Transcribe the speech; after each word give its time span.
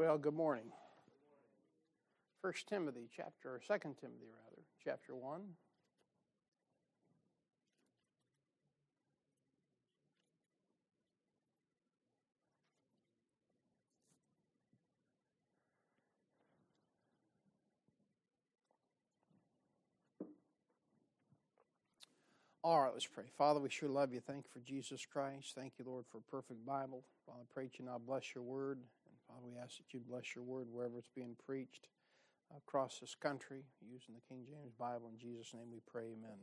Well, 0.00 0.16
good 0.16 0.32
morning. 0.32 0.72
First 2.40 2.66
Timothy 2.68 3.10
chapter 3.14 3.50
or 3.50 3.60
Second 3.68 3.96
Timothy 4.00 4.28
rather, 4.32 4.62
chapter 4.82 5.14
1. 5.14 5.42
All 22.62 22.82
right, 22.82 22.92
let's 22.92 23.06
pray. 23.06 23.24
Father, 23.38 23.58
we 23.58 23.70
sure 23.70 23.88
love 23.88 24.12
you. 24.12 24.20
Thank 24.20 24.44
you 24.44 24.50
for 24.52 24.60
Jesus 24.60 25.06
Christ. 25.10 25.54
Thank 25.54 25.72
you, 25.78 25.86
Lord, 25.88 26.04
for 26.12 26.18
a 26.18 26.30
perfect 26.30 26.66
Bible. 26.66 27.04
Father, 27.24 27.38
I 27.40 27.54
pray 27.54 27.64
that 27.64 27.78
you 27.78 27.86
now 27.86 27.96
bless 27.98 28.34
your 28.34 28.44
word. 28.44 28.76
And 28.76 29.16
Father, 29.26 29.46
we 29.50 29.58
ask 29.58 29.78
that 29.78 29.94
you 29.94 30.00
bless 30.06 30.34
your 30.34 30.44
word 30.44 30.66
wherever 30.70 30.98
it's 30.98 31.08
being 31.16 31.36
preached 31.46 31.88
across 32.54 32.98
this 32.98 33.14
country 33.14 33.62
using 33.80 34.14
the 34.14 34.20
King 34.28 34.44
James 34.46 34.74
Bible. 34.78 35.10
In 35.10 35.18
Jesus' 35.18 35.54
name 35.54 35.68
we 35.72 35.80
pray, 35.90 36.02
amen. 36.02 36.36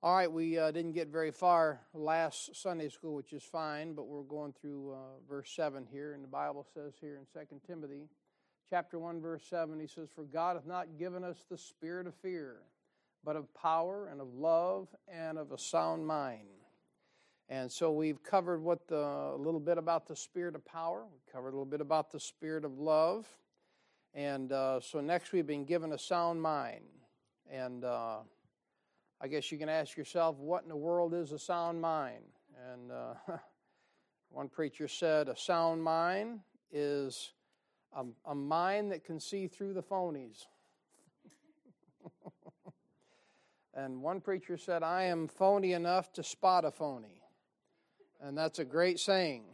All 0.00 0.14
right, 0.14 0.30
we 0.30 0.58
uh, 0.58 0.70
didn't 0.70 0.92
get 0.92 1.08
very 1.08 1.32
far 1.32 1.80
last 1.92 2.54
Sunday 2.54 2.88
school, 2.88 3.16
which 3.16 3.32
is 3.32 3.42
fine, 3.42 3.94
but 3.94 4.06
we're 4.06 4.22
going 4.22 4.52
through 4.52 4.92
uh, 4.92 4.96
verse 5.28 5.50
7 5.56 5.86
here, 5.90 6.12
and 6.12 6.22
the 6.22 6.28
Bible 6.28 6.64
says 6.72 6.92
here 7.00 7.18
in 7.18 7.26
2 7.40 7.60
Timothy 7.66 8.08
chapter 8.70 9.00
1, 9.00 9.20
verse 9.20 9.42
7, 9.50 9.80
he 9.80 9.88
says, 9.88 10.08
For 10.14 10.22
God 10.22 10.54
hath 10.54 10.66
not 10.66 10.98
given 10.98 11.24
us 11.24 11.38
the 11.50 11.58
spirit 11.58 12.06
of 12.06 12.14
fear, 12.16 12.58
but 13.24 13.36
of 13.36 13.52
power 13.54 14.08
and 14.10 14.20
of 14.20 14.34
love 14.34 14.88
and 15.08 15.38
of 15.38 15.52
a 15.52 15.58
sound 15.58 16.06
mind. 16.06 16.48
And 17.48 17.70
so 17.70 17.92
we've 17.92 18.22
covered 18.22 18.62
what 18.62 18.88
the, 18.88 18.96
a 18.96 19.36
little 19.36 19.60
bit 19.60 19.78
about 19.78 20.06
the 20.06 20.16
spirit 20.16 20.54
of 20.54 20.64
power. 20.64 21.04
We 21.10 21.18
covered 21.32 21.50
a 21.50 21.52
little 21.52 21.64
bit 21.64 21.80
about 21.80 22.10
the 22.10 22.20
spirit 22.20 22.64
of 22.64 22.78
love. 22.78 23.26
And 24.14 24.52
uh, 24.52 24.80
so 24.80 25.00
next 25.00 25.32
we've 25.32 25.46
been 25.46 25.64
given 25.64 25.92
a 25.92 25.98
sound 25.98 26.40
mind. 26.40 26.84
And 27.50 27.84
uh, 27.84 28.18
I 29.20 29.28
guess 29.28 29.52
you 29.52 29.58
can 29.58 29.68
ask 29.68 29.96
yourself, 29.96 30.38
what 30.38 30.62
in 30.62 30.68
the 30.68 30.76
world 30.76 31.12
is 31.12 31.32
a 31.32 31.38
sound 31.38 31.80
mind? 31.80 32.24
And 32.72 32.90
uh, 32.90 33.14
one 34.30 34.48
preacher 34.48 34.88
said, 34.88 35.28
a 35.28 35.36
sound 35.36 35.82
mind 35.82 36.40
is 36.72 37.32
a, 37.94 38.04
a 38.24 38.34
mind 38.34 38.90
that 38.92 39.04
can 39.04 39.20
see 39.20 39.48
through 39.48 39.74
the 39.74 39.82
phonies. 39.82 40.46
And 43.74 44.02
one 44.02 44.20
preacher 44.20 44.56
said, 44.56 44.82
I 44.82 45.04
am 45.04 45.28
phony 45.28 45.72
enough 45.72 46.12
to 46.14 46.22
spot 46.22 46.64
a 46.64 46.70
phony 46.70 47.24
and 48.24 48.36
that's 48.36 48.58
a 48.58 48.64
great 48.64 48.98
saying. 48.98 49.44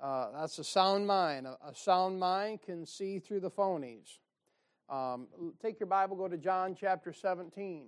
Uh, 0.00 0.26
that's 0.32 0.58
a 0.58 0.64
sound 0.64 1.06
mind. 1.06 1.46
A, 1.46 1.56
a, 1.68 1.74
sound 1.74 2.18
mind 2.18 2.60
can 2.62 2.84
see 2.84 3.18
through 3.18 3.40
the 3.40 3.50
phonies. 3.50 4.18
Um, 4.90 5.28
take 5.62 5.80
your 5.80 5.86
Bible, 5.86 6.16
go 6.16 6.28
to 6.28 6.36
John 6.36 6.76
chapter 6.78 7.12
17. 7.12 7.86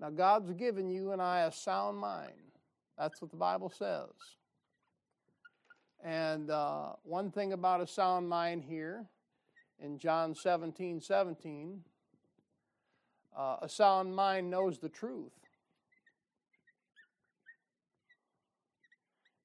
Now, 0.00 0.10
God's 0.10 0.52
given 0.52 0.90
you 0.90 1.12
and 1.12 1.22
I 1.22 1.40
a 1.40 1.52
sound 1.52 1.98
mind. 1.98 2.32
That's 2.98 3.22
what 3.22 3.30
the 3.30 3.36
Bible 3.36 3.70
says. 3.70 4.10
And 6.04 6.50
uh, 6.50 6.92
one 7.04 7.30
thing 7.30 7.52
about 7.52 7.80
a 7.80 7.86
sound 7.86 8.28
mind 8.28 8.64
here 8.64 9.06
in 9.80 9.98
John 9.98 10.34
17 10.34 11.00
17, 11.00 11.80
uh, 13.38 13.56
a 13.62 13.68
sound 13.68 14.14
mind 14.14 14.50
knows 14.50 14.78
the 14.78 14.88
truth. 14.88 15.32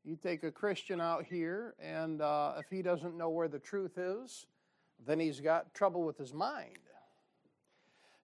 You 0.04 0.18
take 0.18 0.44
a 0.44 0.52
Christian 0.52 1.00
out 1.00 1.24
here, 1.24 1.76
and 1.80 2.22
uh, 2.22 2.56
if 2.58 2.66
he 2.70 2.82
doesn't 2.82 3.16
know 3.16 3.30
where 3.30 3.48
the 3.48 3.60
truth 3.60 3.98
is, 3.98 4.48
then 5.06 5.20
he's 5.20 5.40
got 5.40 5.74
trouble 5.74 6.04
with 6.04 6.18
his 6.18 6.34
mind. 6.34 6.78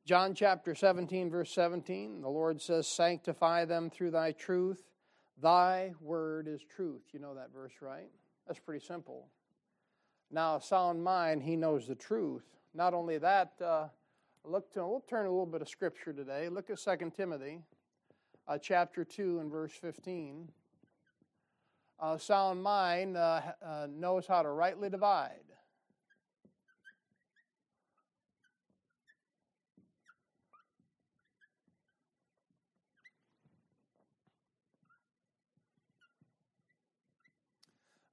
John 0.06 0.34
chapter 0.34 0.74
17, 0.74 1.30
verse 1.30 1.52
17, 1.52 2.22
the 2.22 2.30
Lord 2.30 2.62
says, 2.62 2.88
Sanctify 2.88 3.66
them 3.66 3.92
through 3.92 4.12
thy 4.12 4.32
truth. 4.32 4.82
Thy 5.42 5.94
word 6.02 6.48
is 6.48 6.62
truth. 6.76 7.04
You 7.14 7.20
know 7.20 7.36
that 7.36 7.54
verse, 7.54 7.74
right? 7.80 8.10
That's 8.48 8.60
pretty 8.60 8.84
simple. 8.84 9.28
Now, 10.32 10.58
a 10.58 10.62
sound 10.62 11.04
mind, 11.04 11.44
he 11.44 11.56
knows 11.56 11.88
the 11.88 11.96
truth. 11.96 12.44
Not 12.74 12.94
only 12.94 13.20
that, 13.20 13.54
uh, 13.64 13.88
look 14.46 14.72
to, 14.74 14.86
we'll 14.86 15.04
turn 15.10 15.26
a 15.26 15.30
little 15.30 15.46
bit 15.46 15.62
of 15.62 15.70
scripture 15.70 16.14
today. 16.14 16.50
Look 16.50 16.70
at 16.70 16.80
2 16.80 17.12
Timothy 17.16 17.60
uh, 18.48 18.58
chapter 18.58 19.04
2 19.04 19.40
and 19.40 19.52
verse 19.52 19.74
15 19.74 20.50
uh, 22.00 22.18
sound 22.18 22.64
mind 22.64 23.18
uh, 23.18 23.42
uh, 23.66 23.88
knows 23.90 24.26
how 24.26 24.42
to 24.42 24.50
rightly 24.50 24.90
divide. 24.90 25.34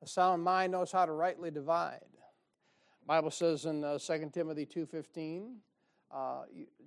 A 0.02 0.08
sound 0.08 0.42
mind 0.42 0.72
knows 0.72 0.92
how 0.92 1.06
to 1.06 1.12
rightly 1.12 1.50
divide. 1.50 2.00
Bible 3.06 3.30
says 3.30 3.66
in 3.66 3.84
uh, 3.84 3.98
2 3.98 4.30
Timothy 4.32 4.66
2.15, 4.66 5.54
uh, 6.16 6.42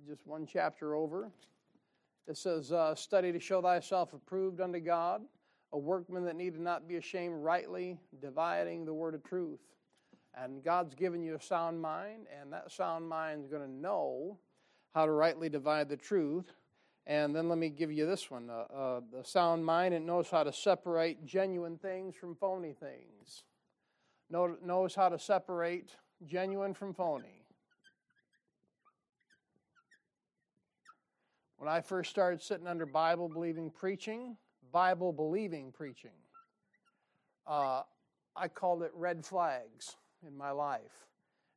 just 0.08 0.26
one 0.26 0.46
chapter 0.46 0.94
over, 0.94 1.30
it 2.26 2.36
says, 2.36 2.72
uh, 2.72 2.94
Study 2.94 3.32
to 3.32 3.38
show 3.38 3.62
thyself 3.62 4.12
approved 4.12 4.60
unto 4.60 4.80
God, 4.80 5.22
a 5.72 5.78
workman 5.78 6.24
that 6.24 6.36
needed 6.36 6.60
not 6.60 6.88
be 6.88 6.96
ashamed, 6.96 7.34
rightly 7.36 7.98
dividing 8.20 8.84
the 8.84 8.92
word 8.92 9.14
of 9.14 9.22
truth. 9.22 9.60
And 10.34 10.64
God's 10.64 10.94
given 10.94 11.22
you 11.22 11.36
a 11.36 11.40
sound 11.40 11.80
mind, 11.80 12.26
and 12.40 12.52
that 12.52 12.72
sound 12.72 13.08
mind 13.08 13.44
is 13.44 13.50
going 13.50 13.62
to 13.62 13.70
know 13.70 14.38
how 14.94 15.06
to 15.06 15.12
rightly 15.12 15.48
divide 15.48 15.88
the 15.88 15.96
truth. 15.96 16.52
And 17.06 17.34
then 17.34 17.48
let 17.48 17.58
me 17.58 17.68
give 17.68 17.92
you 17.92 18.06
this 18.06 18.30
one 18.30 18.50
uh, 18.50 18.72
uh, 18.72 19.00
the 19.12 19.24
sound 19.24 19.64
mind, 19.64 19.94
it 19.94 20.02
knows 20.02 20.28
how 20.30 20.42
to 20.42 20.52
separate 20.52 21.24
genuine 21.24 21.78
things 21.78 22.14
from 22.14 22.34
phony 22.34 22.74
things, 22.78 23.44
know, 24.28 24.56
knows 24.64 24.94
how 24.94 25.08
to 25.08 25.18
separate 25.18 25.94
genuine 26.26 26.74
from 26.74 26.94
phony. 26.94 27.39
When 31.60 31.68
I 31.68 31.82
first 31.82 32.08
started 32.08 32.40
sitting 32.40 32.66
under 32.66 32.86
Bible 32.86 33.28
believing 33.28 33.70
preaching, 33.70 34.34
Bible 34.72 35.12
believing 35.12 35.70
preaching. 35.70 36.16
Uh, 37.46 37.82
I 38.34 38.48
called 38.48 38.82
it 38.82 38.90
red 38.94 39.26
flags 39.26 39.96
in 40.26 40.34
my 40.34 40.52
life. 40.52 41.04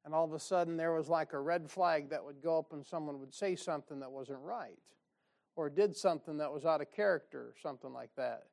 And 0.03 0.13
all 0.13 0.25
of 0.25 0.33
a 0.33 0.39
sudden, 0.39 0.75
there 0.75 0.91
was 0.91 1.07
like 1.07 1.31
a 1.31 1.39
red 1.39 1.71
flag 1.71 2.09
that 2.09 2.21
would 2.21 2.43
go 2.43 2.59
up 2.59 2.73
and 2.73 2.85
someone 2.85 3.17
would 3.21 3.33
say 3.33 3.55
something 3.55 4.01
that 4.01 4.11
wasn't 4.11 4.39
right 4.41 4.77
or 5.55 5.69
did 5.69 5.95
something 5.95 6.35
that 6.35 6.51
was 6.51 6.65
out 6.65 6.81
of 6.81 6.91
character 6.91 7.39
or 7.39 7.53
something 7.63 7.93
like 7.93 8.11
that. 8.17 8.43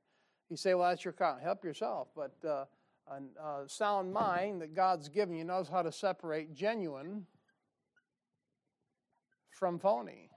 You 0.50 0.56
say, 0.56 0.74
well, 0.74 0.88
that's 0.88 1.04
your. 1.04 1.16
Help 1.42 1.64
yourself. 1.64 2.10
But 2.14 2.36
uh, 2.48 2.66
a 3.10 3.44
uh, 3.44 3.66
sound 3.66 4.12
mind 4.12 4.62
that 4.62 4.76
God's 4.76 5.08
given 5.08 5.34
you 5.34 5.42
knows 5.42 5.68
how 5.68 5.82
to 5.82 5.90
separate 5.90 6.54
genuine 6.54 7.26
from 9.50 9.80
phony. 9.80 10.29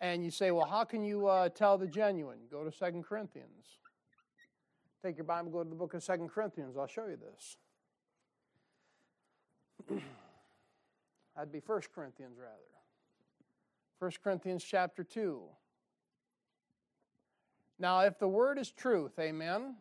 And 0.00 0.24
you 0.24 0.30
say, 0.30 0.50
well, 0.50 0.66
how 0.66 0.84
can 0.84 1.02
you 1.02 1.26
uh, 1.26 1.48
tell 1.48 1.76
the 1.76 1.86
genuine? 1.86 2.38
Go 2.50 2.64
to 2.64 2.70
Second 2.70 3.04
Corinthians. 3.04 3.66
Take 5.04 5.16
your 5.16 5.24
Bible, 5.24 5.50
go 5.50 5.62
to 5.62 5.68
the 5.68 5.76
book 5.76 5.94
of 5.94 6.02
Second 6.02 6.28
Corinthians. 6.28 6.76
I'll 6.76 6.86
show 6.86 7.06
you 7.06 7.16
this. 7.16 7.56
That'd 11.36 11.52
be 11.52 11.60
First 11.60 11.92
Corinthians, 11.92 12.36
rather. 12.38 12.52
First 13.98 14.22
Corinthians 14.22 14.64
chapter 14.64 15.02
2. 15.04 15.40
Now, 17.78 18.00
if 18.00 18.18
the 18.18 18.28
word 18.28 18.58
is 18.58 18.72
truth, 18.72 19.12
amen, 19.20 19.76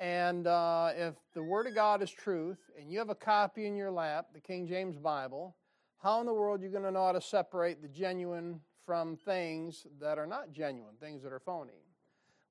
and 0.00 0.46
uh, 0.46 0.90
if 0.96 1.14
the 1.34 1.42
word 1.42 1.66
of 1.66 1.74
God 1.74 2.02
is 2.02 2.10
truth, 2.10 2.58
and 2.78 2.90
you 2.90 2.98
have 2.98 3.10
a 3.10 3.14
copy 3.14 3.66
in 3.66 3.74
your 3.74 3.90
lap, 3.90 4.26
the 4.32 4.40
King 4.40 4.66
James 4.66 4.96
Bible, 4.96 5.56
how 6.02 6.20
in 6.20 6.26
the 6.26 6.34
world 6.34 6.60
are 6.60 6.64
you 6.64 6.70
going 6.70 6.84
to 6.84 6.90
know 6.90 7.06
how 7.06 7.12
to 7.12 7.20
separate 7.20 7.82
the 7.82 7.88
genuine 7.88 8.60
from 8.88 9.18
things 9.18 9.86
that 10.00 10.18
are 10.18 10.26
not 10.26 10.50
genuine, 10.50 10.94
things 10.98 11.22
that 11.22 11.30
are 11.30 11.38
phony. 11.38 11.84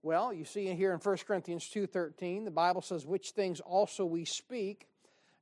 Well, 0.03 0.31
you 0.31 0.45
see 0.45 0.71
here 0.75 0.93
in 0.93 0.99
1 0.99 1.25
Corinthians 1.25 1.67
2:13, 1.67 2.43
the 2.43 2.51
Bible 2.51 2.83
says, 2.83 3.07
"Which 3.07 3.31
things 3.31 3.59
also 3.59 4.05
we 4.05 4.23
speak, 4.23 4.87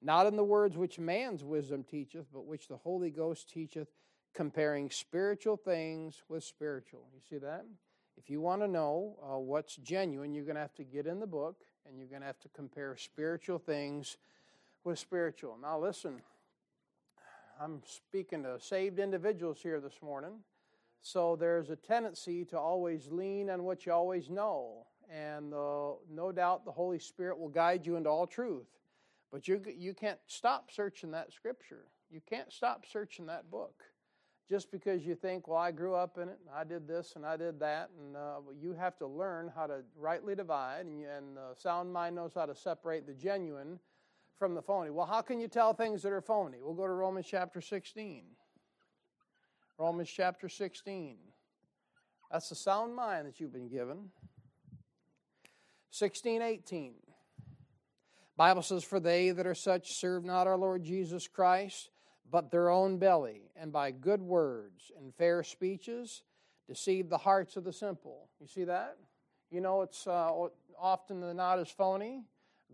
not 0.02 0.26
in 0.26 0.38
the 0.38 0.44
words 0.46 0.78
which 0.78 0.98
man's 0.98 1.44
wisdom 1.44 1.84
teacheth, 1.84 2.32
but 2.32 2.46
which 2.46 2.70
the 2.70 2.78
Holy 2.78 3.12
Ghost 3.12 3.50
teacheth, 3.50 3.92
comparing 4.32 4.90
spiritual 4.90 5.58
things 5.58 6.24
with 6.30 6.46
spiritual." 6.46 7.10
You 7.14 7.20
see 7.20 7.40
that? 7.40 7.66
If 8.16 8.30
you 8.30 8.40
want 8.40 8.62
to 8.62 8.68
know 8.70 9.20
uh, 9.22 9.38
what's 9.38 9.76
genuine, 9.76 10.34
you're 10.34 10.46
going 10.46 10.56
to 10.56 10.62
have 10.62 10.76
to 10.76 10.86
get 10.86 11.08
in 11.08 11.20
the 11.20 11.28
book 11.28 11.66
and 11.86 12.00
you're 12.00 12.08
going 12.08 12.22
to 12.22 12.28
have 12.28 12.40
to 12.40 12.50
compare 12.50 12.96
spiritual 12.96 13.60
things 13.60 14.16
with 14.86 14.98
spiritual. 14.98 15.58
Now, 15.58 15.78
listen, 15.78 16.22
I'm 17.60 17.84
speaking 17.86 18.44
to 18.44 18.62
saved 18.62 18.98
individuals 18.98 19.62
here 19.62 19.82
this 19.82 20.02
morning. 20.02 20.40
So 21.06 21.36
there's 21.36 21.70
a 21.70 21.76
tendency 21.76 22.44
to 22.46 22.58
always 22.58 23.12
lean 23.12 23.52
on 23.52 23.64
what 23.64 23.86
you 23.86 23.92
always 23.92 24.32
know. 24.32 24.88
And 25.08 25.54
uh, 25.54 25.92
no 26.12 26.32
doubt 26.32 26.66
the 26.66 26.72
Holy 26.72 26.98
Spirit 26.98 27.38
will 27.38 27.48
guide 27.48 27.86
you 27.86 27.96
into 27.96 28.10
all 28.10 28.26
truth. 28.26 28.66
But 29.32 29.48
you, 29.48 29.62
you 29.78 29.94
can't 29.94 30.18
stop 30.26 30.72
searching 30.72 31.12
that 31.12 31.32
scripture. 31.32 31.86
You 32.10 32.22
can't 32.28 32.52
stop 32.52 32.86
searching 32.92 33.28
that 33.28 33.52
book 33.52 33.84
just 34.50 34.72
because 34.72 35.06
you 35.06 35.14
think, 35.14 35.48
well, 35.48 35.60
I 35.60 35.72
grew 35.72 35.94
up 35.94 36.18
in 36.18 36.28
it, 36.28 36.40
and 36.44 36.56
I 36.56 36.64
did 36.64 36.88
this 36.88 37.14
and 37.16 37.24
I 37.24 37.38
did 37.38 37.60
that, 37.60 37.92
and 38.00 38.18
uh, 38.18 38.38
you 38.60 38.74
have 38.74 38.98
to 38.98 39.06
learn 39.06 39.52
how 39.56 39.68
to 39.68 39.84
rightly 39.96 40.34
divide, 40.34 40.88
and, 40.88 41.06
and 41.06 41.38
sound 41.56 41.94
mind 41.94 42.16
knows 42.16 42.32
how 42.34 42.48
to 42.48 42.56
separate 42.56 43.06
the 43.06 43.14
genuine 43.14 43.80
from 44.40 44.56
the 44.56 44.62
phony. 44.62 44.90
Well, 44.90 45.06
how 45.06 45.22
can 45.22 45.40
you 45.40 45.48
tell 45.48 45.72
things 45.76 46.02
that 46.02 46.12
are 46.12 46.22
phony? 46.22 46.58
We'll 46.64 46.74
go 46.74 46.88
to 46.88 46.94
Romans 46.94 47.28
chapter 47.30 47.62
16. 47.62 48.24
Romans 49.78 50.10
chapter 50.10 50.48
16. 50.48 51.18
That's 52.32 52.50
the 52.50 52.56
sound 52.56 52.96
mind 52.96 53.28
that 53.28 53.40
you've 53.40 53.52
been 53.52 53.68
given. 53.68 54.10
16, 55.90 56.42
18. 56.42 56.94
Bible 58.38 58.62
says, 58.62 58.84
For 58.84 59.00
they 59.02 59.32
that 59.32 59.46
are 59.46 59.56
such 59.56 59.94
serve 59.94 60.24
not 60.24 60.48
our 60.48 60.58
Lord 60.58 60.84
Jesus 60.84 61.28
Christ, 61.28 61.90
but 62.32 62.52
their 62.52 62.70
own 62.70 62.98
belly, 62.98 63.52
and 63.56 63.72
by 63.72 63.92
good 63.92 64.22
words 64.22 64.92
and 64.98 65.14
fair 65.14 65.44
speeches 65.44 66.24
deceive 66.68 67.10
the 67.10 67.18
hearts 67.18 67.58
of 67.58 67.66
the 67.66 67.74
simple. 67.74 68.30
You 68.40 68.48
see 68.48 68.64
that? 68.64 68.98
You 69.52 69.62
know, 69.62 69.82
it's 69.82 70.08
uh, 70.08 70.32
often 70.80 71.20
than 71.20 71.38
not 71.38 71.60
as 71.60 71.70
phony. 71.70 72.24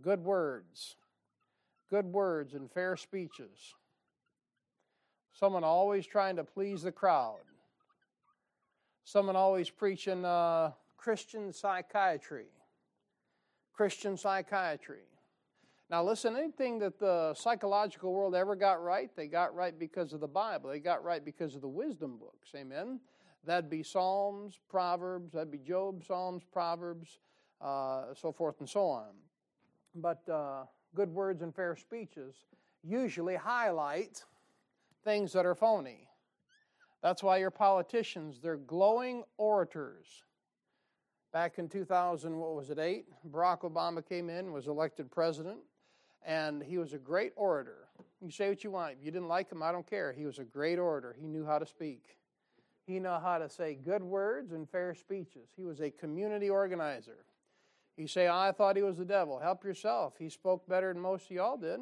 Good 0.02 0.24
words. 0.24 0.96
Good 1.90 2.06
words 2.06 2.54
and 2.54 2.72
fair 2.72 2.96
speeches. 2.96 3.76
Someone 5.34 5.64
always 5.64 6.06
trying 6.06 6.36
to 6.36 6.44
please 6.44 6.82
the 6.84 6.92
crowd. 6.92 7.40
Someone 9.04 9.36
always 9.36 9.70
preaching 9.70 10.24
uh, 10.26 10.72
Christian 10.98 11.52
psychiatry. 11.52 12.48
Christian 13.74 14.18
psychiatry. 14.18 15.02
Now, 15.90 16.04
listen, 16.04 16.38
anything 16.38 16.80
that 16.80 17.00
the 17.00 17.34
psychological 17.34 18.14
world 18.14 18.36
ever 18.36 18.56
got 18.56 18.82
right, 18.82 19.10
they 19.16 19.28
got 19.28 19.54
right 19.54 19.78
because 19.78 20.14
of 20.14 20.22
the 20.22 20.28
Bible. 20.28 20.70
They 20.70 20.80
got 20.80 21.04
right 21.04 21.24
because 21.24 21.56
of 21.56 21.62
the 21.62 21.68
wisdom 21.68 22.18
books. 22.18 22.52
Amen? 22.56 23.02
That'd 23.44 23.70
be 23.70 23.84
Psalms, 23.84 24.60
Proverbs, 24.70 25.34
that'd 25.34 25.52
be 25.52 25.58
Job, 25.58 26.04
Psalms, 26.06 26.44
Proverbs, 26.54 27.20
uh, 27.60 28.14
so 28.14 28.32
forth 28.32 28.60
and 28.60 28.70
so 28.70 28.86
on. 28.86 29.10
But 29.96 30.28
uh, 30.30 30.64
good 30.96 31.10
words 31.10 31.42
and 31.42 31.54
fair 31.54 31.76
speeches 31.76 32.36
usually 32.84 33.36
highlight 33.36 34.24
things 35.04 35.34
that 35.34 35.46
are 35.46 35.56
phony. 35.56 36.08
That's 37.02 37.24
why 37.24 37.38
your 37.38 37.52
politicians, 37.52 38.40
they're 38.42 38.58
glowing 38.58 39.24
orators. 39.38 40.24
Back 41.34 41.58
in 41.58 41.70
2000, 41.70 42.38
what 42.38 42.56
was 42.56 42.70
it, 42.70 42.78
8? 42.78 43.06
Barack 43.32 43.62
Obama 43.62 44.08
came 44.08 44.30
in, 44.30 44.52
was 44.52 44.68
elected 44.68 45.10
president 45.10 45.60
and 46.26 46.62
he 46.62 46.78
was 46.78 46.94
a 46.94 46.98
great 46.98 47.34
orator. 47.36 47.88
You 48.22 48.32
say 48.32 48.50
what 48.50 48.64
you 48.64 48.72
want. 48.72 48.94
If 49.00 49.06
you 49.06 49.12
didn't 49.12 49.28
like 49.28 49.52
him, 49.52 49.64
I 49.64 49.72
don't 49.72 49.90
care. 49.90 50.12
He 50.12 50.26
was 50.26 50.38
a 50.38 50.44
great 50.44 50.78
orator. 50.78 51.16
He 51.20 51.28
knew 51.28 51.46
how 51.46 51.58
to 51.58 51.66
speak. 51.66 52.18
He 52.86 53.00
knew 53.00 53.10
how 53.10 53.38
to 53.40 53.50
say 53.50 53.76
good 53.76 54.04
words 54.04 54.52
and 54.52 54.70
fair 54.70 54.94
speeches. 54.94 55.50
He 55.56 55.64
was 55.64 55.82
a 55.82 55.90
community 55.90 56.50
organizer. 56.50 57.26
You 57.98 58.08
say, 58.08 58.28
I 58.28 58.52
thought 58.52 58.76
he 58.76 58.84
was 58.84 58.98
the 58.98 59.06
devil. 59.06 59.40
Help 59.40 59.64
yourself. 59.64 60.14
He 60.18 60.30
spoke 60.30 60.68
better 60.68 60.94
than 60.94 61.02
most 61.02 61.26
of 61.26 61.32
y'all 61.32 61.58
did. 61.58 61.80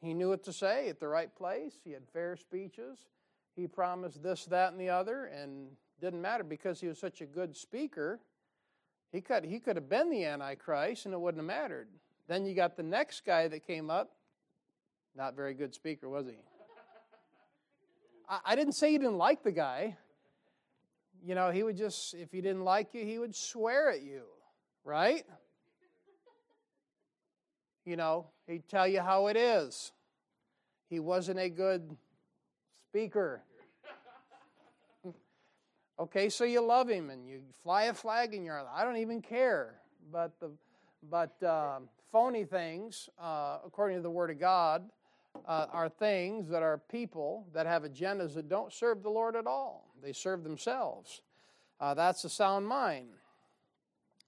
He 0.00 0.14
knew 0.14 0.28
what 0.28 0.44
to 0.44 0.52
say 0.52 0.88
at 0.88 1.00
the 1.00 1.08
right 1.08 1.34
place. 1.34 1.74
He 1.84 1.92
had 1.92 2.02
fair 2.12 2.36
speeches. 2.36 2.98
He 3.56 3.66
promised 3.66 4.22
this, 4.22 4.44
that, 4.46 4.70
and 4.70 4.80
the 4.80 4.90
other, 4.90 5.24
and 5.24 5.68
didn't 6.00 6.22
matter 6.22 6.44
because 6.44 6.80
he 6.80 6.86
was 6.86 6.98
such 6.98 7.20
a 7.20 7.26
good 7.26 7.56
speaker. 7.56 8.20
He 9.10 9.20
could, 9.20 9.44
he 9.44 9.58
could 9.58 9.76
have 9.76 9.88
been 9.88 10.10
the 10.10 10.24
Antichrist 10.24 11.06
and 11.06 11.14
it 11.14 11.20
wouldn't 11.20 11.40
have 11.40 11.46
mattered. 11.46 11.88
Then 12.28 12.46
you 12.46 12.54
got 12.54 12.76
the 12.76 12.82
next 12.82 13.24
guy 13.24 13.48
that 13.48 13.66
came 13.66 13.90
up. 13.90 14.12
Not 15.16 15.34
very 15.34 15.54
good 15.54 15.74
speaker, 15.74 16.08
was 16.08 16.26
he? 16.26 16.36
I, 18.28 18.38
I 18.44 18.54
didn't 18.54 18.74
say 18.74 18.92
you 18.92 18.98
didn't 18.98 19.16
like 19.16 19.42
the 19.42 19.50
guy. 19.50 19.96
You 21.24 21.34
know, 21.34 21.50
he 21.50 21.64
would 21.64 21.76
just, 21.76 22.14
if 22.14 22.30
he 22.30 22.40
didn't 22.40 22.64
like 22.64 22.94
you, 22.94 23.04
he 23.04 23.18
would 23.18 23.34
swear 23.34 23.90
at 23.90 24.02
you, 24.02 24.22
right? 24.84 25.24
You 27.88 27.96
know, 27.96 28.26
he'd 28.46 28.68
tell 28.68 28.86
you 28.86 29.00
how 29.00 29.28
it 29.28 29.36
is. 29.38 29.92
He 30.90 31.00
wasn't 31.00 31.38
a 31.38 31.48
good 31.48 31.96
speaker. 32.90 33.40
okay, 35.98 36.28
so 36.28 36.44
you 36.44 36.60
love 36.60 36.90
him 36.90 37.08
and 37.08 37.26
you 37.26 37.40
fly 37.62 37.84
a 37.84 37.94
flag 37.94 38.34
in 38.34 38.44
your 38.44 38.62
I 38.70 38.84
don't 38.84 38.98
even 38.98 39.22
care. 39.22 39.80
But 40.12 40.38
the 40.38 40.50
but 41.08 41.42
um, 41.42 41.88
phony 42.12 42.44
things, 42.44 43.08
uh, 43.18 43.60
according 43.64 43.96
to 43.96 44.02
the 44.02 44.10
Word 44.10 44.28
of 44.28 44.38
God, 44.38 44.82
uh, 45.46 45.68
are 45.72 45.88
things 45.88 46.46
that 46.50 46.62
are 46.62 46.82
people 46.90 47.46
that 47.54 47.64
have 47.64 47.84
agendas 47.84 48.34
that 48.34 48.50
don't 48.50 48.70
serve 48.70 49.02
the 49.02 49.08
Lord 49.08 49.34
at 49.34 49.46
all. 49.46 49.94
They 50.02 50.12
serve 50.12 50.44
themselves. 50.44 51.22
Uh, 51.80 51.94
that's 51.94 52.22
a 52.24 52.28
sound 52.28 52.68
mind. 52.68 53.08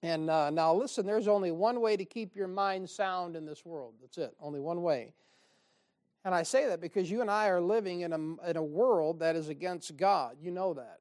And 0.03 0.29
uh, 0.29 0.49
now, 0.49 0.73
listen, 0.73 1.05
there's 1.05 1.27
only 1.27 1.51
one 1.51 1.79
way 1.79 1.95
to 1.95 2.05
keep 2.05 2.35
your 2.35 2.47
mind 2.47 2.89
sound 2.89 3.35
in 3.35 3.45
this 3.45 3.63
world. 3.65 3.93
That's 4.01 4.17
it, 4.17 4.35
only 4.39 4.59
one 4.59 4.81
way. 4.81 5.13
And 6.25 6.33
I 6.33 6.43
say 6.43 6.67
that 6.67 6.81
because 6.81 7.09
you 7.09 7.21
and 7.21 7.29
I 7.29 7.47
are 7.47 7.61
living 7.61 8.01
in 8.01 8.13
a, 8.13 8.49
in 8.49 8.57
a 8.57 8.63
world 8.63 9.19
that 9.19 9.35
is 9.35 9.49
against 9.49 9.97
God. 9.97 10.37
You 10.39 10.51
know 10.51 10.73
that. 10.73 10.99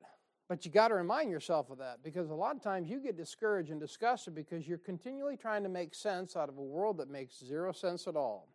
But 0.48 0.64
you 0.64 0.72
got 0.72 0.88
to 0.88 0.94
remind 0.94 1.30
yourself 1.30 1.70
of 1.70 1.78
that 1.78 2.02
because 2.02 2.30
a 2.30 2.34
lot 2.34 2.56
of 2.56 2.62
times 2.62 2.90
you 2.90 3.00
get 3.00 3.16
discouraged 3.16 3.70
and 3.70 3.80
disgusted 3.80 4.34
because 4.34 4.66
you're 4.66 4.78
continually 4.78 5.36
trying 5.36 5.62
to 5.62 5.68
make 5.68 5.94
sense 5.94 6.36
out 6.36 6.48
of 6.48 6.58
a 6.58 6.62
world 6.62 6.98
that 6.98 7.08
makes 7.08 7.38
zero 7.38 7.72
sense 7.72 8.08
at 8.08 8.16
all. 8.16 8.48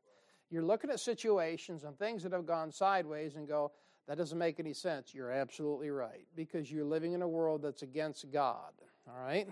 You're 0.51 0.65
looking 0.65 0.89
at 0.89 0.99
situations 0.99 1.85
and 1.85 1.97
things 1.97 2.21
that 2.23 2.33
have 2.33 2.45
gone 2.45 2.71
sideways 2.71 3.35
and 3.35 3.47
go, 3.47 3.71
that 4.07 4.17
doesn't 4.17 4.37
make 4.37 4.59
any 4.59 4.73
sense. 4.73 5.13
You're 5.13 5.31
absolutely 5.31 5.89
right 5.89 6.27
because 6.35 6.71
you're 6.71 6.85
living 6.85 7.13
in 7.13 7.21
a 7.21 7.27
world 7.27 7.61
that's 7.61 7.81
against 7.81 8.29
God. 8.31 8.73
All 9.07 9.23
right? 9.23 9.47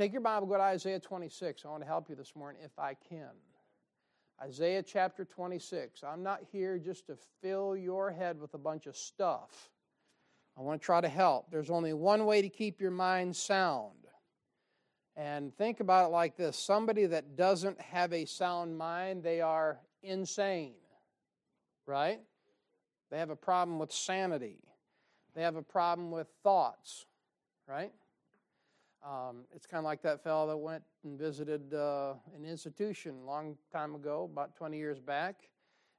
Take 0.00 0.12
your 0.12 0.22
Bible, 0.22 0.46
go 0.46 0.56
to 0.56 0.62
Isaiah 0.62 0.98
26. 0.98 1.62
I 1.62 1.68
want 1.68 1.82
to 1.82 1.86
help 1.86 2.08
you 2.08 2.14
this 2.14 2.34
morning 2.34 2.62
if 2.64 2.78
I 2.78 2.94
can. 2.94 3.28
Isaiah 4.42 4.82
chapter 4.82 5.26
26. 5.26 6.02
I'm 6.02 6.22
not 6.22 6.40
here 6.50 6.78
just 6.78 7.06
to 7.08 7.18
fill 7.42 7.76
your 7.76 8.10
head 8.10 8.40
with 8.40 8.54
a 8.54 8.58
bunch 8.58 8.86
of 8.86 8.96
stuff. 8.96 9.68
I 10.56 10.62
want 10.62 10.80
to 10.80 10.86
try 10.86 11.02
to 11.02 11.08
help. 11.10 11.50
There's 11.50 11.68
only 11.68 11.92
one 11.92 12.24
way 12.24 12.40
to 12.40 12.48
keep 12.48 12.80
your 12.80 12.90
mind 12.90 13.36
sound. 13.36 14.06
And 15.16 15.54
think 15.54 15.80
about 15.80 16.06
it 16.06 16.12
like 16.12 16.34
this 16.34 16.56
somebody 16.56 17.04
that 17.04 17.36
doesn't 17.36 17.78
have 17.78 18.14
a 18.14 18.24
sound 18.24 18.78
mind, 18.78 19.22
they 19.22 19.42
are 19.42 19.80
insane, 20.02 20.76
right? 21.84 22.20
They 23.10 23.18
have 23.18 23.28
a 23.28 23.36
problem 23.36 23.78
with 23.78 23.92
sanity, 23.92 24.60
they 25.34 25.42
have 25.42 25.56
a 25.56 25.62
problem 25.62 26.10
with 26.10 26.28
thoughts, 26.42 27.04
right? 27.68 27.92
Um, 29.02 29.44
it's 29.54 29.66
kind 29.66 29.78
of 29.78 29.84
like 29.84 30.02
that 30.02 30.22
fellow 30.22 30.46
that 30.48 30.56
went 30.56 30.82
and 31.04 31.18
visited 31.18 31.72
uh, 31.72 32.14
an 32.36 32.44
institution 32.44 33.16
a 33.22 33.26
long 33.26 33.56
time 33.72 33.94
ago, 33.94 34.28
about 34.30 34.54
20 34.56 34.76
years 34.76 35.00
back, 35.00 35.48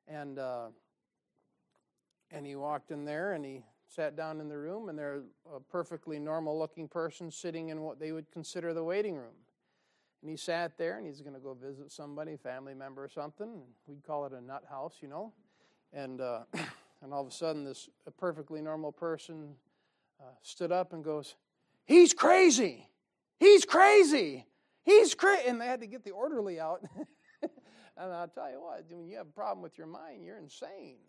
and 0.08 0.38
uh, 0.38 0.68
and 2.30 2.46
he 2.46 2.56
walked 2.56 2.92
in 2.92 3.04
there 3.04 3.34
and 3.34 3.44
he 3.44 3.64
sat 3.88 4.16
down 4.16 4.40
in 4.40 4.48
the 4.48 4.58
room, 4.58 4.88
and 4.88 4.98
there's 4.98 5.26
a 5.54 5.60
perfectly 5.60 6.18
normal 6.18 6.58
looking 6.58 6.88
person 6.88 7.30
sitting 7.30 7.70
in 7.70 7.82
what 7.82 8.00
they 8.00 8.12
would 8.12 8.32
consider 8.32 8.74
the 8.74 8.84
waiting 8.84 9.16
room. 9.16 9.36
And 10.22 10.30
he 10.30 10.38
sat 10.38 10.78
there, 10.78 10.98
and 10.98 11.06
he's 11.06 11.22
going 11.22 11.34
to 11.34 11.40
go 11.40 11.54
visit 11.56 11.92
somebody, 11.92 12.38
family 12.38 12.74
member 12.74 13.04
or 13.04 13.10
something. 13.10 13.64
We'd 13.88 14.04
call 14.04 14.26
it 14.26 14.34
a 14.34 14.40
nut 14.40 14.64
house, 14.70 14.94
you 15.02 15.08
know. 15.08 15.34
And 15.92 16.22
uh, 16.22 16.42
and 17.02 17.14
all 17.14 17.22
of 17.22 17.28
a 17.28 17.32
sudden, 17.32 17.66
this 17.66 17.90
perfectly 18.18 18.62
normal 18.62 18.92
person 18.92 19.56
uh, 20.22 20.26
stood 20.42 20.72
up 20.72 20.94
and 20.94 21.04
goes, 21.04 21.36
"He's 21.84 22.14
crazy! 22.14 22.88
He's 23.42 23.66
crazy! 23.66 24.46
He's 24.84 25.16
crazy!" 25.16 25.48
And 25.48 25.60
they 25.60 25.66
had 25.66 25.82
to 25.82 25.88
get 25.88 26.04
the 26.04 26.12
orderly 26.12 26.60
out. 26.60 26.84
and 27.42 28.14
I'll 28.14 28.28
tell 28.28 28.52
you 28.52 28.62
what, 28.62 28.86
when 28.88 29.08
you 29.08 29.18
have 29.18 29.26
a 29.26 29.32
problem 29.32 29.64
with 29.64 29.80
your 29.80 29.88
mind, 29.88 30.24
you're 30.24 30.38
insane. 30.38 31.00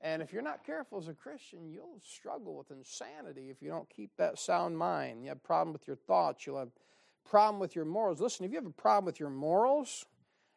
And 0.00 0.22
if 0.22 0.32
you're 0.32 0.40
not 0.40 0.64
careful 0.64 0.98
as 0.98 1.08
a 1.08 1.14
Christian, 1.14 1.68
you'll 1.68 2.00
struggle 2.00 2.56
with 2.56 2.70
insanity 2.70 3.50
if 3.50 3.60
you 3.60 3.68
don't 3.68 3.90
keep 3.90 4.12
that 4.18 4.38
sound 4.38 4.78
mind. 4.78 5.24
You 5.24 5.30
have 5.30 5.38
a 5.38 5.40
problem 5.40 5.72
with 5.72 5.88
your 5.88 5.96
thoughts, 5.96 6.46
you'll 6.46 6.60
have 6.60 6.68
a 6.68 7.28
problem 7.28 7.58
with 7.58 7.74
your 7.74 7.86
morals. 7.86 8.20
Listen, 8.20 8.46
if 8.46 8.52
you 8.52 8.58
have 8.58 8.66
a 8.66 8.70
problem 8.70 9.06
with 9.06 9.18
your 9.18 9.30
morals, 9.30 10.06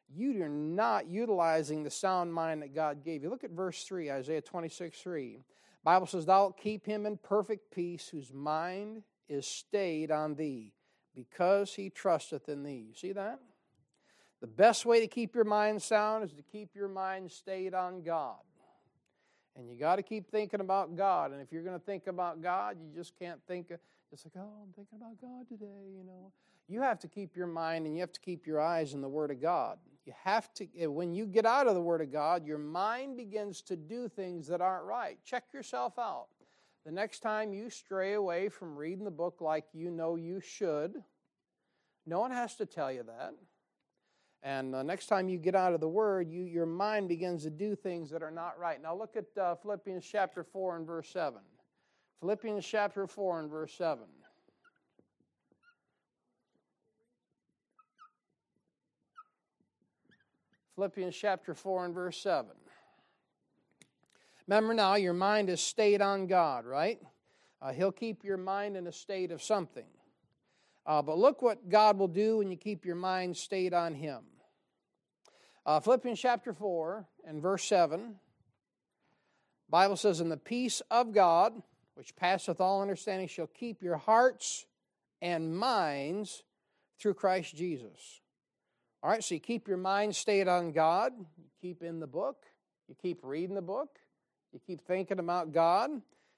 you 0.08 0.40
are 0.44 0.50
not 0.50 1.08
utilizing 1.08 1.82
the 1.82 1.90
sound 1.90 2.32
mind 2.32 2.62
that 2.62 2.76
God 2.76 3.04
gave 3.04 3.24
you. 3.24 3.32
Look 3.32 3.44
at 3.44 3.50
verse 3.50 3.84
3, 3.86 4.12
Isaiah 4.12 4.42
26 4.42 5.02
3. 5.02 5.40
Bible 5.84 6.06
says, 6.06 6.28
Thou 6.28 6.44
wilt 6.44 6.58
keep 6.58 6.86
him 6.86 7.08
in 7.08 7.18
perfect 7.18 7.72
peace 7.72 8.08
whose 8.08 8.32
mind 8.32 9.02
is 9.30 9.48
stayed 9.48 10.12
on 10.12 10.36
thee, 10.36 10.74
because 11.16 11.76
he 11.76 11.90
trusteth 11.90 12.50
in 12.50 12.64
thee. 12.64 12.86
You 12.88 12.94
see 12.96 13.14
that? 13.14 13.40
The 14.42 14.48
best 14.48 14.86
way 14.86 15.00
to 15.00 15.08
keep 15.08 15.36
your 15.36 15.44
mind 15.44 15.82
sound 15.82 16.24
is 16.24 16.34
to 16.34 16.44
keep 16.44 16.76
your 16.76 16.88
mind 16.88 17.32
stayed 17.32 17.74
on 17.74 18.02
God. 18.02 18.38
And 19.58 19.70
you 19.70 19.78
got 19.78 19.98
to 19.98 20.04
keep 20.04 20.32
thinking 20.32 20.62
about 20.62 20.96
God. 20.96 21.32
And 21.34 21.42
if 21.42 21.52
you're 21.52 21.64
going 21.64 21.78
to 21.78 21.86
think 21.86 22.08
about 22.08 22.42
God, 22.42 22.78
you 22.82 22.88
just 22.96 23.14
can't 23.20 23.42
think 23.48 23.68
just 24.10 24.26
like, 24.26 24.34
oh, 24.38 24.64
I'm 24.64 24.72
thinking 24.74 24.98
about 24.98 25.20
God 25.22 25.48
today, 25.50 25.92
you 25.94 26.04
know. 26.06 26.32
You 26.70 26.82
have 26.82 27.00
to 27.00 27.08
keep 27.08 27.36
your 27.36 27.48
mind 27.48 27.86
and 27.86 27.96
you 27.96 28.02
have 28.02 28.14
to 28.14 28.22
keep 28.22 28.48
your 28.48 28.62
eyes 28.62 28.94
in 28.94 29.02
the 29.02 29.10
Word 29.10 29.32
of 29.32 29.42
God. 29.42 29.78
You 30.06 30.14
have 30.24 30.54
to, 30.54 30.88
when 30.88 31.14
you 31.14 31.26
get 31.26 31.46
out 31.46 31.68
of 31.68 31.76
the 31.76 31.82
Word 31.82 32.00
of 32.00 32.12
God, 32.12 32.46
your 32.46 32.58
mind 32.58 33.18
begins 33.18 33.62
to 33.64 33.76
do 33.76 34.08
things 34.08 34.48
that 34.48 34.62
aren't 34.62 34.86
right. 34.86 35.18
Check 35.26 35.44
yourself 35.54 36.00
out. 36.00 36.28
The 36.86 36.92
next 36.92 37.20
time 37.20 37.54
you 37.54 37.70
stray 37.70 38.14
away 38.14 38.50
from 38.50 38.76
reading 38.76 39.04
the 39.04 39.12
book 39.12 39.42
like 39.42 39.66
you 39.74 39.92
know 39.92 40.16
you 40.16 40.40
should, 40.40 40.96
no 42.06 42.20
one 42.20 42.32
has 42.32 42.56
to 42.56 42.66
tell 42.66 42.92
you 42.92 43.04
that. 43.04 43.34
And 44.42 44.74
the 44.74 44.84
next 44.84 45.08
time 45.08 45.28
you 45.28 45.38
get 45.38 45.54
out 45.54 45.74
of 45.74 45.82
the 45.82 45.90
Word, 45.90 46.32
you, 46.32 46.44
your 46.44 46.66
mind 46.66 47.10
begins 47.10 47.44
to 47.44 47.50
do 47.50 47.76
things 47.76 48.10
that 48.12 48.24
are 48.24 48.32
not 48.32 48.58
right. 48.58 48.82
Now 48.82 48.96
look 48.96 49.18
at 49.18 49.26
uh, 49.42 49.56
Philippians 49.56 50.06
chapter 50.06 50.44
4 50.44 50.78
and 50.78 50.88
verse 50.88 51.10
7. 51.10 51.40
Philippians 52.22 52.66
chapter 52.66 53.06
4 53.06 53.42
and 53.42 53.50
verse 53.50 53.74
7. 53.78 54.06
Philippians 60.76 61.16
chapter 61.16 61.54
4 61.54 61.86
and 61.86 61.94
verse 61.94 62.18
7. 62.18 62.52
Remember 64.50 64.74
now, 64.74 64.96
your 64.96 65.14
mind 65.14 65.48
is 65.52 65.62
stayed 65.62 66.02
on 66.02 66.26
God, 66.26 66.66
right? 66.66 67.00
Uh, 67.62 67.72
he'll 67.72 67.92
keep 67.92 68.24
your 68.24 68.36
mind 68.36 68.76
in 68.76 68.88
a 68.88 68.92
state 68.92 69.30
of 69.30 69.44
something. 69.44 69.86
Uh, 70.88 71.04
but 71.04 71.20
look 71.20 71.44
what 71.44 71.70
God 71.70 72.00
will 72.00 72.08
do 72.08 72.40
when 72.40 72.50
you 72.50 72.58
keep 72.58 72.84
your 72.84 72.96
mind 72.96 73.38
stayed 73.38 73.76
on 73.76 73.94
Him. 73.94 74.24
Uh, 75.68 75.80
Philippians 75.80 76.20
chapter 76.20 76.52
4 76.52 77.06
and 77.28 77.44
verse 77.44 77.64
7. 77.66 78.16
Bible 79.70 79.98
says, 79.98 80.20
And 80.20 80.32
the 80.32 80.38
peace 80.38 80.82
of 80.90 81.14
God, 81.14 81.54
which 81.94 82.16
passeth 82.16 82.60
all 82.60 82.82
understanding, 82.82 83.28
shall 83.28 83.46
keep 83.46 83.84
your 83.84 83.98
hearts 83.98 84.66
and 85.22 85.56
minds 85.56 86.42
through 87.00 87.14
Christ 87.14 87.56
Jesus. 87.56 88.22
All 89.04 89.12
right, 89.12 89.24
so 89.24 89.36
you 89.36 89.42
keep 89.42 89.68
your 89.68 89.78
mind 89.78 90.16
stayed 90.16 90.48
on 90.48 90.72
God, 90.72 91.12
you 91.38 91.46
keep 91.62 91.84
in 91.84 92.00
the 92.00 92.08
book, 92.08 92.48
you 92.88 92.96
keep 93.00 93.20
reading 93.22 93.54
the 93.54 93.62
book, 93.62 94.00
you 94.54 94.60
keep 94.66 94.82
thinking 94.86 95.20
about 95.20 95.54
God, 95.54 95.90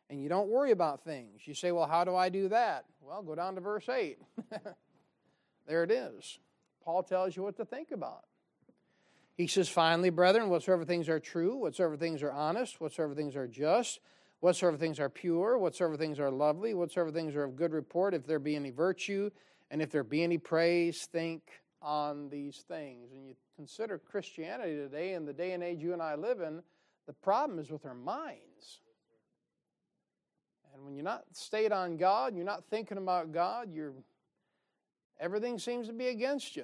and 0.10 0.22
you 0.22 0.28
don't 0.28 0.50
worry 0.50 0.72
about 0.72 1.04
things. 1.04 1.42
You 1.46 1.54
say, 1.54 1.72
Well, 1.72 1.88
how 1.88 2.04
do 2.04 2.16
I 2.16 2.30
do 2.30 2.50
that? 2.50 2.86
Well, 3.02 3.22
go 3.22 3.36
down 3.36 3.56
to 3.56 3.62
verse 3.62 3.88
8. 3.88 4.20
there 5.68 5.84
it 5.84 5.92
is. 5.92 6.40
Paul 6.84 7.04
tells 7.04 7.36
you 7.36 7.44
what 7.44 7.58
to 7.58 7.66
think 7.66 7.92
about. 7.92 8.26
He 9.36 9.48
says, 9.48 9.70
Finally, 9.70 10.10
brethren, 10.10 10.50
whatsoever 10.50 10.86
things 10.86 11.08
are 11.10 11.20
true, 11.20 11.56
whatsoever 11.56 11.98
things 11.98 12.22
are 12.22 12.32
honest, 12.32 12.82
whatsoever 12.82 13.16
things 13.16 13.36
are 13.36 13.48
just, 13.48 14.00
whatsoever 14.42 14.78
things 14.78 15.00
are 15.00 15.10
pure, 15.10 15.58
whatsoever 15.58 15.96
things 15.96 16.20
are 16.20 16.30
lovely, 16.30 16.74
whatsoever 16.74 17.12
things 17.12 17.36
are 17.36 17.44
of 17.44 17.56
good 17.56 17.72
report, 17.72 18.14
if 18.14 18.26
there 18.26 18.40
be 18.40 18.56
any 18.56 18.72
virtue, 18.72 19.30
and 19.70 19.82
if 19.82 19.90
there 19.90 20.04
be 20.04 20.24
any 20.24 20.38
praise, 20.38 21.06
think 21.06 21.42
on 21.82 22.30
these 22.30 22.58
things. 22.68 23.12
And 23.14 23.26
you 23.26 23.36
consider 23.56 23.98
Christianity 23.98 24.76
today, 24.76 25.14
in 25.14 25.26
the 25.26 25.34
day 25.34 25.54
and 25.54 25.64
age 25.64 25.82
you 25.82 25.94
and 25.94 26.02
I 26.02 26.16
live 26.16 26.42
in, 26.42 26.62
the 27.12 27.16
problem 27.26 27.60
is 27.60 27.70
with 27.70 27.86
our 27.86 27.94
minds. 27.94 28.80
And 30.74 30.86
when 30.86 30.96
you're 30.96 31.04
not 31.04 31.26
stayed 31.34 31.74
on 31.74 31.98
God, 31.98 32.38
you're 32.38 32.46
not 32.46 32.64
thinking 32.70 32.98
about 32.98 33.34
God, 33.34 33.74
you're 33.74 33.92
everything 35.20 35.60
seems 35.60 35.88
to 35.88 35.94
be 35.94 36.08
against 36.08 36.56
you. 36.56 36.64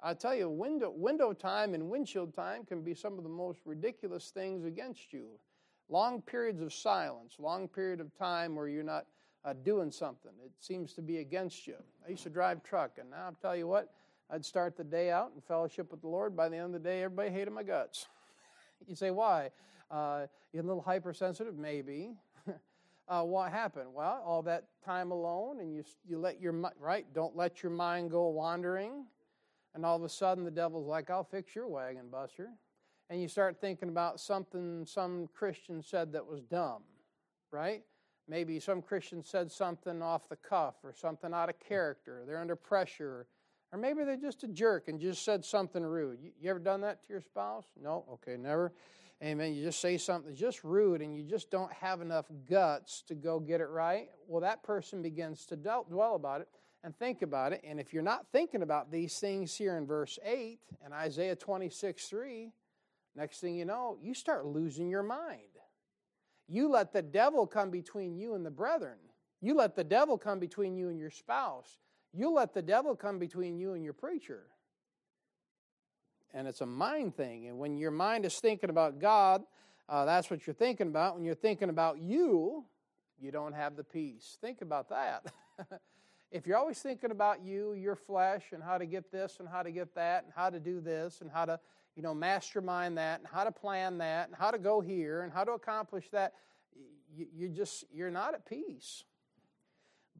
I 0.00 0.14
tell 0.14 0.34
you, 0.34 0.48
window, 0.48 0.92
window 0.94 1.32
time 1.32 1.74
and 1.74 1.90
windshield 1.90 2.34
time 2.34 2.64
can 2.64 2.82
be 2.82 2.94
some 2.94 3.18
of 3.18 3.24
the 3.24 3.30
most 3.30 3.58
ridiculous 3.64 4.30
things 4.30 4.64
against 4.64 5.12
you. 5.12 5.26
Long 5.88 6.22
periods 6.22 6.60
of 6.62 6.72
silence, 6.72 7.34
long 7.40 7.66
period 7.66 7.98
of 7.98 8.16
time 8.16 8.54
where 8.54 8.68
you're 8.68 8.84
not 8.84 9.06
uh, 9.44 9.54
doing 9.64 9.90
something. 9.90 10.30
It 10.44 10.52
seems 10.60 10.92
to 10.92 11.02
be 11.02 11.18
against 11.18 11.66
you. 11.66 11.76
I 12.06 12.10
used 12.10 12.22
to 12.22 12.30
drive 12.30 12.62
truck, 12.62 12.92
and 12.98 13.10
now 13.10 13.24
I'll 13.26 13.38
tell 13.42 13.56
you 13.56 13.66
what, 13.66 13.92
I'd 14.30 14.44
start 14.44 14.76
the 14.76 14.84
day 14.84 15.10
out 15.10 15.32
in 15.34 15.40
fellowship 15.40 15.90
with 15.90 16.00
the 16.00 16.08
Lord. 16.08 16.36
By 16.36 16.48
the 16.48 16.56
end 16.58 16.66
of 16.66 16.72
the 16.82 16.88
day, 16.88 17.02
everybody 17.02 17.30
hated 17.30 17.52
my 17.52 17.64
guts. 17.64 18.06
You 18.88 18.96
say, 18.96 19.10
why? 19.10 19.50
Uh, 19.90 20.26
you're 20.52 20.62
a 20.62 20.66
little 20.66 20.82
hypersensitive? 20.82 21.56
Maybe. 21.56 22.14
uh, 23.08 23.22
what 23.22 23.52
happened? 23.52 23.88
Well, 23.92 24.22
all 24.24 24.42
that 24.42 24.64
time 24.84 25.10
alone, 25.10 25.60
and 25.60 25.74
you, 25.74 25.84
you 26.06 26.18
let 26.18 26.40
your 26.40 26.52
right, 26.78 27.06
don't 27.14 27.36
let 27.36 27.62
your 27.62 27.72
mind 27.72 28.10
go 28.10 28.28
wandering. 28.28 29.06
And 29.74 29.84
all 29.84 29.96
of 29.96 30.02
a 30.02 30.08
sudden, 30.08 30.44
the 30.44 30.50
devil's 30.50 30.86
like, 30.86 31.10
I'll 31.10 31.24
fix 31.24 31.54
your 31.54 31.66
wagon, 31.66 32.08
Buster. 32.10 32.50
And 33.10 33.20
you 33.20 33.28
start 33.28 33.60
thinking 33.60 33.88
about 33.88 34.20
something 34.20 34.86
some 34.86 35.28
Christian 35.34 35.82
said 35.82 36.12
that 36.12 36.26
was 36.26 36.40
dumb, 36.42 36.82
right? 37.50 37.82
Maybe 38.26 38.58
some 38.60 38.80
Christian 38.80 39.22
said 39.22 39.52
something 39.52 40.00
off 40.00 40.28
the 40.28 40.36
cuff 40.36 40.76
or 40.82 40.94
something 40.94 41.34
out 41.34 41.50
of 41.50 41.58
character. 41.60 42.22
They're 42.26 42.40
under 42.40 42.56
pressure 42.56 43.26
or 43.74 43.76
maybe 43.76 44.04
they're 44.04 44.16
just 44.16 44.44
a 44.44 44.46
jerk 44.48 44.86
and 44.86 45.00
just 45.00 45.24
said 45.24 45.44
something 45.44 45.82
rude. 45.82 46.20
You, 46.22 46.30
you 46.40 46.48
ever 46.48 46.60
done 46.60 46.80
that 46.82 47.02
to 47.02 47.08
your 47.08 47.20
spouse? 47.20 47.64
No? 47.82 48.04
Okay, 48.12 48.36
never. 48.36 48.72
Amen. 49.20 49.52
You 49.52 49.64
just 49.64 49.80
say 49.80 49.98
something 49.98 50.32
just 50.32 50.62
rude 50.62 51.02
and 51.02 51.16
you 51.16 51.24
just 51.24 51.50
don't 51.50 51.72
have 51.72 52.00
enough 52.00 52.26
guts 52.48 53.02
to 53.08 53.16
go 53.16 53.40
get 53.40 53.60
it 53.60 53.68
right. 53.68 54.10
Well, 54.28 54.40
that 54.42 54.62
person 54.62 55.02
begins 55.02 55.44
to 55.46 55.56
dwell 55.56 56.14
about 56.14 56.40
it 56.40 56.48
and 56.84 56.96
think 56.96 57.22
about 57.22 57.52
it. 57.52 57.62
And 57.64 57.80
if 57.80 57.92
you're 57.92 58.04
not 58.04 58.26
thinking 58.30 58.62
about 58.62 58.92
these 58.92 59.18
things 59.18 59.56
here 59.56 59.76
in 59.76 59.88
verse 59.88 60.20
8 60.24 60.60
and 60.84 60.94
Isaiah 60.94 61.34
26 61.34 62.06
3, 62.06 62.52
next 63.16 63.40
thing 63.40 63.56
you 63.56 63.64
know, 63.64 63.98
you 64.00 64.14
start 64.14 64.46
losing 64.46 64.88
your 64.88 65.02
mind. 65.02 65.40
You 66.46 66.68
let 66.68 66.92
the 66.92 67.02
devil 67.02 67.44
come 67.44 67.70
between 67.70 68.14
you 68.14 68.34
and 68.36 68.46
the 68.46 68.52
brethren. 68.52 68.98
You 69.40 69.56
let 69.56 69.74
the 69.74 69.82
devil 69.82 70.16
come 70.16 70.38
between 70.38 70.76
you 70.76 70.90
and 70.90 70.98
your 71.00 71.10
spouse. 71.10 71.78
You 72.16 72.30
let 72.30 72.54
the 72.54 72.62
devil 72.62 72.94
come 72.94 73.18
between 73.18 73.58
you 73.58 73.74
and 73.74 73.82
your 73.82 73.92
preacher. 73.92 74.44
And 76.32 76.46
it's 76.46 76.60
a 76.60 76.66
mind 76.66 77.16
thing. 77.16 77.48
And 77.48 77.58
when 77.58 77.76
your 77.76 77.90
mind 77.90 78.24
is 78.24 78.38
thinking 78.38 78.70
about 78.70 79.00
God, 79.00 79.42
uh, 79.88 80.04
that's 80.04 80.30
what 80.30 80.46
you're 80.46 80.54
thinking 80.54 80.86
about. 80.88 81.16
When 81.16 81.24
you're 81.24 81.34
thinking 81.34 81.70
about 81.70 81.98
you, 81.98 82.64
you 83.20 83.32
don't 83.32 83.52
have 83.52 83.76
the 83.76 83.84
peace. 83.84 84.38
Think 84.40 84.62
about 84.62 84.88
that. 84.90 85.26
if 86.30 86.46
you're 86.46 86.56
always 86.56 86.78
thinking 86.78 87.10
about 87.10 87.44
you, 87.44 87.74
your 87.74 87.96
flesh, 87.96 88.44
and 88.52 88.62
how 88.62 88.78
to 88.78 88.86
get 88.86 89.10
this 89.10 89.36
and 89.40 89.48
how 89.48 89.62
to 89.62 89.70
get 89.70 89.94
that, 89.96 90.24
and 90.24 90.32
how 90.34 90.50
to 90.50 90.60
do 90.60 90.80
this, 90.80 91.20
and 91.20 91.30
how 91.30 91.44
to, 91.44 91.58
you 91.96 92.02
know, 92.02 92.14
mastermind 92.14 92.96
that, 92.98 93.20
and 93.20 93.28
how 93.28 93.44
to 93.44 93.52
plan 93.52 93.98
that, 93.98 94.28
and 94.28 94.36
how 94.36 94.50
to 94.50 94.58
go 94.58 94.80
here, 94.80 95.22
and 95.22 95.32
how 95.32 95.44
to 95.44 95.52
accomplish 95.52 96.08
that, 96.10 96.34
you, 97.16 97.26
you 97.32 97.48
just 97.48 97.84
you're 97.92 98.10
not 98.10 98.34
at 98.34 98.46
peace 98.46 99.04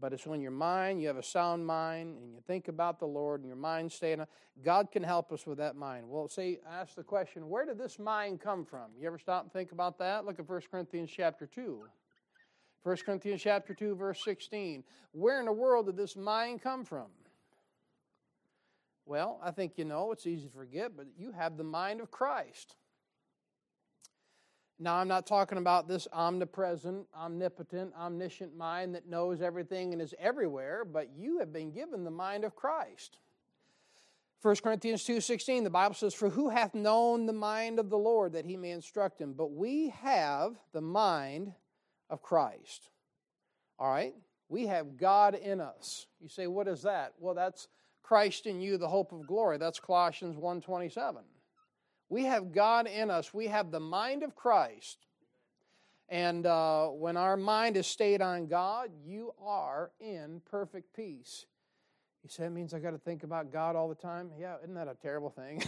but 0.04 0.12
it's 0.12 0.26
when 0.26 0.42
your 0.42 0.50
mind, 0.50 1.00
you 1.00 1.06
have 1.06 1.16
a 1.16 1.22
sound 1.22 1.64
mind, 1.66 2.18
and 2.18 2.30
you 2.30 2.38
think 2.46 2.68
about 2.68 2.98
the 2.98 3.06
Lord, 3.06 3.40
and 3.40 3.48
your 3.48 3.56
mind 3.56 3.90
staying. 3.90 4.22
God 4.62 4.92
can 4.92 5.02
help 5.02 5.32
us 5.32 5.46
with 5.46 5.56
that 5.56 5.76
mind. 5.76 6.04
Well, 6.06 6.28
say, 6.28 6.58
ask 6.70 6.94
the 6.94 7.02
question, 7.02 7.48
where 7.48 7.64
did 7.64 7.78
this 7.78 7.98
mind 7.98 8.38
come 8.38 8.66
from? 8.66 8.90
You 9.00 9.06
ever 9.06 9.18
stop 9.18 9.44
and 9.44 9.50
think 9.50 9.72
about 9.72 9.96
that? 10.00 10.26
Look 10.26 10.38
at 10.38 10.46
1 10.46 10.60
Corinthians 10.70 11.10
chapter 11.10 11.46
2. 11.46 11.84
1 12.82 12.96
Corinthians 13.06 13.40
chapter 13.40 13.72
2, 13.72 13.94
verse 13.94 14.22
16. 14.22 14.84
Where 15.12 15.40
in 15.40 15.46
the 15.46 15.52
world 15.52 15.86
did 15.86 15.96
this 15.96 16.16
mind 16.16 16.60
come 16.60 16.84
from? 16.84 17.06
Well, 19.06 19.40
I 19.42 19.52
think 19.52 19.78
you 19.78 19.86
know, 19.86 20.12
it's 20.12 20.26
easy 20.26 20.48
to 20.48 20.52
forget, 20.52 20.94
but 20.94 21.06
you 21.16 21.32
have 21.32 21.56
the 21.56 21.64
mind 21.64 22.02
of 22.02 22.10
Christ. 22.10 22.76
Now, 24.78 24.96
I'm 24.96 25.08
not 25.08 25.26
talking 25.26 25.58
about 25.58 25.86
this 25.86 26.08
omnipresent, 26.12 27.06
omnipotent, 27.14 27.92
omniscient 27.94 28.56
mind 28.56 28.94
that 28.94 29.08
knows 29.08 29.40
everything 29.40 29.92
and 29.92 30.02
is 30.02 30.14
everywhere, 30.18 30.84
but 30.84 31.10
you 31.16 31.38
have 31.38 31.52
been 31.52 31.70
given 31.70 32.02
the 32.02 32.10
mind 32.10 32.44
of 32.44 32.56
Christ. 32.56 33.18
1 34.44 34.56
Corinthians 34.62 35.02
2:16 35.04 35.64
the 35.64 35.70
Bible 35.70 35.94
says 35.94 36.12
for 36.12 36.28
who 36.28 36.50
hath 36.50 36.74
known 36.74 37.24
the 37.24 37.32
mind 37.32 37.78
of 37.78 37.88
the 37.88 37.96
Lord 37.96 38.34
that 38.34 38.44
he 38.44 38.58
may 38.58 38.72
instruct 38.72 39.18
him 39.18 39.32
but 39.32 39.52
we 39.52 39.88
have 39.88 40.58
the 40.72 40.82
mind 40.82 41.54
of 42.10 42.20
Christ. 42.20 42.90
All 43.78 43.90
right? 43.90 44.14
We 44.50 44.66
have 44.66 44.98
God 44.98 45.34
in 45.34 45.62
us. 45.62 46.06
You 46.20 46.28
say 46.28 46.46
what 46.46 46.68
is 46.68 46.82
that? 46.82 47.14
Well 47.18 47.34
that's 47.34 47.68
Christ 48.02 48.44
in 48.44 48.60
you 48.60 48.76
the 48.76 48.86
hope 48.86 49.12
of 49.12 49.26
glory. 49.26 49.56
That's 49.56 49.80
Colossians 49.80 50.36
1:27. 50.36 51.24
We 52.14 52.26
have 52.26 52.52
God 52.52 52.86
in 52.86 53.10
us. 53.10 53.34
We 53.34 53.48
have 53.48 53.72
the 53.72 53.80
mind 53.80 54.22
of 54.22 54.36
Christ. 54.36 54.98
And 56.08 56.46
uh, 56.46 56.86
when 56.86 57.16
our 57.16 57.36
mind 57.36 57.76
is 57.76 57.88
stayed 57.88 58.22
on 58.22 58.46
God, 58.46 58.90
you 59.04 59.34
are 59.44 59.90
in 59.98 60.40
perfect 60.48 60.94
peace. 60.94 61.44
You 62.22 62.30
say, 62.30 62.44
that 62.44 62.50
means 62.50 62.72
I 62.72 62.78
got 62.78 62.92
to 62.92 62.98
think 62.98 63.24
about 63.24 63.52
God 63.52 63.74
all 63.74 63.88
the 63.88 63.96
time? 63.96 64.30
Yeah, 64.38 64.54
isn't 64.62 64.76
that 64.76 64.86
a 64.86 64.94
terrible 64.94 65.28
thing? 65.28 65.64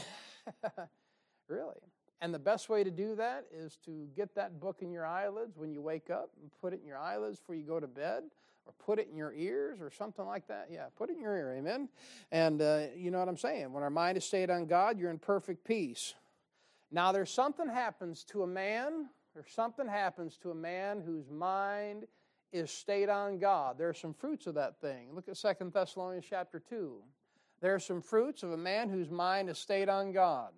really. 1.48 1.80
And 2.20 2.32
the 2.32 2.38
best 2.38 2.68
way 2.68 2.84
to 2.84 2.92
do 2.92 3.16
that 3.16 3.46
is 3.52 3.76
to 3.84 4.06
get 4.14 4.32
that 4.36 4.60
book 4.60 4.82
in 4.82 4.92
your 4.92 5.04
eyelids 5.04 5.56
when 5.56 5.72
you 5.72 5.82
wake 5.82 6.10
up 6.10 6.30
and 6.40 6.48
put 6.60 6.72
it 6.72 6.78
in 6.80 6.86
your 6.86 6.98
eyelids 6.98 7.40
before 7.40 7.56
you 7.56 7.64
go 7.64 7.80
to 7.80 7.88
bed 7.88 8.22
or 8.66 8.72
put 8.78 9.00
it 9.00 9.08
in 9.10 9.16
your 9.16 9.32
ears 9.32 9.80
or 9.80 9.90
something 9.90 10.24
like 10.24 10.46
that. 10.46 10.68
Yeah, 10.70 10.84
put 10.96 11.10
it 11.10 11.16
in 11.16 11.22
your 11.22 11.36
ear, 11.36 11.56
amen. 11.58 11.88
And 12.30 12.62
uh, 12.62 12.82
you 12.96 13.10
know 13.10 13.18
what 13.18 13.26
I'm 13.26 13.36
saying? 13.36 13.72
When 13.72 13.82
our 13.82 13.90
mind 13.90 14.16
is 14.16 14.24
stayed 14.24 14.48
on 14.48 14.66
God, 14.66 15.00
you're 15.00 15.10
in 15.10 15.18
perfect 15.18 15.64
peace. 15.64 16.14
Now, 16.96 17.12
there's 17.12 17.28
something 17.30 17.68
happens 17.68 18.24
to 18.30 18.42
a 18.42 18.46
man, 18.46 19.10
there's 19.34 19.52
something 19.52 19.86
happens 19.86 20.38
to 20.38 20.50
a 20.50 20.54
man 20.54 21.02
whose 21.04 21.28
mind 21.28 22.06
is 22.54 22.70
stayed 22.70 23.10
on 23.10 23.38
God. 23.38 23.76
There 23.76 23.90
are 23.90 23.92
some 23.92 24.14
fruits 24.14 24.46
of 24.46 24.54
that 24.54 24.80
thing. 24.80 25.08
Look 25.12 25.28
at 25.28 25.36
Second 25.36 25.74
Thessalonians 25.74 26.24
chapter 26.26 26.58
2. 26.58 26.94
There 27.60 27.74
are 27.74 27.78
some 27.78 28.00
fruits 28.00 28.42
of 28.42 28.52
a 28.52 28.56
man 28.56 28.88
whose 28.88 29.10
mind 29.10 29.50
is 29.50 29.58
stayed 29.58 29.90
on 29.90 30.10
God. 30.10 30.52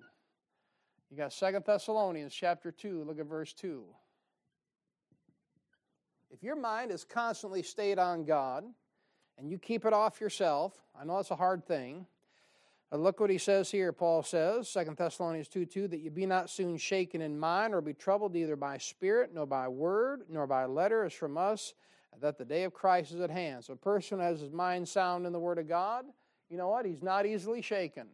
You 1.11 1.17
got 1.17 1.33
Second 1.33 1.65
Thessalonians 1.67 2.33
chapter 2.33 2.71
2, 2.71 3.03
look 3.03 3.19
at 3.19 3.27
verse 3.27 3.53
2. 3.55 3.83
If 6.31 6.45
your 6.45 6.55
mind 6.55 6.93
is 6.93 7.03
constantly 7.03 7.65
stayed 7.65 7.99
on 7.99 8.25
God 8.25 8.63
and 9.39 9.51
you 9.51 9.59
keep 9.59 9.85
it 9.85 9.93
off 9.93 10.21
yourself, 10.21 10.81
I 10.97 11.05
know 11.05 11.17
that's 11.17 11.33
a 11.33 11.37
hard 11.37 11.67
thing. 11.67 12.07
Look 12.91 13.21
what 13.21 13.29
he 13.29 13.39
says 13.39 13.71
here. 13.71 13.93
Paul 13.93 14.23
says, 14.23 14.71
2 14.73 14.95
Thessalonians 14.97 15.49
2 15.49 15.67
2, 15.67 15.89
that 15.89 16.01
you 16.01 16.11
be 16.11 16.25
not 16.25 16.49
soon 16.49 16.79
shaken 16.79 17.21
in 17.21 17.39
mind 17.39 17.75
or 17.75 17.83
be 17.83 17.93
troubled 17.93 18.35
either 18.35 18.57
by 18.57 18.79
spirit, 18.79 19.31
nor 19.35 19.45
by 19.45 19.69
word, 19.69 20.23
nor 20.31 20.47
by 20.47 20.65
letter 20.65 21.05
as 21.05 21.13
from 21.13 21.37
us, 21.37 21.75
that 22.21 22.39
the 22.39 22.45
day 22.45 22.65
of 22.65 22.73
Christ 22.73 23.13
is 23.13 23.21
at 23.21 23.31
hand. 23.31 23.65
So 23.65 23.75
a 23.75 23.77
person 23.77 24.21
has 24.21 24.41
his 24.41 24.53
mind 24.53 24.89
sound 24.89 25.27
in 25.27 25.33
the 25.33 25.39
Word 25.39 25.59
of 25.59 25.69
God, 25.69 26.07
you 26.49 26.57
know 26.57 26.69
what? 26.69 26.87
He's 26.87 27.03
not 27.03 27.27
easily 27.27 27.61
shaken. 27.61 28.07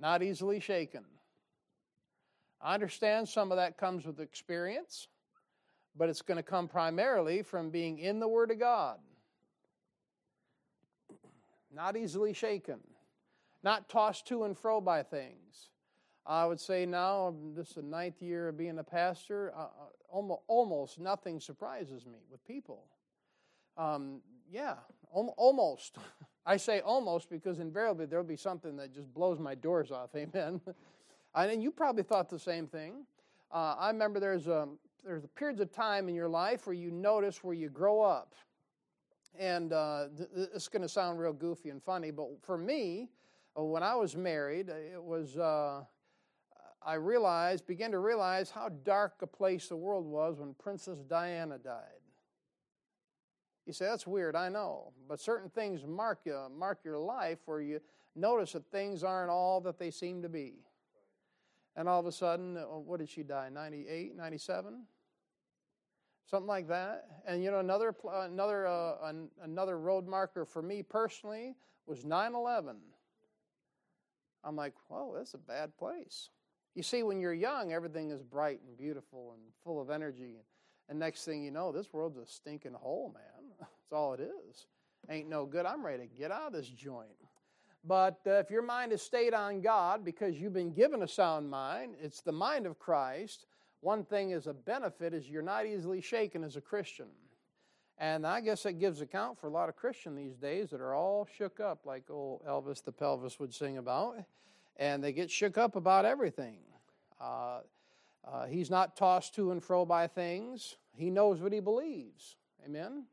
Not 0.00 0.22
easily 0.22 0.58
shaken. 0.58 1.04
I 2.62 2.72
understand 2.72 3.28
some 3.28 3.52
of 3.52 3.58
that 3.58 3.76
comes 3.76 4.06
with 4.06 4.20
experience 4.20 5.08
but 5.96 6.08
it's 6.08 6.22
going 6.22 6.36
to 6.36 6.42
come 6.42 6.68
primarily 6.68 7.42
from 7.42 7.70
being 7.70 7.98
in 7.98 8.20
the 8.20 8.28
Word 8.28 8.50
of 8.50 8.58
God. 8.58 8.98
Not 11.74 11.96
easily 11.96 12.32
shaken, 12.32 12.80
not 13.62 13.88
tossed 13.88 14.26
to 14.28 14.44
and 14.44 14.56
fro 14.56 14.80
by 14.80 15.02
things. 15.02 15.70
I 16.26 16.44
would 16.44 16.60
say 16.60 16.86
now, 16.86 17.34
this 17.54 17.68
is 17.68 17.74
the 17.74 17.82
ninth 17.82 18.20
year 18.20 18.48
of 18.48 18.56
being 18.56 18.78
a 18.78 18.84
pastor, 18.84 19.52
uh, 19.56 19.66
almost, 20.08 20.40
uh, 20.48 20.52
almost 20.52 20.98
nothing 20.98 21.38
surprises 21.38 22.04
me 22.04 22.18
with 22.30 22.44
people. 22.46 22.84
Um, 23.76 24.20
yeah, 24.50 24.74
almost. 25.12 25.98
I 26.46 26.56
say 26.56 26.80
almost 26.80 27.28
because 27.30 27.58
invariably 27.58 28.06
there'll 28.06 28.24
be 28.24 28.36
something 28.36 28.76
that 28.76 28.94
just 28.94 29.12
blows 29.12 29.38
my 29.38 29.54
doors 29.54 29.90
off. 29.90 30.10
Amen. 30.16 30.60
and 31.34 31.62
you 31.62 31.70
probably 31.70 32.02
thought 32.02 32.28
the 32.28 32.38
same 32.38 32.66
thing. 32.66 33.04
Uh, 33.52 33.76
I 33.78 33.88
remember 33.88 34.18
there's 34.18 34.46
a, 34.48 34.68
there's 35.04 35.24
periods 35.36 35.60
of 35.60 35.72
time 35.72 36.08
in 36.08 36.14
your 36.14 36.28
life 36.28 36.66
where 36.66 36.74
you 36.74 36.90
notice 36.90 37.44
where 37.44 37.54
you 37.54 37.68
grow 37.68 38.00
up. 38.00 38.34
And 39.38 39.72
uh, 39.72 40.06
th- 40.16 40.68
going 40.70 40.82
to 40.82 40.88
sound 40.88 41.18
real 41.18 41.32
goofy 41.32 41.70
and 41.70 41.82
funny, 41.82 42.10
but 42.10 42.28
for 42.42 42.56
me, 42.56 43.10
uh, 43.58 43.62
when 43.62 43.82
I 43.82 43.94
was 43.94 44.16
married, 44.16 44.68
it 44.68 45.02
was, 45.02 45.36
uh, 45.36 45.82
I 46.82 46.94
realized, 46.94 47.66
began 47.66 47.90
to 47.92 47.98
realize 47.98 48.50
how 48.50 48.68
dark 48.68 49.14
a 49.22 49.26
place 49.26 49.68
the 49.68 49.76
world 49.76 50.06
was 50.06 50.38
when 50.38 50.54
Princess 50.54 50.98
Diana 51.08 51.58
died. 51.58 51.82
You 53.66 53.72
say, 53.72 53.86
that's 53.86 54.06
weird, 54.06 54.36
I 54.36 54.48
know. 54.48 54.92
But 55.08 55.20
certain 55.20 55.50
things 55.50 55.84
mark, 55.84 56.20
you, 56.24 56.38
mark 56.56 56.80
your 56.84 56.98
life 56.98 57.38
where 57.46 57.60
you 57.60 57.80
notice 58.14 58.52
that 58.52 58.70
things 58.70 59.02
aren't 59.02 59.30
all 59.30 59.60
that 59.62 59.78
they 59.78 59.90
seem 59.90 60.22
to 60.22 60.28
be. 60.28 60.54
And 61.74 61.88
all 61.88 62.00
of 62.00 62.06
a 62.06 62.12
sudden, 62.12 62.56
uh, 62.56 62.62
what 62.62 63.00
did 63.00 63.08
she 63.08 63.22
die? 63.22 63.48
98, 63.52 64.16
97? 64.16 64.84
Something 66.26 66.46
like 66.46 66.68
that. 66.68 67.06
And 67.26 67.42
you 67.42 67.50
know, 67.50 67.60
another 67.60 67.94
another 68.12 68.66
uh, 68.66 69.12
another 69.42 69.78
road 69.78 70.06
marker 70.06 70.44
for 70.44 70.62
me 70.62 70.82
personally 70.82 71.54
was 71.86 72.04
9/11. 72.04 72.76
I'm 74.44 74.56
like, 74.56 74.74
whoa, 74.88 75.14
that's 75.16 75.34
a 75.34 75.38
bad 75.38 75.76
place. 75.76 76.30
You 76.74 76.82
see, 76.82 77.02
when 77.02 77.20
you're 77.20 77.34
young, 77.34 77.72
everything 77.72 78.10
is 78.10 78.22
bright 78.22 78.60
and 78.66 78.76
beautiful 78.76 79.32
and 79.34 79.42
full 79.64 79.80
of 79.80 79.90
energy. 79.90 80.36
And 80.88 80.98
next 80.98 81.24
thing 81.24 81.42
you 81.42 81.50
know, 81.50 81.72
this 81.72 81.92
world's 81.92 82.18
a 82.18 82.26
stinking 82.26 82.74
hole, 82.74 83.12
man. 83.14 83.50
That's 83.58 83.92
all 83.92 84.12
it 84.12 84.20
is. 84.20 84.66
Ain't 85.10 85.28
no 85.28 85.46
good. 85.46 85.66
I'm 85.66 85.84
ready 85.84 86.06
to 86.06 86.14
get 86.14 86.30
out 86.30 86.48
of 86.48 86.52
this 86.52 86.68
joint. 86.68 87.08
But 87.84 88.20
uh, 88.26 88.34
if 88.34 88.50
your 88.50 88.62
mind 88.62 88.92
is 88.92 89.02
stayed 89.02 89.34
on 89.34 89.62
God 89.62 90.04
because 90.04 90.38
you've 90.40 90.52
been 90.52 90.72
given 90.72 91.02
a 91.02 91.08
sound 91.08 91.48
mind, 91.48 91.94
it's 92.00 92.20
the 92.20 92.32
mind 92.32 92.66
of 92.66 92.78
Christ 92.78 93.46
one 93.86 94.04
thing 94.04 94.30
is 94.30 94.48
a 94.48 94.52
benefit 94.52 95.14
is 95.14 95.30
you're 95.30 95.42
not 95.42 95.64
easily 95.64 96.00
shaken 96.00 96.42
as 96.42 96.56
a 96.56 96.60
Christian. 96.60 97.06
And 97.98 98.26
I 98.26 98.40
guess 98.40 98.66
it 98.66 98.80
gives 98.80 99.00
account 99.00 99.38
for 99.38 99.46
a 99.46 99.50
lot 99.50 99.68
of 99.68 99.76
Christians 99.76 100.18
these 100.18 100.36
days 100.36 100.70
that 100.70 100.80
are 100.80 100.92
all 100.92 101.28
shook 101.38 101.60
up, 101.60 101.86
like 101.86 102.02
old 102.10 102.44
Elvis 102.44 102.82
the 102.82 102.90
Pelvis 102.90 103.38
would 103.38 103.54
sing 103.54 103.78
about. 103.78 104.16
And 104.76 105.04
they 105.04 105.12
get 105.12 105.30
shook 105.30 105.56
up 105.56 105.76
about 105.76 106.04
everything. 106.04 106.58
Uh, 107.20 107.60
uh, 108.26 108.46
he's 108.46 108.70
not 108.70 108.96
tossed 108.96 109.36
to 109.36 109.52
and 109.52 109.62
fro 109.62 109.84
by 109.84 110.08
things. 110.08 110.78
He 110.96 111.08
knows 111.08 111.40
what 111.40 111.52
he 111.52 111.60
believes. 111.60 112.34
Amen? 112.64 113.04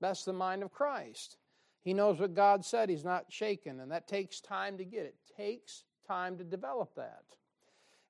That's 0.00 0.24
the 0.24 0.32
mind 0.32 0.62
of 0.62 0.72
Christ. 0.72 1.36
He 1.82 1.92
knows 1.92 2.20
what 2.20 2.32
God 2.32 2.64
said. 2.64 2.88
He's 2.88 3.04
not 3.04 3.26
shaken. 3.28 3.80
And 3.80 3.92
that 3.92 4.08
takes 4.08 4.40
time 4.40 4.78
to 4.78 4.84
get. 4.86 5.04
It 5.04 5.16
takes 5.36 5.84
time 6.08 6.38
to 6.38 6.42
develop 6.42 6.94
that. 6.94 7.36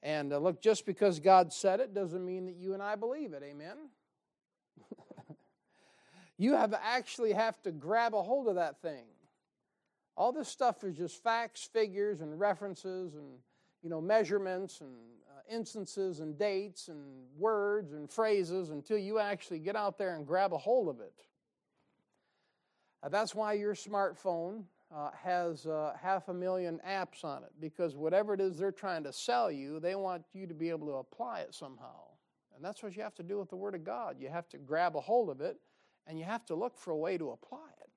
And 0.07 0.33
uh, 0.33 0.39
look, 0.39 0.63
just 0.63 0.87
because 0.87 1.19
God 1.19 1.53
said 1.53 1.81
it 1.81 1.93
doesn't 1.93 2.25
mean 2.25 2.47
that 2.47 2.55
you 2.55 2.75
and 2.75 2.83
I 2.83 2.95
believe 2.95 3.33
it. 3.33 3.43
Amen? 3.43 3.77
you 6.39 6.55
have 6.55 6.73
actually 6.81 7.33
have 7.33 7.61
to 7.63 7.73
grab 7.73 8.15
a 8.15 8.23
hold 8.23 8.47
of 8.47 8.55
that 8.55 8.81
thing. 8.81 9.07
All 10.17 10.31
this 10.31 10.49
stuff 10.49 10.85
is 10.85 10.97
just 10.97 11.21
facts, 11.25 11.69
figures, 11.73 12.21
and 12.21 12.39
references, 12.39 13.17
and 13.17 13.27
you 13.83 13.91
know 13.91 14.01
measurements, 14.01 14.81
and 14.81 14.95
uh, 15.29 15.41
instances, 15.53 16.21
and 16.21 16.39
dates, 16.39 16.87
and 16.87 17.27
words, 17.37 17.93
and 17.93 18.09
phrases 18.09 18.71
until 18.71 18.99
you 18.99 19.19
actually 19.19 19.59
get 19.59 19.75
out 19.75 19.99
there 19.99 20.15
and 20.15 20.25
grab 20.25 20.53
a 20.53 20.59
hold 20.59 20.89
of 20.89 21.01
it. 21.01 21.25
Uh, 23.03 23.09
that's 23.09 23.35
why 23.35 23.55
your 23.55 23.75
smartphone 23.75 24.63
uh, 24.97 25.11
has 25.23 25.67
uh, 25.67 25.93
half 26.01 26.29
a 26.29 26.35
million 26.35 26.81
apps 26.89 27.23
on 27.23 27.43
it 27.43 27.53
because 27.61 27.95
whatever 27.95 28.33
it 28.33 28.41
is 28.41 28.57
they're 28.57 28.73
trying 28.73 29.05
to 29.05 29.13
sell 29.13 29.51
you, 29.51 29.79
they 29.79 29.95
want 29.95 30.25
you 30.33 30.47
to 30.47 30.55
be 30.55 30.71
able 30.71 30.87
to 30.87 30.95
apply 30.95 31.41
it 31.41 31.55
somehow. 31.55 32.01
And 32.55 32.65
that's 32.65 32.83
what 32.83 32.97
you 32.97 33.03
have 33.03 33.15
to 33.17 33.23
do 33.23 33.39
with 33.39 33.51
the 33.51 33.57
Word 33.57 33.75
of 33.75 33.85
God. 33.85 34.17
You 34.19 34.31
have 34.31 34.49
to 34.49 34.59
grab 34.59 34.97
a 34.97 35.01
hold 35.01 35.29
of 35.29 35.43
it 35.43 35.59
and 36.07 36.19
you 36.19 36.25
have 36.25 36.47
to 36.47 36.55
look 36.55 36.79
for 36.79 36.93
a 36.93 36.97
way 36.97 37.19
to 37.19 37.31
apply 37.31 37.69
it. 37.83 37.91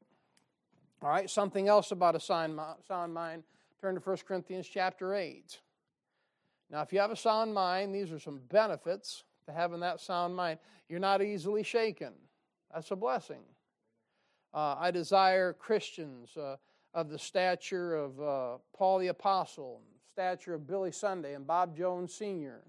All 1.02 1.10
right, 1.10 1.30
something 1.30 1.70
else 1.70 1.92
about 1.92 2.16
a 2.16 2.20
sound 2.20 2.58
mind. 3.14 3.44
Turn 3.80 3.96
to 3.96 4.02
1 4.02 4.18
Corinthians 4.28 4.68
chapter 4.68 5.16
8. 5.16 5.58
Now, 6.70 6.82
if 6.82 6.92
you 6.92 7.00
have 7.00 7.12
a 7.12 7.16
sound 7.16 7.54
mind, 7.54 7.96
these 7.96 8.12
are 8.12 8.20
some 8.20 8.42
benefits 8.50 9.24
to 9.46 9.54
having 9.54 9.80
that 9.80 10.02
sound 10.02 10.36
mind. 10.36 10.60
You're 10.90 11.00
not 11.00 11.22
easily 11.22 11.64
shaken. 11.64 12.12
That's 12.74 12.92
a 12.92 12.98
blessing. 12.98 13.44
Uh, 14.54 14.76
I 14.78 14.92
desire 14.92 15.54
Christians 15.54 16.36
uh, 16.36 16.58
of 16.94 17.10
the 17.10 17.20
stature 17.20 17.96
of 17.96 18.22
uh, 18.22 18.58
Paul 18.76 19.00
the 19.00 19.08
Apostle, 19.08 19.82
stature 20.14 20.54
of 20.54 20.68
Billy 20.68 20.92
Sunday 20.92 21.36
and 21.36 21.46
Bob 21.46 21.78
Jones 21.78 22.14
Sr. 22.14 22.64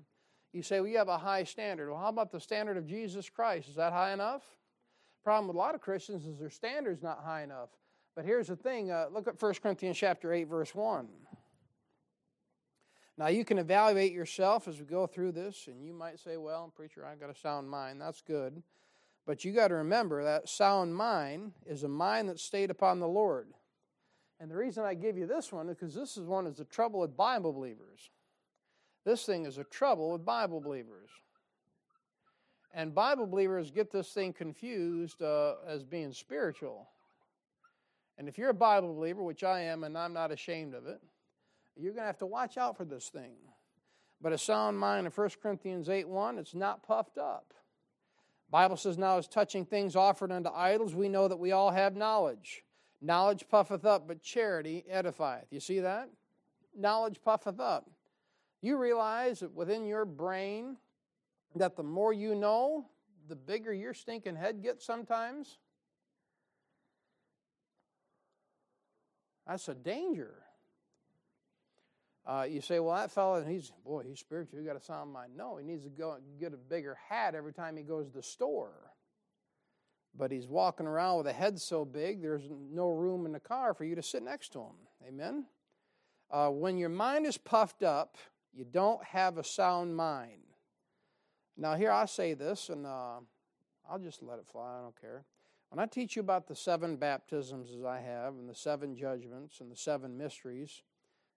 You 0.52 0.62
say, 0.62 0.80
well, 0.80 0.88
you 0.88 0.98
have 0.98 1.08
a 1.08 1.18
high 1.18 1.44
standard. 1.44 1.90
Well, 1.90 2.00
how 2.00 2.08
about 2.08 2.32
the 2.32 2.40
standard 2.40 2.76
of 2.76 2.86
Jesus 2.86 3.30
Christ? 3.30 3.68
Is 3.68 3.76
that 3.76 3.92
high 3.92 4.12
enough? 4.12 4.42
Problem 5.22 5.48
with 5.48 5.56
a 5.56 5.58
lot 5.58 5.74
of 5.74 5.80
Christians 5.80 6.26
is 6.26 6.38
their 6.38 6.50
standard's 6.50 7.02
not 7.02 7.22
high 7.24 7.42
enough. 7.42 7.70
But 8.16 8.24
here's 8.24 8.48
the 8.48 8.56
thing 8.56 8.90
uh, 8.90 9.06
look 9.12 9.28
at 9.28 9.40
1 9.40 9.54
Corinthians 9.62 9.96
chapter 9.96 10.32
8, 10.32 10.44
verse 10.44 10.74
1. 10.74 11.08
Now, 13.16 13.28
you 13.28 13.44
can 13.44 13.58
evaluate 13.58 14.12
yourself 14.12 14.66
as 14.66 14.78
we 14.78 14.86
go 14.86 15.06
through 15.06 15.32
this, 15.32 15.66
and 15.66 15.84
you 15.84 15.92
might 15.92 16.18
say, 16.18 16.38
well, 16.38 16.72
preacher, 16.74 17.04
I've 17.04 17.20
got 17.20 17.30
a 17.30 17.34
sound 17.34 17.68
mind. 17.68 18.00
That's 18.00 18.22
good. 18.22 18.62
But 19.26 19.44
you 19.44 19.52
got 19.52 19.68
to 19.68 19.74
remember 19.74 20.24
that 20.24 20.48
sound 20.48 20.96
mind 20.96 21.52
is 21.66 21.84
a 21.84 21.88
mind 21.88 22.28
that's 22.28 22.42
stayed 22.42 22.70
upon 22.70 22.98
the 22.98 23.08
Lord. 23.08 23.48
And 24.40 24.50
the 24.50 24.56
reason 24.56 24.84
I 24.84 24.94
give 24.94 25.18
you 25.18 25.26
this 25.26 25.52
one 25.52 25.68
is 25.68 25.76
because 25.76 25.94
this 25.94 26.16
is 26.16 26.26
one 26.26 26.46
is 26.46 26.56
the 26.56 26.64
trouble 26.64 27.00
with 27.00 27.14
Bible 27.14 27.52
believers. 27.52 28.08
This 29.04 29.26
thing 29.26 29.44
is 29.44 29.58
a 29.58 29.64
trouble 29.64 30.12
with 30.12 30.24
Bible 30.24 30.60
believers. 30.60 31.10
And 32.72 32.94
Bible 32.94 33.26
believers 33.26 33.70
get 33.70 33.90
this 33.90 34.12
thing 34.12 34.32
confused 34.32 35.22
uh, 35.22 35.54
as 35.66 35.84
being 35.84 36.12
spiritual. 36.12 36.88
And 38.16 38.28
if 38.28 38.38
you're 38.38 38.50
a 38.50 38.54
Bible 38.54 38.94
believer, 38.94 39.22
which 39.22 39.44
I 39.44 39.60
am, 39.60 39.84
and 39.84 39.96
I'm 39.96 40.14
not 40.14 40.32
ashamed 40.32 40.74
of 40.74 40.86
it, 40.86 41.00
you're 41.76 41.92
going 41.92 42.02
to 42.02 42.06
have 42.06 42.18
to 42.18 42.26
watch 42.26 42.56
out 42.56 42.76
for 42.76 42.84
this 42.84 43.08
thing. 43.08 43.34
But 44.22 44.32
a 44.32 44.38
sound 44.38 44.78
mind 44.78 45.06
in 45.06 45.12
1 45.12 45.30
Corinthians 45.42 45.88
8 45.88 46.08
1, 46.08 46.38
it's 46.38 46.54
not 46.54 46.82
puffed 46.82 47.18
up. 47.18 47.52
Bible 48.50 48.76
says, 48.76 48.98
Now 48.98 49.18
as 49.18 49.26
touching 49.26 49.64
things 49.64 49.96
offered 49.96 50.32
unto 50.32 50.50
idols, 50.50 50.94
we 50.94 51.08
know 51.08 51.28
that 51.28 51.38
we 51.38 51.52
all 51.52 51.70
have 51.70 51.96
knowledge. 51.96 52.62
Knowledge 53.02 53.46
puffeth 53.48 53.84
up, 53.84 54.06
but 54.06 54.22
charity 54.22 54.84
edifieth. 54.92 55.46
You 55.50 55.60
see 55.60 55.80
that? 55.80 56.10
Knowledge 56.76 57.20
puffeth 57.24 57.58
up. 57.58 57.90
You 58.62 58.76
realize 58.76 59.40
that 59.40 59.54
within 59.54 59.86
your 59.86 60.04
brain 60.04 60.76
that 61.56 61.76
the 61.76 61.82
more 61.82 62.12
you 62.12 62.34
know, 62.34 62.86
the 63.28 63.36
bigger 63.36 63.72
your 63.72 63.94
stinking 63.94 64.36
head 64.36 64.62
gets 64.62 64.84
sometimes? 64.84 65.58
That's 69.46 69.66
a 69.68 69.74
danger. 69.74 70.34
Uh, 72.26 72.46
you 72.48 72.60
say, 72.60 72.78
well, 72.78 72.94
that 72.94 73.10
fellow, 73.10 73.42
he's, 73.42 73.72
boy, 73.84 74.04
he's 74.06 74.20
spiritual. 74.20 74.60
He 74.60 74.64
got 74.64 74.76
a 74.76 74.80
sound 74.80 75.12
mind. 75.12 75.32
No, 75.36 75.56
he 75.56 75.64
needs 75.64 75.84
to 75.84 75.90
go 75.90 76.18
get 76.38 76.52
a 76.52 76.56
bigger 76.56 76.96
hat 77.08 77.34
every 77.34 77.52
time 77.52 77.76
he 77.76 77.82
goes 77.82 78.06
to 78.06 78.12
the 78.12 78.22
store. 78.22 78.89
But 80.16 80.32
he's 80.32 80.46
walking 80.46 80.86
around 80.86 81.18
with 81.18 81.26
a 81.28 81.32
head 81.32 81.60
so 81.60 81.84
big, 81.84 82.20
there's 82.20 82.48
no 82.50 82.90
room 82.90 83.26
in 83.26 83.32
the 83.32 83.40
car 83.40 83.74
for 83.74 83.84
you 83.84 83.94
to 83.94 84.02
sit 84.02 84.22
next 84.22 84.52
to 84.52 84.60
him. 84.60 84.74
Amen? 85.06 85.46
Uh, 86.30 86.48
when 86.48 86.78
your 86.78 86.88
mind 86.88 87.26
is 87.26 87.38
puffed 87.38 87.82
up, 87.82 88.16
you 88.52 88.64
don't 88.64 89.02
have 89.04 89.38
a 89.38 89.44
sound 89.44 89.96
mind. 89.96 90.42
Now, 91.56 91.74
here 91.74 91.90
I 91.90 92.06
say 92.06 92.34
this, 92.34 92.68
and 92.68 92.86
uh, 92.86 93.18
I'll 93.88 93.98
just 93.98 94.22
let 94.22 94.38
it 94.38 94.46
fly. 94.46 94.78
I 94.78 94.82
don't 94.82 95.00
care. 95.00 95.24
When 95.70 95.78
I 95.78 95.86
teach 95.86 96.16
you 96.16 96.20
about 96.20 96.48
the 96.48 96.56
seven 96.56 96.96
baptisms 96.96 97.70
as 97.76 97.84
I 97.84 98.00
have, 98.00 98.34
and 98.34 98.48
the 98.48 98.54
seven 98.54 98.96
judgments, 98.96 99.60
and 99.60 99.70
the 99.70 99.76
seven 99.76 100.16
mysteries, 100.16 100.82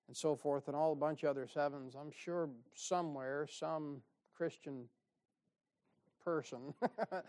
and 0.07 0.17
so 0.17 0.35
forth, 0.35 0.67
and 0.67 0.75
all 0.75 0.91
a 0.91 0.95
bunch 0.95 1.23
of 1.23 1.29
other 1.29 1.47
sevens, 1.47 1.95
I'm 1.95 2.11
sure 2.11 2.49
somewhere 2.73 3.47
some 3.49 4.01
Christian 4.35 4.85
person 6.23 6.73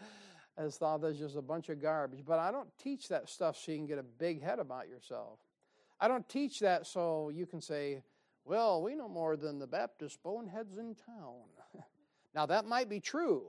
has 0.57 0.77
thought 0.77 1.03
that's 1.03 1.19
just 1.19 1.37
a 1.37 1.43
bunch 1.43 1.69
of 1.69 1.81
garbage. 1.81 2.25
But 2.25 2.39
I 2.39 2.51
don't 2.51 2.69
teach 2.79 3.09
that 3.09 3.29
stuff 3.29 3.57
so 3.57 3.73
you 3.73 3.79
can 3.79 3.87
get 3.87 3.99
a 3.99 4.05
big 4.05 4.43
head 4.43 4.59
about 4.59 4.89
yourself. 4.89 5.39
I 6.01 6.09
don't 6.09 6.29
teach 6.29 6.61
that 6.61 6.87
so 6.87 7.31
you 7.31 7.47
can 7.47 7.61
say, 7.61 8.03
well, 8.45 8.83
we 8.83 8.95
know 8.95 9.09
more 9.09 9.37
than 9.37 9.59
the 9.59 9.67
Baptist 9.67 10.23
boneheads 10.23 10.77
in 10.77 10.95
town. 10.95 11.45
now, 12.35 12.47
that 12.47 12.67
might 12.67 12.89
be 12.89 13.01
true, 13.01 13.45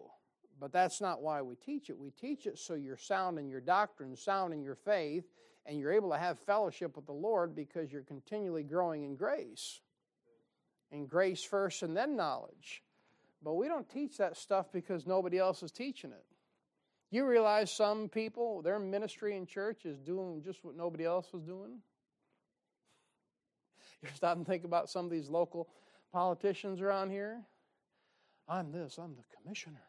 but 0.59 0.71
that's 0.71 1.01
not 1.01 1.21
why 1.21 1.41
we 1.41 1.55
teach 1.55 1.89
it. 1.89 1.97
We 1.97 2.11
teach 2.11 2.45
it 2.45 2.57
so 2.57 2.75
you're 2.75 2.97
sound 2.97 3.37
in 3.37 3.49
your 3.49 3.61
doctrine, 3.61 4.15
sound 4.15 4.53
in 4.53 4.63
your 4.63 4.75
faith, 4.75 5.25
and 5.65 5.77
you're 5.77 5.91
able 5.91 6.11
to 6.11 6.17
have 6.17 6.39
fellowship 6.39 6.95
with 6.95 7.05
the 7.05 7.11
Lord 7.11 7.55
because 7.55 7.91
you're 7.91 8.03
continually 8.03 8.63
growing 8.63 9.03
in 9.03 9.15
grace. 9.15 9.81
In 10.91 11.07
grace 11.07 11.43
first 11.43 11.83
and 11.83 11.97
then 11.97 12.15
knowledge. 12.15 12.83
But 13.43 13.55
we 13.55 13.67
don't 13.67 13.89
teach 13.89 14.17
that 14.17 14.37
stuff 14.37 14.71
because 14.71 15.05
nobody 15.05 15.37
else 15.37 15.61
is 15.61 15.71
teaching 15.71 16.11
it. 16.11 16.25
You 17.15 17.25
realize 17.25 17.71
some 17.71 18.09
people, 18.09 18.61
their 18.61 18.77
ministry 18.77 19.37
in 19.37 19.45
church 19.45 19.85
is 19.85 19.97
doing 19.99 20.41
just 20.43 20.65
what 20.65 20.75
nobody 20.75 21.05
else 21.05 21.31
was 21.31 21.43
doing? 21.43 21.79
You 24.01 24.09
stop 24.13 24.35
and 24.35 24.45
think 24.45 24.65
about 24.65 24.89
some 24.89 25.05
of 25.05 25.11
these 25.11 25.29
local 25.29 25.69
politicians 26.11 26.81
around 26.81 27.11
here. 27.11 27.39
I'm 28.49 28.69
this, 28.73 28.97
I'm 28.97 29.15
the 29.15 29.23
commissioner. 29.33 29.79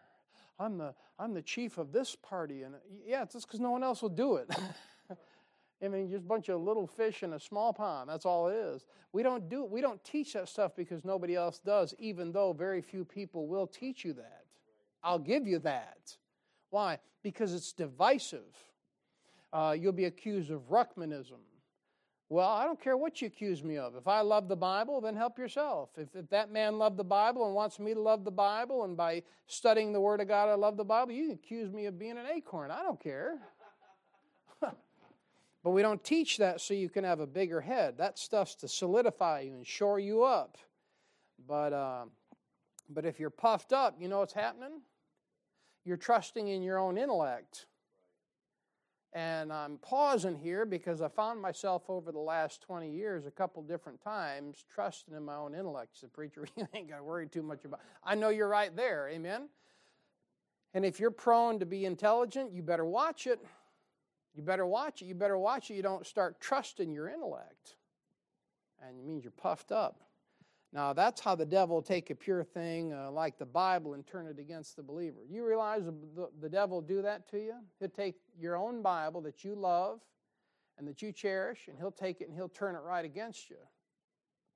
I'm 0.61 0.79
the 0.79 0.95
I'm 1.19 1.35
the 1.35 1.43
chief 1.43 1.79
of 1.79 1.91
this 1.91 2.15
party 2.15 2.63
and 2.63 2.77
yeah, 3.05 3.25
it's 3.25 3.33
just 3.33 3.49
because 3.49 3.59
no 3.59 3.73
one 3.73 3.83
else 3.83 4.03
will 4.03 4.09
do 4.09 4.37
it. 4.37 4.49
I 5.85 5.89
mean, 5.89 6.09
just 6.09 6.23
a 6.23 6.29
bunch 6.29 6.49
of 6.49 6.61
little 6.61 6.87
fish 6.87 7.25
in 7.25 7.33
a 7.33 7.41
small 7.41 7.73
pond. 7.73 8.09
That's 8.09 8.25
all 8.25 8.47
it 8.51 8.55
is. 8.55 8.87
We 9.13 9.25
don't 9.25 9.49
do 9.49 9.65
we 9.65 9.81
don't 9.81 10.03
teach 10.05 10.35
that 10.35 10.49
stuff 10.49 10.77
because 10.77 11.05
nobody 11.05 11.35
else 11.35 11.59
does, 11.59 11.93
even 11.99 12.31
though 12.31 12.53
very 12.53 12.83
few 12.83 13.05
people 13.05 13.49
will 13.49 13.67
teach 13.67 14.05
you 14.05 14.13
that. 14.13 14.45
I'll 15.03 15.19
give 15.19 15.49
you 15.49 15.59
that. 15.59 16.17
Why? 16.71 16.99
Because 17.23 17.55
it's 17.55 17.73
divisive. 17.73 18.55
Uh, 19.53 19.75
you'll 19.79 19.93
be 19.93 20.05
accused 20.05 20.51
of 20.51 20.69
Ruckmanism. 20.69 21.39
Well, 22.29 22.49
I 22.49 22.65
don't 22.65 22.81
care 22.81 22.97
what 22.97 23.23
you 23.23 23.29
accuse 23.29 23.63
me 23.63 23.77
of. 23.77 23.95
If 23.95 24.09
I 24.09 24.21
love 24.21 24.49
the 24.49 24.57
Bible, 24.57 25.01
then 25.01 25.15
help 25.15 25.39
yourself. 25.39 25.91
If, 25.97 26.17
if 26.17 26.29
that 26.31 26.51
man 26.51 26.77
loved 26.77 26.97
the 26.97 27.05
Bible 27.05 27.47
and 27.47 27.55
wants 27.55 27.79
me 27.79 27.95
to 27.95 28.01
love 28.01 28.25
the 28.25 28.33
Bible, 28.33 28.83
and 28.83 28.97
by 28.97 29.23
studying 29.47 29.93
the 29.93 30.01
Word 30.01 30.21
of 30.21 30.27
God, 30.27 30.49
I 30.49 30.55
love 30.55 30.77
the 30.77 30.85
Bible, 30.85 31.13
you 31.13 31.27
can 31.27 31.35
accuse 31.35 31.73
me 31.73 31.87
of 31.87 32.01
being 32.01 32.19
an 32.19 32.27
acorn. 32.35 32.73
I 32.73 32.83
don't 32.83 32.99
care. 32.99 33.39
but 34.61 35.71
we 35.71 35.83
don't 35.83 36.03
teach 36.03 36.39
that 36.39 36.61
so 36.61 36.75
you 36.75 36.89
can 36.89 37.05
have 37.05 37.21
a 37.21 37.29
bigger 37.29 37.61
head. 37.61 37.97
That 37.97 38.19
stuff's 38.19 38.57
to 38.57 38.69
solidify 38.69 39.43
you 39.43 39.55
and 39.55 39.67
shore 39.67 40.01
you 40.01 40.25
up. 40.25 40.59
But, 41.47 41.73
uh, 41.73 42.07
but 42.91 43.05
if 43.05 43.21
you're 43.21 43.31
puffed 43.31 43.73
up, 43.73 43.95
you 44.01 44.09
know 44.09 44.19
what's 44.19 44.33
happening? 44.33 44.81
You're 45.87 45.97
trusting 45.97 46.49
in 46.49 46.63
your 46.63 46.79
own 46.79 46.99
intellect. 46.99 47.67
And 49.13 49.53
I'm 49.53 49.79
pausing 49.79 50.37
here 50.37 50.67
because 50.67 51.01
I 51.01 51.09
found 51.09 51.41
myself 51.41 51.85
over 51.89 52.11
the 52.11 52.19
last 52.19 52.61
20 52.61 52.91
years 52.91 53.25
a 53.25 53.31
couple 53.31 53.63
different 53.63 54.03
times 54.03 54.65
trusting 54.75 55.15
in 55.15 55.25
my 55.25 55.37
own 55.37 55.55
intellect. 55.55 55.99
The 56.01 56.09
preacher, 56.09 56.47
you 56.57 56.67
ain't 56.75 56.91
got 56.91 56.99
to 56.99 57.05
worry 57.05 57.29
too 57.29 57.43
much 57.43 57.65
about. 57.65 57.81
I 58.05 58.17
know 58.17 58.31
you're 58.31 58.49
right 58.49 58.75
there, 58.75 59.09
amen. 59.09 59.49
And 60.75 60.85
if 60.85 60.99
you're 60.99 61.13
prone 61.13 61.61
to 61.61 61.67
be 61.67 61.87
intelligent, 61.87 62.53
you 62.53 62.63
better 62.63 62.85
watch 62.85 63.29
it. 63.29 63.39
You 64.35 64.43
better 64.43 64.67
watch 64.67 65.01
it. 65.01 65.07
You 65.07 65.15
better 65.15 65.39
watch 65.39 65.71
it. 65.71 65.75
You 65.75 65.83
don't 65.83 66.05
start 66.05 66.41
trusting 66.41 66.93
your 66.93 67.09
intellect, 67.09 67.77
and 68.83 68.99
it 68.99 69.07
means 69.07 69.25
you're 69.25 69.31
puffed 69.31 69.73
up. 69.73 70.03
Now, 70.73 70.93
that's 70.93 71.21
how 71.21 71.35
the 71.35 71.47
devil 71.47 71.81
take 71.81 72.11
a 72.11 72.15
pure 72.15 72.45
thing 72.45 72.93
uh, 72.93 73.11
like 73.11 73.39
the 73.39 73.47
Bible 73.47 73.95
and 73.95 74.07
turn 74.07 74.27
it 74.27 74.39
against 74.39 74.77
the 74.77 74.83
believer. 74.83 75.21
You 75.29 75.47
realize 75.47 75.85
the, 75.85 76.29
the 76.41 76.49
devil 76.49 76.81
do 76.81 77.03
that 77.03 77.29
to 77.31 77.39
you? 77.39 77.55
He'll 77.79 77.89
take 77.89 78.17
your 78.39 78.57
own 78.57 78.83
Bible 78.83 79.21
that 79.23 79.45
you 79.45 79.55
love 79.55 80.01
and 80.77 80.87
that 80.87 81.01
you 81.01 81.13
cherish, 81.13 81.69
and 81.69 81.79
he'll 81.79 81.91
take 81.91 82.21
it 82.21 82.29
and 82.29 82.37
he'll 82.37 82.51
turn 82.51 82.75
it 82.75 82.81
right 82.81 83.05
against 83.05 83.49
you. 83.49 83.57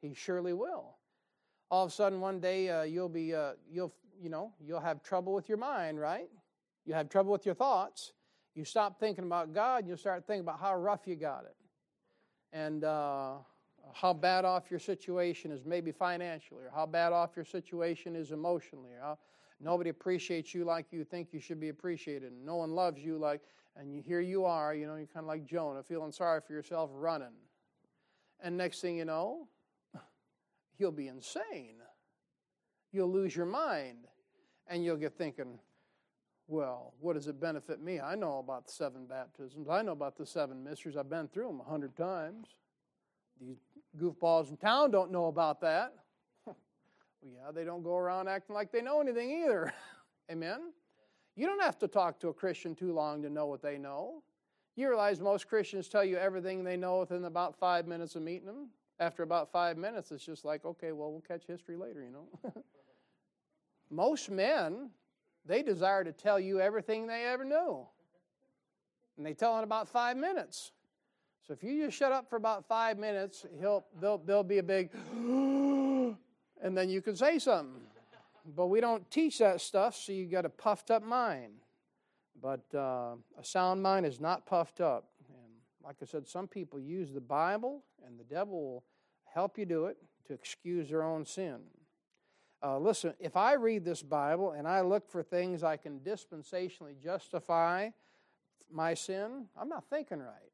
He 0.03 0.13
surely 0.13 0.53
will. 0.53 0.97
All 1.71 1.85
of 1.85 1.91
a 1.91 1.95
sudden, 1.95 2.21
one 2.21 2.41
day, 2.41 2.69
uh, 2.69 2.83
you'll 2.83 3.09
be, 3.09 3.35
uh, 3.35 3.53
you'll, 3.71 3.95
you 4.21 4.29
know, 4.29 4.53
you'll 4.61 4.81
have 4.81 5.03
trouble 5.03 5.33
with 5.33 5.49
your 5.49 5.59
mind, 5.59 5.99
right? 5.99 6.29
You 6.85 6.95
have 6.95 7.09
trouble 7.09 7.33
with 7.33 7.47
your 7.47 7.55
thoughts. 7.55 8.13
You 8.55 8.65
stop 8.65 8.99
thinking 8.99 9.25
about 9.25 9.55
God, 9.55 9.81
and 9.81 9.89
you 9.89 9.97
start 9.97 10.27
thinking 10.27 10.43
about 10.43 10.59
how 10.59 10.75
rough 10.75 11.07
you 11.07 11.17
got 11.17 11.45
it. 11.45 11.57
And, 12.53 12.85
uh, 12.85 13.37
how 13.95 14.13
bad 14.13 14.45
off 14.45 14.71
your 14.71 14.81
situation 14.81 15.53
is, 15.53 15.65
maybe 15.65 15.93
financially, 15.93 16.65
or 16.65 16.71
how 16.75 16.87
bad 16.87 17.13
off 17.13 17.31
your 17.37 17.45
situation 17.45 18.17
is 18.17 18.33
emotionally, 18.33 18.91
or 18.93 19.01
how 19.01 19.19
nobody 19.61 19.91
appreciates 19.91 20.55
you 20.55 20.65
like 20.65 20.87
you 20.91 21.05
think 21.05 21.29
you 21.33 21.41
should 21.41 21.61
be 21.61 21.69
appreciated, 21.69 22.33
and 22.33 22.45
no 22.45 22.57
one 22.57 22.73
loves 22.73 23.01
you 23.01 23.19
like, 23.19 23.41
and 23.77 23.95
you, 23.95 24.03
here 24.03 24.21
you 24.21 24.45
are, 24.45 24.75
you 24.75 24.87
know, 24.87 24.97
you're 24.97 25.07
kind 25.07 25.25
of 25.25 25.29
like 25.29 25.45
Jonah, 25.45 25.83
feeling 25.83 26.13
sorry 26.13 26.41
for 26.47 26.53
yourself, 26.53 26.91
running. 26.93 27.29
And 28.43 28.57
next 28.57 28.81
thing 28.81 28.97
you 28.97 29.05
know, 29.05 29.49
you'll 30.79 30.93
be 30.93 31.09
insane. 31.09 31.77
You'll 32.93 33.13
lose 33.13 33.37
your 33.37 33.47
mind, 33.47 34.07
and 34.67 34.85
you'll 34.85 34.97
get 34.97 35.17
thinking, 35.17 35.59
well, 36.49 36.95
what 36.99 37.13
does 37.13 37.29
it 37.29 37.41
benefit 37.41 37.81
me? 37.81 38.01
I 38.01 38.17
know 38.17 38.41
about 38.41 38.67
the 38.67 38.73
seven 38.73 39.07
baptisms. 39.07 39.69
I 39.69 39.83
know 39.83 39.93
about 39.93 40.17
the 40.17 40.27
seven 40.27 40.65
mysteries. 40.65 40.97
I've 40.97 41.09
been 41.09 41.29
through 41.29 41.47
them 41.47 41.61
a 41.61 41.71
hundred 41.71 41.97
times. 41.97 42.49
These 43.41 43.57
goofballs 43.99 44.51
in 44.51 44.57
town 44.57 44.91
don't 44.91 45.11
know 45.11 45.27
about 45.27 45.61
that. 45.63 45.95
well, 46.47 46.57
yeah, 47.23 47.51
they 47.53 47.65
don't 47.65 47.83
go 47.83 47.97
around 47.97 48.29
acting 48.29 48.55
like 48.55 48.71
they 48.71 48.83
know 48.83 49.01
anything 49.01 49.31
either. 49.31 49.73
Amen? 50.31 50.73
You 51.37 51.47
don't 51.47 51.63
have 51.63 51.79
to 51.79 51.89
talk 51.89 52.21
to 52.21 52.29
a 52.29 52.35
Christian 52.35 52.75
too 52.75 52.93
long 52.93 53.23
to 53.23 53.31
know 53.31 53.47
what 53.47 53.63
they 53.63 53.79
know. 53.79 54.23
You 54.77 54.89
realize 54.89 55.21
most 55.21 55.49
Christians 55.49 55.89
tell 55.89 56.05
you 56.05 56.17
everything 56.17 56.65
they 56.65 56.77
know 56.77 57.01
within 57.01 57.25
about 57.25 57.57
five 57.57 57.87
minutes 57.87 58.15
of 58.15 58.23
meeting 58.23 58.47
them. 58.47 58.69
After 58.99 59.23
about 59.23 59.51
five 59.51 59.79
minutes, 59.79 60.13
it's 60.13 60.25
just 60.25 60.45
like, 60.45 60.65
okay, 60.65 60.93
well, 60.93 61.11
we'll 61.11 61.23
catch 61.23 61.47
history 61.47 61.77
later, 61.77 62.03
you 62.03 62.11
know. 62.11 62.53
most 63.91 64.31
men, 64.31 64.91
they 65.47 65.63
desire 65.63 66.05
to 66.05 66.13
tell 66.13 66.39
you 66.39 66.61
everything 66.61 67.07
they 67.07 67.25
ever 67.25 67.45
knew. 67.45 67.87
And 69.17 69.25
they 69.25 69.33
tell 69.33 69.57
in 69.59 69.65
about 69.65 69.89
five 69.89 70.17
minutes. 70.17 70.73
So 71.51 71.55
if 71.55 71.65
you 71.65 71.85
just 71.85 71.99
shut 71.99 72.13
up 72.13 72.31
for 72.31 72.37
about 72.37 72.69
five 72.69 72.97
minutes, 72.97 73.45
he'll, 73.59 73.85
there'll, 74.01 74.19
there'll 74.19 74.45
be 74.45 74.59
a 74.59 74.63
big, 74.63 74.89
and 75.13 76.17
then 76.63 76.89
you 76.89 77.03
can 77.03 77.17
say 77.17 77.41
something. 77.41 77.83
But 78.55 78.69
we 78.69 78.81
don't 78.81 79.11
teach 79.11 79.39
that 79.39 79.61
stuff, 79.61 79.97
so 79.97 80.13
you 80.13 80.27
got 80.27 80.47
a 80.47 80.49
puffed 80.49 80.93
up 80.93 81.03
mind. 81.03 81.55
But 82.41 82.61
uh, 82.73 83.17
a 83.37 83.43
sound 83.43 83.83
mind 83.83 84.07
is 84.07 84.21
not 84.21 84.47
puffed 84.47 84.81
up. 84.81 85.09
And 85.29 85.51
like 85.85 85.97
I 86.01 86.05
said, 86.05 86.29
some 86.29 86.47
people 86.47 86.79
use 86.79 87.11
the 87.11 87.21
Bible, 87.21 87.83
and 88.07 88.17
the 88.17 88.33
devil 88.33 88.63
will 88.63 88.85
help 89.25 89.59
you 89.59 89.67
do 89.67 89.87
it 89.87 89.97
to 90.29 90.35
excuse 90.35 90.89
their 90.89 91.03
own 91.03 91.25
sin. 91.25 91.57
Uh, 92.63 92.79
listen, 92.79 93.13
if 93.19 93.37
I 93.37 93.55
read 93.55 93.85
this 93.85 94.05
Bible 94.05 94.53
and 94.53 94.69
I 94.69 94.83
look 94.83 95.11
for 95.11 95.25
things 95.25 95.65
I 95.65 95.79
can 95.79 95.99
dispensationally 95.99 96.97
justify 97.03 97.89
my 98.73 98.95
sin, 98.95 99.47
I'm 99.61 99.69
not 99.69 99.91
thinking 99.91 100.21
right. 100.21 100.51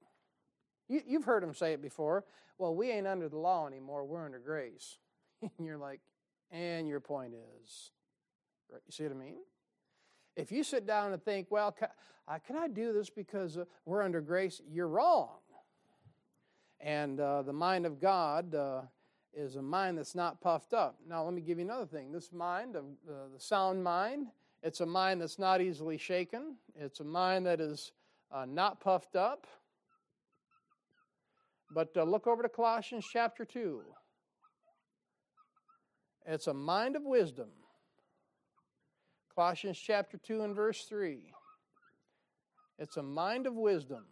You, 0.89 1.03
you've 1.07 1.25
heard 1.25 1.43
him 1.43 1.55
say 1.55 1.73
it 1.73 1.83
before. 1.83 2.25
Well, 2.59 2.75
we 2.75 2.91
ain't 2.91 3.07
under 3.07 3.29
the 3.29 3.39
law 3.39 3.67
anymore, 3.67 4.05
we're 4.05 4.25
under 4.25 4.39
grace. 4.39 4.99
and 5.43 5.67
you're 5.67 5.79
like, 5.79 6.01
and 6.51 6.89
your 6.89 7.01
point 7.01 7.35
is, 7.35 7.91
right? 8.71 8.81
You 8.87 8.93
see 8.93 9.03
what 9.05 9.13
I 9.13 9.17
mean? 9.17 9.37
If 10.37 10.53
you 10.53 10.63
sit 10.63 10.87
down 10.87 11.13
and 11.13 11.23
think, 11.23 11.49
well, 11.51 11.73
can, 11.73 11.89
uh, 12.29 12.39
can 12.47 12.57
I 12.57 12.69
do 12.69 12.93
this 12.93 13.11
because 13.11 13.57
uh, 13.57 13.65
we're 13.85 14.03
under 14.03 14.21
grace? 14.21 14.61
You're 14.69 14.89
wrong. 14.89 15.39
And 16.81 17.21
uh, 17.21 17.43
the 17.43 17.53
mind 17.53 17.87
of 17.87 18.01
God 18.01 18.55
uh, 18.55 18.83
is 19.35 19.57
a 19.57 19.63
mind 19.63 19.99
that's 19.99 20.15
not 20.15 20.41
puffed 20.41 20.75
up. 20.75 20.97
Now, 21.09 21.25
let 21.25 21.33
me 21.33 21.41
give 21.41 21.59
you 21.59 21.65
another 21.65 21.87
thing. 21.87 22.13
This 22.13 22.33
mind, 22.33 22.77
uh, 22.77 22.81
the 23.33 23.41
sound 23.41 23.83
mind, 23.83 24.29
it's 24.63 24.81
a 24.81 24.87
mind 24.87 25.21
that's 25.21 25.39
not 25.39 25.61
easily 25.61 25.99
shaken. 25.99 26.57
It's 26.75 27.01
a 27.01 27.05
mind 27.05 27.47
that 27.47 27.61
is 27.61 27.93
not 28.49 28.81
puffed 28.81 29.17
up. 29.17 29.47
But 31.71 31.97
uh, 31.97 32.05
look 32.05 32.27
over 32.27 32.43
to 32.43 32.49
Colossians 32.49 33.07
chapter 33.11 33.45
2. 33.45 33.83
It's 36.27 36.47
a 36.47 36.55
mind 36.55 36.97
of 36.97 37.03
wisdom. 37.05 37.49
Colossians 39.35 39.79
chapter 39.79 40.19
2 40.19 40.43
and 40.43 40.57
verse 40.57 40.85
3. 40.89 41.33
It's 42.79 42.97
a 42.97 43.03
mind 43.03 43.47
of 43.47 43.55
wisdom. 43.55 44.05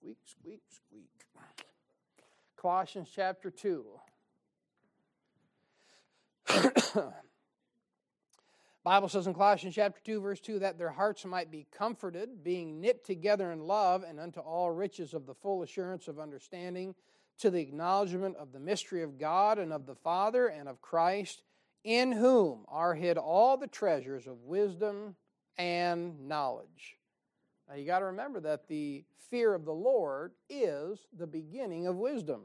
Squeak, 0.00 0.18
squeak, 0.24 0.62
squeak. 0.68 1.66
Colossians 2.56 3.08
chapter 3.14 3.50
2. 3.50 3.84
Bible 8.84 9.08
says 9.08 9.26
in 9.26 9.34
Colossians 9.34 9.74
chapter 9.74 10.00
2 10.04 10.20
verse 10.20 10.40
2 10.40 10.60
that 10.60 10.78
their 10.78 10.90
hearts 10.90 11.24
might 11.24 11.50
be 11.50 11.66
comforted 11.76 12.42
being 12.42 12.80
knit 12.80 13.04
together 13.04 13.52
in 13.52 13.60
love 13.60 14.02
and 14.02 14.20
unto 14.20 14.40
all 14.40 14.70
riches 14.70 15.14
of 15.14 15.26
the 15.26 15.34
full 15.34 15.62
assurance 15.62 16.08
of 16.08 16.18
understanding 16.18 16.94
to 17.38 17.50
the 17.50 17.60
acknowledgement 17.60 18.36
of 18.36 18.52
the 18.52 18.60
mystery 18.60 19.02
of 19.02 19.18
God 19.18 19.58
and 19.58 19.72
of 19.72 19.86
the 19.86 19.94
Father 19.94 20.48
and 20.48 20.68
of 20.68 20.80
Christ 20.80 21.42
in 21.84 22.12
whom 22.12 22.64
are 22.68 22.94
hid 22.94 23.16
all 23.16 23.56
the 23.56 23.66
treasures 23.66 24.26
of 24.26 24.42
wisdom 24.42 25.16
and 25.56 26.28
knowledge. 26.28 26.96
Now 27.68 27.74
you 27.74 27.86
got 27.86 28.00
to 28.00 28.06
remember 28.06 28.40
that 28.40 28.68
the 28.68 29.04
fear 29.30 29.54
of 29.54 29.64
the 29.64 29.72
Lord 29.72 30.32
is 30.48 31.06
the 31.16 31.26
beginning 31.26 31.86
of 31.86 31.96
wisdom. 31.96 32.42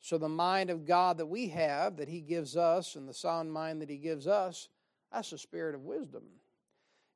So 0.00 0.18
the 0.18 0.28
mind 0.28 0.68
of 0.70 0.84
God 0.84 1.18
that 1.18 1.26
we 1.26 1.48
have, 1.48 1.96
that 1.98 2.08
He 2.08 2.20
gives 2.20 2.56
us, 2.56 2.96
and 2.96 3.08
the 3.08 3.14
sound 3.14 3.52
mind 3.52 3.80
that 3.82 3.90
He 3.90 3.98
gives 3.98 4.26
us, 4.26 4.68
that's 5.12 5.30
the 5.30 5.38
spirit 5.38 5.74
of 5.74 5.82
wisdom. 5.82 6.22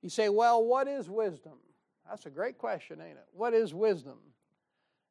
You 0.03 0.11
say, 0.11 0.29
well, 0.29 0.65
what 0.65 0.89
is 0.89 1.09
wisdom? 1.09 1.55
That's 2.09 2.27
a 2.27 2.31
great 2.31 2.59
question, 2.59 3.01
ain't 3.01 3.17
it? 3.17 3.27
What 3.33 3.55
is 3.55 3.75
wisdom? 3.75 4.19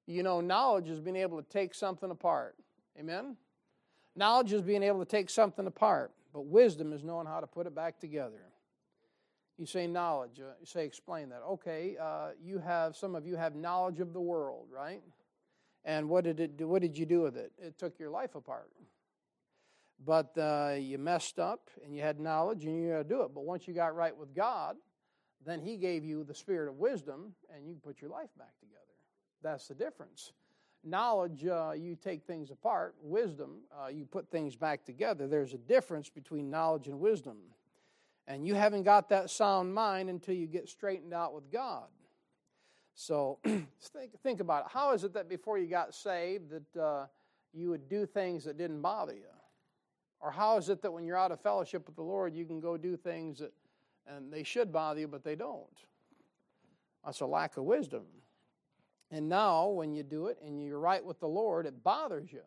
You 0.07 0.23
know, 0.23 0.39
knowledge 0.39 0.89
is 0.89 0.99
being 0.99 1.15
able 1.15 1.41
to 1.41 1.49
take 1.49 1.73
something 1.73 2.11
apart. 2.11 2.55
Amen? 2.99 3.35
Knowledge 4.15 4.53
is 4.53 4.61
being 4.61 4.83
able 4.83 4.99
to 4.99 5.05
take 5.05 5.29
something 5.29 5.65
apart, 5.67 6.11
but 6.33 6.45
wisdom 6.45 6.93
is 6.93 7.03
knowing 7.03 7.27
how 7.27 7.39
to 7.39 7.47
put 7.47 7.67
it 7.67 7.75
back 7.75 7.99
together. 7.99 8.41
You 9.57 9.65
say 9.65 9.87
knowledge. 9.87 10.39
Uh, 10.39 10.53
you 10.59 10.65
say 10.65 10.85
explain 10.85 11.29
that. 11.29 11.41
Okay, 11.49 11.95
uh, 12.01 12.29
you 12.43 12.59
have 12.59 12.95
some 12.95 13.15
of 13.15 13.25
you 13.25 13.35
have 13.37 13.55
knowledge 13.55 13.99
of 13.99 14.13
the 14.13 14.19
world, 14.19 14.67
right? 14.69 15.01
And 15.85 16.09
what 16.09 16.23
did 16.23 16.39
it 16.39 16.57
do? 16.57 16.67
What 16.67 16.81
did 16.81 16.97
you 16.97 17.05
do 17.05 17.21
with 17.21 17.37
it? 17.37 17.51
It 17.57 17.77
took 17.77 17.97
your 17.99 18.09
life 18.09 18.35
apart. 18.35 18.69
But 20.03 20.37
uh, 20.37 20.75
you 20.77 20.97
messed 20.97 21.39
up 21.39 21.69
and 21.83 21.95
you 21.95 22.01
had 22.01 22.19
knowledge 22.19 22.65
and 22.65 22.77
you 22.77 22.91
got 22.91 22.97
to 22.97 23.03
do 23.03 23.21
it. 23.21 23.31
But 23.33 23.45
once 23.45 23.67
you 23.67 23.73
got 23.73 23.95
right 23.95 24.15
with 24.15 24.35
God, 24.35 24.75
then 25.45 25.61
He 25.61 25.77
gave 25.77 26.03
you 26.03 26.23
the 26.23 26.33
spirit 26.33 26.69
of 26.69 26.75
wisdom 26.75 27.33
and 27.55 27.67
you 27.67 27.75
put 27.75 28.01
your 28.01 28.09
life 28.09 28.29
back 28.37 28.57
together. 28.59 28.81
That's 29.41 29.67
the 29.67 29.75
difference. 29.75 30.33
Knowledge, 30.83 31.45
uh, 31.45 31.71
you 31.75 31.95
take 31.95 32.25
things 32.25 32.51
apart. 32.51 32.95
Wisdom, 33.01 33.61
uh, 33.79 33.87
you 33.87 34.05
put 34.05 34.29
things 34.29 34.55
back 34.55 34.85
together. 34.85 35.27
There's 35.27 35.53
a 35.53 35.57
difference 35.57 36.09
between 36.09 36.49
knowledge 36.49 36.87
and 36.87 36.99
wisdom. 36.99 37.37
And 38.27 38.45
you 38.45 38.55
haven't 38.55 38.83
got 38.83 39.09
that 39.09 39.29
sound 39.29 39.73
mind 39.73 40.09
until 40.09 40.35
you 40.35 40.47
get 40.47 40.67
straightened 40.67 41.13
out 41.13 41.33
with 41.33 41.51
God. 41.51 41.85
So 42.95 43.39
think, 43.43 44.19
think 44.23 44.39
about 44.39 44.65
it. 44.65 44.71
How 44.71 44.93
is 44.93 45.03
it 45.03 45.13
that 45.13 45.29
before 45.29 45.57
you 45.57 45.67
got 45.67 45.93
saved 45.93 46.49
that 46.49 46.81
uh, 46.81 47.05
you 47.53 47.69
would 47.69 47.87
do 47.89 48.05
things 48.05 48.45
that 48.45 48.57
didn't 48.57 48.81
bother 48.81 49.13
you? 49.13 49.34
Or 50.25 50.31
how 50.31 50.57
is 50.57 50.69
it 50.69 50.81
that 50.81 50.91
when 50.91 51.05
you're 51.05 51.19
out 51.19 51.31
of 51.31 51.39
fellowship 51.39 51.85
with 51.85 51.95
the 51.95 52.01
Lord, 52.01 52.33
you 52.33 52.45
can 52.45 52.59
go 52.59 52.77
do 52.77 52.97
things 52.97 53.37
that 53.37 53.53
and 54.07 54.33
they 54.33 54.41
should 54.41 54.73
bother 54.73 55.01
you, 55.01 55.07
but 55.07 55.23
they 55.23 55.35
don't? 55.35 55.67
That's 57.05 57.19
a 57.19 57.27
lack 57.27 57.57
of 57.57 57.63
wisdom. 57.65 58.05
And 59.11 59.29
now, 59.29 59.67
when 59.67 59.93
you 59.93 60.01
do 60.01 60.25
it 60.25 60.39
and 60.43 60.59
you're 60.63 60.79
right 60.79 61.05
with 61.05 61.19
the 61.19 61.27
Lord, 61.27 61.67
it 61.67 61.83
bothers 61.83 62.33
you. 62.33 62.41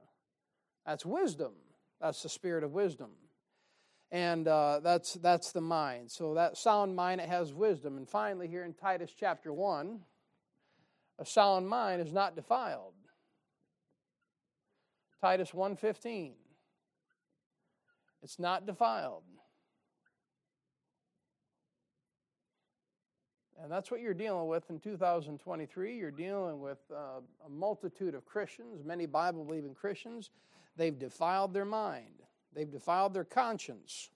That's 0.85 1.07
wisdom. 1.07 1.53
That's 2.01 2.21
the 2.21 2.29
spirit 2.29 2.65
of 2.65 2.73
wisdom. 2.73 3.11
And 4.11 4.49
uh, 4.49 4.81
that's, 4.83 5.15
that's 5.15 5.53
the 5.53 5.61
mind. 5.61 6.11
So, 6.11 6.35
that 6.35 6.57
sound 6.57 6.97
mind, 6.97 7.21
it 7.21 7.29
has 7.29 7.55
wisdom. 7.55 7.97
And 7.97 8.09
finally, 8.09 8.49
here 8.49 8.65
in 8.65 8.75
Titus 8.75 9.13
chapter 9.17 9.53
1, 9.53 10.01
a 11.21 11.25
sound 11.25 11.69
mind 11.69 12.03
is 12.03 12.13
not 12.13 12.35
defiled. 12.35 12.95
Titus 15.21 15.53
1:15 15.53 16.33
it's 18.23 18.39
not 18.39 18.67
defiled. 18.67 19.23
And 23.61 23.73
that's 23.73 23.91
what 23.91 24.01
you're 24.01 24.15
dealing 24.15 24.47
with 24.47 24.71
in 24.71 24.79
2023. 24.79 25.97
You're 25.97 26.11
dealing 26.11 26.61
with 26.61 26.79
uh, 26.93 27.21
a 27.45 27.49
multitude 27.49 28.15
of 28.15 28.25
Christians, 28.25 28.85
many 28.85 29.05
Bible 29.07 29.45
believing 29.45 29.75
Christians. 29.75 30.31
They've 30.77 30.97
defiled 30.97 31.53
their 31.53 31.65
mind, 31.65 32.23
they've 32.55 32.71
defiled 32.71 33.15
their 33.15 33.25
conscience. 33.25 34.11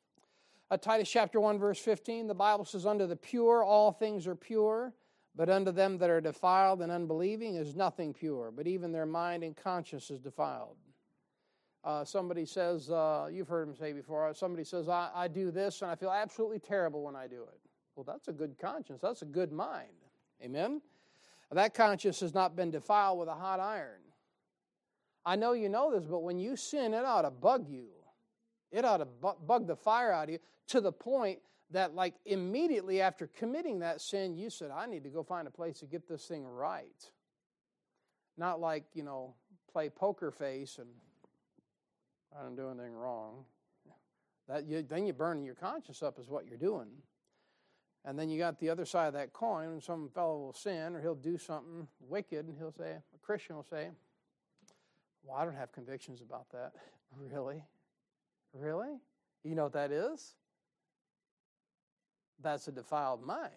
Uh, 0.70 0.76
Titus 0.78 1.10
chapter 1.10 1.38
1, 1.38 1.58
verse 1.58 1.78
15, 1.78 2.28
the 2.28 2.34
Bible 2.34 2.64
says, 2.64 2.86
Unto 2.86 3.06
the 3.06 3.16
pure 3.16 3.62
all 3.62 3.92
things 3.92 4.26
are 4.26 4.34
pure, 4.34 4.94
but 5.36 5.50
unto 5.50 5.70
them 5.70 5.98
that 5.98 6.08
are 6.08 6.20
defiled 6.20 6.80
and 6.80 6.90
unbelieving 6.90 7.56
is 7.56 7.76
nothing 7.76 8.14
pure, 8.14 8.50
but 8.50 8.66
even 8.66 8.90
their 8.90 9.04
mind 9.04 9.44
and 9.44 9.54
conscience 9.54 10.10
is 10.10 10.18
defiled. 10.18 10.76
Uh, 11.84 12.04
somebody 12.04 12.46
says, 12.46 12.90
uh, 12.90 13.28
you've 13.32 13.48
heard 13.48 13.68
him 13.68 13.74
say 13.74 13.92
before, 13.92 14.32
somebody 14.34 14.62
says, 14.62 14.88
I, 14.88 15.10
I 15.14 15.28
do 15.28 15.50
this 15.50 15.82
and 15.82 15.90
I 15.90 15.96
feel 15.96 16.12
absolutely 16.12 16.60
terrible 16.60 17.02
when 17.02 17.16
I 17.16 17.26
do 17.26 17.42
it. 17.42 17.60
Well, 17.96 18.04
that's 18.04 18.28
a 18.28 18.32
good 18.32 18.56
conscience. 18.58 19.00
That's 19.02 19.22
a 19.22 19.26
good 19.26 19.50
mind. 19.52 19.88
Amen? 20.42 20.80
That 21.50 21.74
conscience 21.74 22.20
has 22.20 22.34
not 22.34 22.56
been 22.56 22.70
defiled 22.70 23.18
with 23.18 23.28
a 23.28 23.34
hot 23.34 23.60
iron. 23.60 24.00
I 25.26 25.36
know 25.36 25.52
you 25.52 25.68
know 25.68 25.92
this, 25.92 26.04
but 26.08 26.20
when 26.20 26.38
you 26.38 26.56
sin, 26.56 26.94
it 26.94 27.04
ought 27.04 27.22
to 27.22 27.30
bug 27.30 27.68
you. 27.68 27.88
It 28.70 28.84
ought 28.84 28.98
to 28.98 29.34
bug 29.46 29.66
the 29.66 29.76
fire 29.76 30.12
out 30.12 30.24
of 30.24 30.30
you 30.30 30.38
to 30.68 30.80
the 30.80 30.92
point 30.92 31.40
that, 31.70 31.94
like, 31.94 32.14
immediately 32.24 33.00
after 33.00 33.26
committing 33.26 33.80
that 33.80 34.00
sin, 34.00 34.34
you 34.34 34.50
said, 34.50 34.70
I 34.70 34.86
need 34.86 35.04
to 35.04 35.10
go 35.10 35.22
find 35.22 35.46
a 35.46 35.50
place 35.50 35.80
to 35.80 35.86
get 35.86 36.08
this 36.08 36.24
thing 36.24 36.46
right. 36.46 37.10
Not 38.38 38.60
like, 38.60 38.84
you 38.94 39.02
know, 39.02 39.34
play 39.70 39.90
poker 39.90 40.30
face 40.30 40.78
and 40.78 40.88
I 42.38 42.44
didn't 42.44 42.56
do 42.56 42.70
anything 42.70 42.94
wrong. 42.94 43.44
That 44.48 44.64
you, 44.66 44.82
then 44.82 45.06
you 45.06 45.12
burn 45.12 45.44
your 45.44 45.54
conscience 45.54 46.02
up 46.02 46.18
is 46.18 46.28
what 46.28 46.46
you're 46.46 46.58
doing. 46.58 46.88
And 48.04 48.18
then 48.18 48.28
you 48.28 48.38
got 48.38 48.58
the 48.58 48.68
other 48.68 48.84
side 48.84 49.06
of 49.06 49.14
that 49.14 49.32
coin, 49.32 49.68
and 49.68 49.82
some 49.82 50.08
fellow 50.08 50.38
will 50.38 50.52
sin 50.52 50.96
or 50.96 51.00
he'll 51.00 51.14
do 51.14 51.38
something 51.38 51.86
wicked, 52.00 52.48
and 52.48 52.58
he'll 52.58 52.72
say, 52.72 52.90
a 52.92 53.18
Christian 53.22 53.54
will 53.54 53.62
say, 53.62 53.90
Well, 55.22 55.36
I 55.36 55.44
don't 55.44 55.54
have 55.54 55.72
convictions 55.72 56.20
about 56.20 56.50
that. 56.52 56.72
Really? 57.14 57.62
Really? 58.54 58.96
You 59.44 59.54
know 59.54 59.64
what 59.64 59.74
that 59.74 59.92
is? 59.92 60.34
That's 62.40 62.68
a 62.68 62.72
defiled 62.72 63.22
mind. 63.22 63.52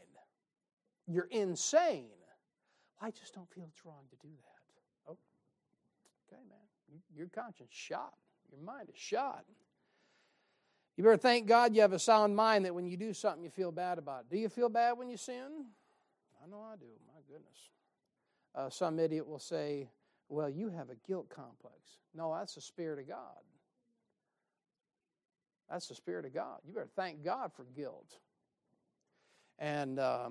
You're 1.08 1.30
insane. 1.32 2.10
I 3.02 3.12
just 3.12 3.34
don't 3.34 3.50
feel 3.50 3.66
it's 3.72 3.86
wrong 3.86 4.04
to 4.10 4.18
do 4.18 4.34
that. 4.34 5.12
Oh, 5.12 5.18
okay, 6.28 6.42
man. 6.50 7.02
Your 7.16 7.28
conscience 7.28 7.72
shot. 7.72 8.16
Your 8.56 8.66
mind 8.66 8.90
is 8.90 9.00
shot. 9.00 9.44
You 10.98 11.04
better 11.04 11.18
thank 11.18 11.46
God 11.46 11.76
you 11.76 11.82
have 11.82 11.92
a 11.92 12.00
sound 12.00 12.36
mind 12.36 12.66
that 12.66 12.74
when 12.74 12.88
you 12.88 12.96
do 12.96 13.14
something, 13.14 13.44
you 13.44 13.50
feel 13.50 13.72
bad 13.72 13.98
about 13.98 14.22
it. 14.22 14.30
Do 14.30 14.38
you 14.38 14.48
feel 14.48 14.70
bad 14.70 14.98
when 14.98 15.10
you 15.10 15.18
sin? 15.18 15.66
I 16.42 16.50
know 16.50 16.62
I 16.62 16.78
do. 16.78 16.86
My 17.08 17.20
goodness. 17.28 17.70
Uh, 18.54 18.70
some 18.70 18.98
idiot 19.00 19.28
will 19.28 19.40
say, 19.40 19.90
Well, 20.30 20.50
you 20.50 20.70
have 20.70 20.90
a 20.90 20.96
guilt 21.06 21.30
complex. 21.30 21.76
No, 22.14 22.34
that's 22.34 22.56
the 22.56 22.62
Spirit 22.62 23.00
of 23.00 23.10
God. 23.10 23.44
That's 25.70 25.88
the 25.88 25.96
Spirit 25.96 26.26
of 26.26 26.34
God. 26.34 26.60
You 26.66 26.74
better 26.74 26.88
thank 26.96 27.26
God 27.26 27.52
for 27.54 27.66
guilt. 27.76 28.18
And 29.60 30.00
uh, 30.00 30.30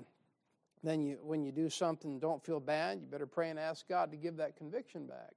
then 0.82 1.02
you, 1.02 1.18
when 1.22 1.42
you 1.42 1.52
do 1.52 1.68
something 1.68 2.18
don't 2.18 2.42
feel 2.42 2.60
bad, 2.60 3.00
you 3.00 3.06
better 3.06 3.26
pray 3.26 3.50
and 3.50 3.58
ask 3.58 3.86
God 3.86 4.10
to 4.12 4.16
give 4.16 4.36
that 4.36 4.56
conviction 4.56 5.06
back. 5.06 5.34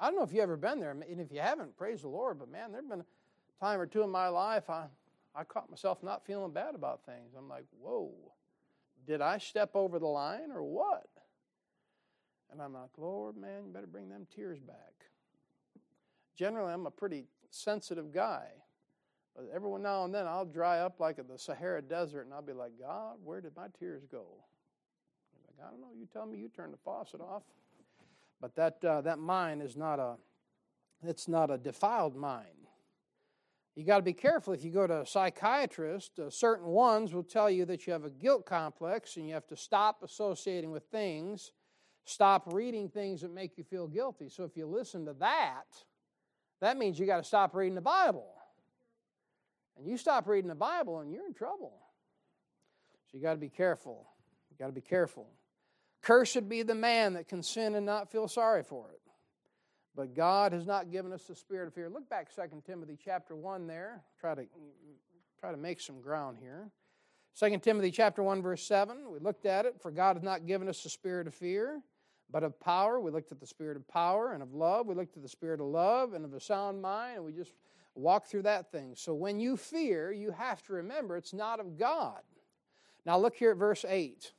I 0.00 0.06
don't 0.06 0.16
know 0.16 0.22
if 0.22 0.32
you've 0.32 0.42
ever 0.42 0.56
been 0.56 0.80
there, 0.80 0.90
and 0.90 1.02
if 1.20 1.32
you 1.32 1.40
haven't, 1.40 1.76
praise 1.76 2.02
the 2.02 2.08
Lord. 2.08 2.38
But 2.38 2.50
man, 2.50 2.72
there's 2.72 2.86
been 2.86 3.00
a 3.00 3.64
time 3.64 3.80
or 3.80 3.86
two 3.86 4.02
in 4.02 4.10
my 4.10 4.28
life 4.28 4.70
I, 4.70 4.86
I 5.34 5.44
caught 5.44 5.70
myself 5.70 6.02
not 6.02 6.24
feeling 6.24 6.52
bad 6.52 6.74
about 6.74 7.04
things. 7.04 7.34
I'm 7.36 7.48
like, 7.48 7.64
whoa, 7.80 8.12
did 9.06 9.20
I 9.20 9.38
step 9.38 9.70
over 9.74 9.98
the 9.98 10.06
line 10.06 10.52
or 10.52 10.62
what? 10.62 11.08
And 12.50 12.62
I'm 12.62 12.72
like, 12.72 12.90
Lord, 12.96 13.36
man, 13.36 13.66
you 13.66 13.72
better 13.72 13.86
bring 13.86 14.08
them 14.08 14.26
tears 14.34 14.60
back. 14.60 14.76
Generally, 16.36 16.72
I'm 16.72 16.86
a 16.86 16.90
pretty 16.90 17.24
sensitive 17.50 18.12
guy. 18.12 18.46
But 19.34 19.50
every 19.54 19.70
now 19.78 20.04
and 20.04 20.14
then 20.14 20.26
I'll 20.26 20.44
dry 20.44 20.80
up 20.80 20.98
like 20.98 21.16
the 21.16 21.38
Sahara 21.38 21.82
Desert 21.82 22.22
and 22.22 22.34
I'll 22.34 22.42
be 22.42 22.52
like, 22.52 22.72
God, 22.80 23.16
where 23.22 23.40
did 23.40 23.54
my 23.56 23.66
tears 23.78 24.02
go? 24.10 24.26
I 25.64 25.70
don't 25.70 25.80
know. 25.80 25.88
You 25.98 26.06
tell 26.06 26.26
me. 26.26 26.38
You 26.38 26.48
turn 26.48 26.70
the 26.70 26.76
faucet 26.84 27.20
off. 27.20 27.42
But 28.40 28.54
that 28.56 28.84
uh, 28.84 29.00
that 29.02 29.18
mind 29.18 29.62
is 29.62 29.76
not 29.76 29.98
a 29.98 30.16
it's 31.02 31.28
not 31.28 31.50
a 31.50 31.58
defiled 31.58 32.16
mind. 32.16 32.46
You 33.74 33.84
got 33.84 33.98
to 33.98 34.02
be 34.02 34.12
careful 34.12 34.52
if 34.52 34.64
you 34.64 34.72
go 34.72 34.88
to 34.88 35.02
a 35.02 35.06
psychiatrist. 35.06 36.18
Uh, 36.18 36.30
certain 36.30 36.66
ones 36.66 37.14
will 37.14 37.22
tell 37.22 37.48
you 37.48 37.64
that 37.66 37.86
you 37.86 37.92
have 37.92 38.04
a 38.04 38.10
guilt 38.10 38.44
complex 38.44 39.16
and 39.16 39.28
you 39.28 39.34
have 39.34 39.46
to 39.46 39.56
stop 39.56 40.02
associating 40.02 40.72
with 40.72 40.82
things, 40.90 41.52
stop 42.04 42.52
reading 42.52 42.88
things 42.88 43.20
that 43.20 43.32
make 43.32 43.56
you 43.56 43.62
feel 43.62 43.86
guilty. 43.86 44.28
So 44.28 44.42
if 44.42 44.56
you 44.56 44.66
listen 44.66 45.06
to 45.06 45.12
that, 45.20 45.66
that 46.60 46.76
means 46.76 46.98
you 46.98 47.06
got 47.06 47.18
to 47.18 47.24
stop 47.24 47.54
reading 47.54 47.76
the 47.76 47.80
Bible. 47.80 48.34
And 49.76 49.86
you 49.86 49.96
stop 49.96 50.26
reading 50.26 50.48
the 50.48 50.56
Bible 50.56 50.98
and 50.98 51.12
you're 51.12 51.26
in 51.26 51.34
trouble. 51.34 51.74
So 53.06 53.16
you 53.16 53.22
got 53.22 53.34
to 53.34 53.38
be 53.38 53.48
careful. 53.48 54.08
You 54.50 54.56
got 54.58 54.66
to 54.66 54.72
be 54.72 54.80
careful. 54.80 55.28
Cursed 56.02 56.48
be 56.48 56.62
the 56.62 56.74
man 56.74 57.14
that 57.14 57.28
can 57.28 57.42
sin 57.42 57.74
and 57.74 57.84
not 57.84 58.10
feel 58.10 58.28
sorry 58.28 58.62
for 58.62 58.90
it. 58.92 59.00
But 59.94 60.14
God 60.14 60.52
has 60.52 60.64
not 60.64 60.92
given 60.92 61.12
us 61.12 61.24
the 61.24 61.34
spirit 61.34 61.66
of 61.66 61.74
fear. 61.74 61.88
Look 61.88 62.08
back 62.08 62.28
2 62.34 62.62
Timothy 62.64 62.96
chapter 63.02 63.34
1 63.34 63.66
there. 63.66 64.04
Try 64.20 64.34
to 64.34 64.46
try 65.40 65.50
to 65.50 65.56
make 65.56 65.80
some 65.80 66.00
ground 66.00 66.38
here. 66.40 66.70
2 67.38 67.58
Timothy 67.58 67.90
chapter 67.90 68.22
1 68.22 68.40
verse 68.40 68.62
7. 68.62 69.10
We 69.10 69.18
looked 69.18 69.44
at 69.44 69.66
it. 69.66 69.80
For 69.80 69.90
God 69.90 70.16
has 70.16 70.22
not 70.22 70.46
given 70.46 70.68
us 70.68 70.82
the 70.82 70.88
spirit 70.88 71.26
of 71.26 71.34
fear, 71.34 71.82
but 72.30 72.44
of 72.44 72.58
power. 72.60 73.00
We 73.00 73.10
looked 73.10 73.32
at 73.32 73.40
the 73.40 73.46
spirit 73.46 73.76
of 73.76 73.86
power 73.88 74.32
and 74.32 74.42
of 74.42 74.54
love. 74.54 74.86
We 74.86 74.94
looked 74.94 75.16
at 75.16 75.22
the 75.22 75.28
spirit 75.28 75.60
of 75.60 75.66
love 75.66 76.14
and 76.14 76.24
of 76.24 76.32
a 76.32 76.40
sound 76.40 76.80
mind, 76.80 77.16
and 77.16 77.24
we 77.24 77.32
just 77.32 77.52
walked 77.96 78.28
through 78.28 78.42
that 78.42 78.70
thing. 78.70 78.94
So 78.96 79.14
when 79.14 79.40
you 79.40 79.56
fear, 79.56 80.12
you 80.12 80.30
have 80.30 80.62
to 80.66 80.74
remember 80.74 81.16
it's 81.16 81.34
not 81.34 81.58
of 81.58 81.76
God. 81.76 82.20
Now 83.04 83.18
look 83.18 83.34
here 83.34 83.50
at 83.50 83.56
verse 83.56 83.84
8. 83.88 84.32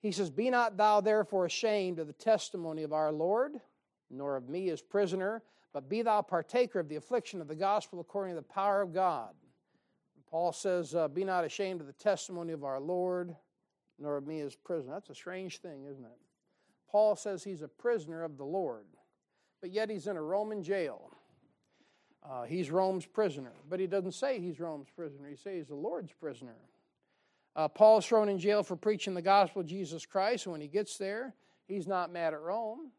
He 0.00 0.12
says, 0.12 0.30
Be 0.30 0.50
not 0.50 0.76
thou 0.76 1.00
therefore 1.00 1.46
ashamed 1.46 1.98
of 1.98 2.06
the 2.06 2.12
testimony 2.12 2.82
of 2.82 2.92
our 2.92 3.12
Lord 3.12 3.60
nor 4.10 4.36
of 4.36 4.48
me 4.48 4.70
as 4.70 4.82
prisoner, 4.82 5.42
but 5.72 5.88
be 5.88 6.02
thou 6.02 6.22
partaker 6.22 6.78
of 6.78 6.88
the 6.88 6.96
affliction 6.96 7.40
of 7.40 7.48
the 7.48 7.54
gospel 7.54 8.00
according 8.00 8.34
to 8.34 8.40
the 8.40 8.46
power 8.46 8.82
of 8.82 8.94
God. 8.94 9.34
Paul 10.30 10.52
says, 10.52 10.94
uh, 10.94 11.08
Be 11.08 11.24
not 11.24 11.44
ashamed 11.44 11.80
of 11.80 11.86
the 11.86 11.92
testimony 11.92 12.52
of 12.52 12.64
our 12.64 12.80
Lord, 12.80 13.34
nor 13.98 14.16
of 14.16 14.26
me 14.26 14.40
as 14.40 14.54
prisoner. 14.54 14.94
That's 14.94 15.10
a 15.10 15.14
strange 15.14 15.58
thing, 15.58 15.84
isn't 15.84 16.04
it? 16.04 16.18
Paul 16.90 17.16
says 17.16 17.42
he's 17.42 17.62
a 17.62 17.68
prisoner 17.68 18.22
of 18.22 18.36
the 18.36 18.44
Lord, 18.44 18.86
but 19.60 19.70
yet 19.70 19.90
he's 19.90 20.06
in 20.06 20.16
a 20.16 20.22
Roman 20.22 20.62
jail. 20.62 21.10
Uh, 22.28 22.44
he's 22.44 22.70
Rome's 22.70 23.06
prisoner, 23.06 23.52
but 23.68 23.78
he 23.78 23.86
doesn't 23.86 24.12
say 24.12 24.40
he's 24.40 24.58
Rome's 24.58 24.88
prisoner. 24.90 25.28
He 25.28 25.36
says 25.36 25.54
he's 25.54 25.68
the 25.68 25.74
Lord's 25.74 26.12
prisoner. 26.12 26.56
Uh, 27.56 27.68
Paul's 27.68 28.04
thrown 28.04 28.28
in 28.28 28.38
jail 28.38 28.62
for 28.62 28.76
preaching 28.76 29.14
the 29.14 29.22
gospel 29.22 29.62
of 29.62 29.66
Jesus 29.66 30.04
Christ, 30.04 30.44
and 30.44 30.52
when 30.52 30.60
he 30.60 30.68
gets 30.68 30.98
there, 30.98 31.34
he's 31.66 31.86
not 31.86 32.12
mad 32.12 32.34
at 32.34 32.42
Rome. 32.42 32.90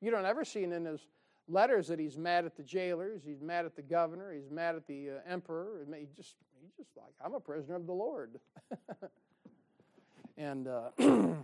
You 0.00 0.12
don't 0.12 0.24
ever 0.24 0.44
see 0.44 0.62
in 0.62 0.70
his 0.70 1.04
letters 1.48 1.88
that 1.88 1.98
he's 1.98 2.16
mad 2.16 2.44
at 2.44 2.56
the 2.56 2.62
jailers, 2.62 3.22
he's 3.26 3.40
mad 3.40 3.64
at 3.64 3.74
the 3.74 3.82
governor, 3.82 4.32
he's 4.32 4.50
mad 4.52 4.76
at 4.76 4.86
the 4.86 5.10
uh, 5.10 5.12
emperor. 5.30 5.84
He 5.92 6.06
just 6.14 6.36
he's 6.62 6.70
just 6.76 6.96
like 6.96 7.12
I'm 7.24 7.34
a 7.34 7.40
prisoner 7.40 7.74
of 7.74 7.86
the 7.86 7.92
Lord. 7.92 8.38
and 10.38 10.68
uh, 10.68 10.90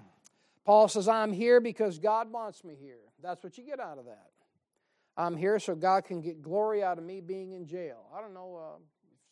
Paul 0.64 0.86
says, 0.86 1.08
"I'm 1.08 1.32
here 1.32 1.60
because 1.60 1.98
God 1.98 2.30
wants 2.30 2.62
me 2.62 2.76
here." 2.80 3.00
That's 3.20 3.42
what 3.42 3.58
you 3.58 3.64
get 3.64 3.80
out 3.80 3.98
of 3.98 4.04
that. 4.04 4.30
I'm 5.16 5.36
here 5.36 5.58
so 5.58 5.74
God 5.74 6.04
can 6.04 6.20
get 6.20 6.40
glory 6.40 6.84
out 6.84 6.98
of 6.98 7.04
me 7.04 7.20
being 7.20 7.52
in 7.52 7.66
jail. 7.66 8.04
I 8.16 8.20
don't 8.20 8.34
know. 8.34 8.60
Uh, 8.62 8.78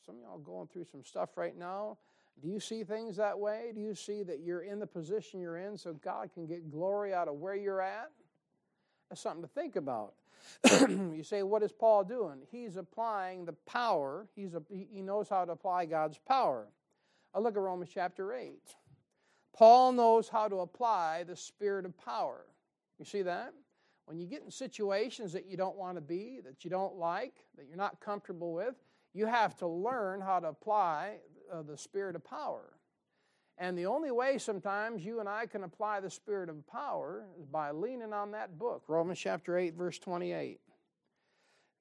some 0.05 0.17
of 0.17 0.23
y'all 0.23 0.39
going 0.39 0.67
through 0.67 0.87
some 0.91 1.05
stuff 1.05 1.31
right 1.37 1.57
now. 1.57 1.99
Do 2.41 2.49
you 2.49 2.61
see 2.61 2.83
things 2.85 3.17
that 3.17 3.39
way? 3.39 3.73
Do 3.75 3.81
you 3.81 3.95
see 3.95 4.23
that 4.23 4.41
you're 4.41 4.63
in 4.63 4.79
the 4.81 4.87
position 4.87 5.41
you're 5.41 5.59
in 5.59 5.77
so 5.77 5.93
God 5.93 6.31
can 6.35 6.47
get 6.47 6.71
glory 6.71 7.15
out 7.15 7.29
of 7.29 7.35
where 7.37 7.55
you're 7.55 7.81
at? 7.81 8.11
That's 9.09 9.21
something 9.21 9.43
to 9.43 9.49
think 9.49 9.77
about. 9.77 10.15
you 10.89 11.23
say, 11.23 11.43
what 11.43 11.63
is 11.63 11.73
Paul 11.73 12.05
doing? 12.05 12.39
He's 12.51 12.77
applying 12.77 13.45
the 13.45 13.53
power. 13.67 14.27
He's 14.35 14.55
a, 14.55 14.63
he 14.71 15.03
knows 15.03 15.29
how 15.29 15.45
to 15.45 15.53
apply 15.53 15.87
God's 15.87 16.19
power. 16.19 16.67
I 17.35 17.39
look 17.39 17.57
at 17.57 17.61
Romans 17.61 17.91
chapter 17.93 18.35
8. 18.35 18.59
Paul 19.53 19.93
knows 19.93 20.29
how 20.29 20.49
to 20.49 20.61
apply 20.61 21.25
the 21.25 21.37
spirit 21.37 21.85
of 21.85 21.97
power. 21.97 22.45
You 22.99 23.05
see 23.05 23.23
that? 23.23 23.53
When 24.07 24.19
you 24.19 24.27
get 24.27 24.43
in 24.43 24.51
situations 24.51 25.33
that 25.33 25.47
you 25.47 25.57
don't 25.57 25.77
want 25.77 25.97
to 25.97 26.01
be, 26.01 26.41
that 26.45 26.65
you 26.65 26.71
don't 26.71 26.97
like, 26.97 27.35
that 27.57 27.67
you're 27.69 27.77
not 27.77 28.01
comfortable 28.01 28.53
with, 28.53 28.75
you 29.15 29.27
have 29.27 29.57
to 29.59 29.67
learn 29.67 30.21
how 30.21 30.41
to 30.41 30.49
apply 30.49 31.17
uh, 31.53 31.63
the 31.63 31.77
spirit 31.77 32.17
of 32.17 32.25
power. 32.25 32.73
And 33.59 33.77
the 33.77 33.87
only 33.87 34.11
way 34.11 34.39
sometimes 34.39 35.05
you 35.05 35.21
and 35.21 35.29
I 35.29 35.47
can 35.47 35.63
apply 35.63 36.01
the 36.01 36.11
spirit 36.11 36.49
of 36.49 36.67
power 36.67 37.27
is 37.39 37.47
by 37.47 37.71
leaning 37.71 38.13
on 38.13 38.33
that 38.33 38.59
book, 38.59 38.85
Romans 38.89 39.19
chapter 39.19 39.59
8, 39.59 39.75
verse 39.75 39.99
28. 39.99 40.61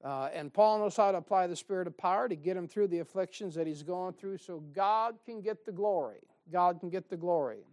Uh, 0.03 0.29
and 0.33 0.51
Paul 0.51 0.79
knows 0.79 0.97
how 0.97 1.11
to 1.11 1.19
apply 1.19 1.47
the 1.47 1.55
spirit 1.55 1.87
of 1.87 1.97
power 1.97 2.27
to 2.27 2.35
get 2.35 2.57
him 2.57 2.67
through 2.67 2.87
the 2.87 2.99
afflictions 2.99 3.55
that 3.55 3.67
he's 3.67 3.83
going 3.83 4.13
through 4.13 4.37
so 4.37 4.59
God 4.73 5.15
can 5.25 5.41
get 5.41 5.65
the 5.65 5.71
glory. 5.71 6.21
God 6.51 6.79
can 6.79 6.89
get 6.89 7.09
the 7.09 7.17
glory. 7.17 7.65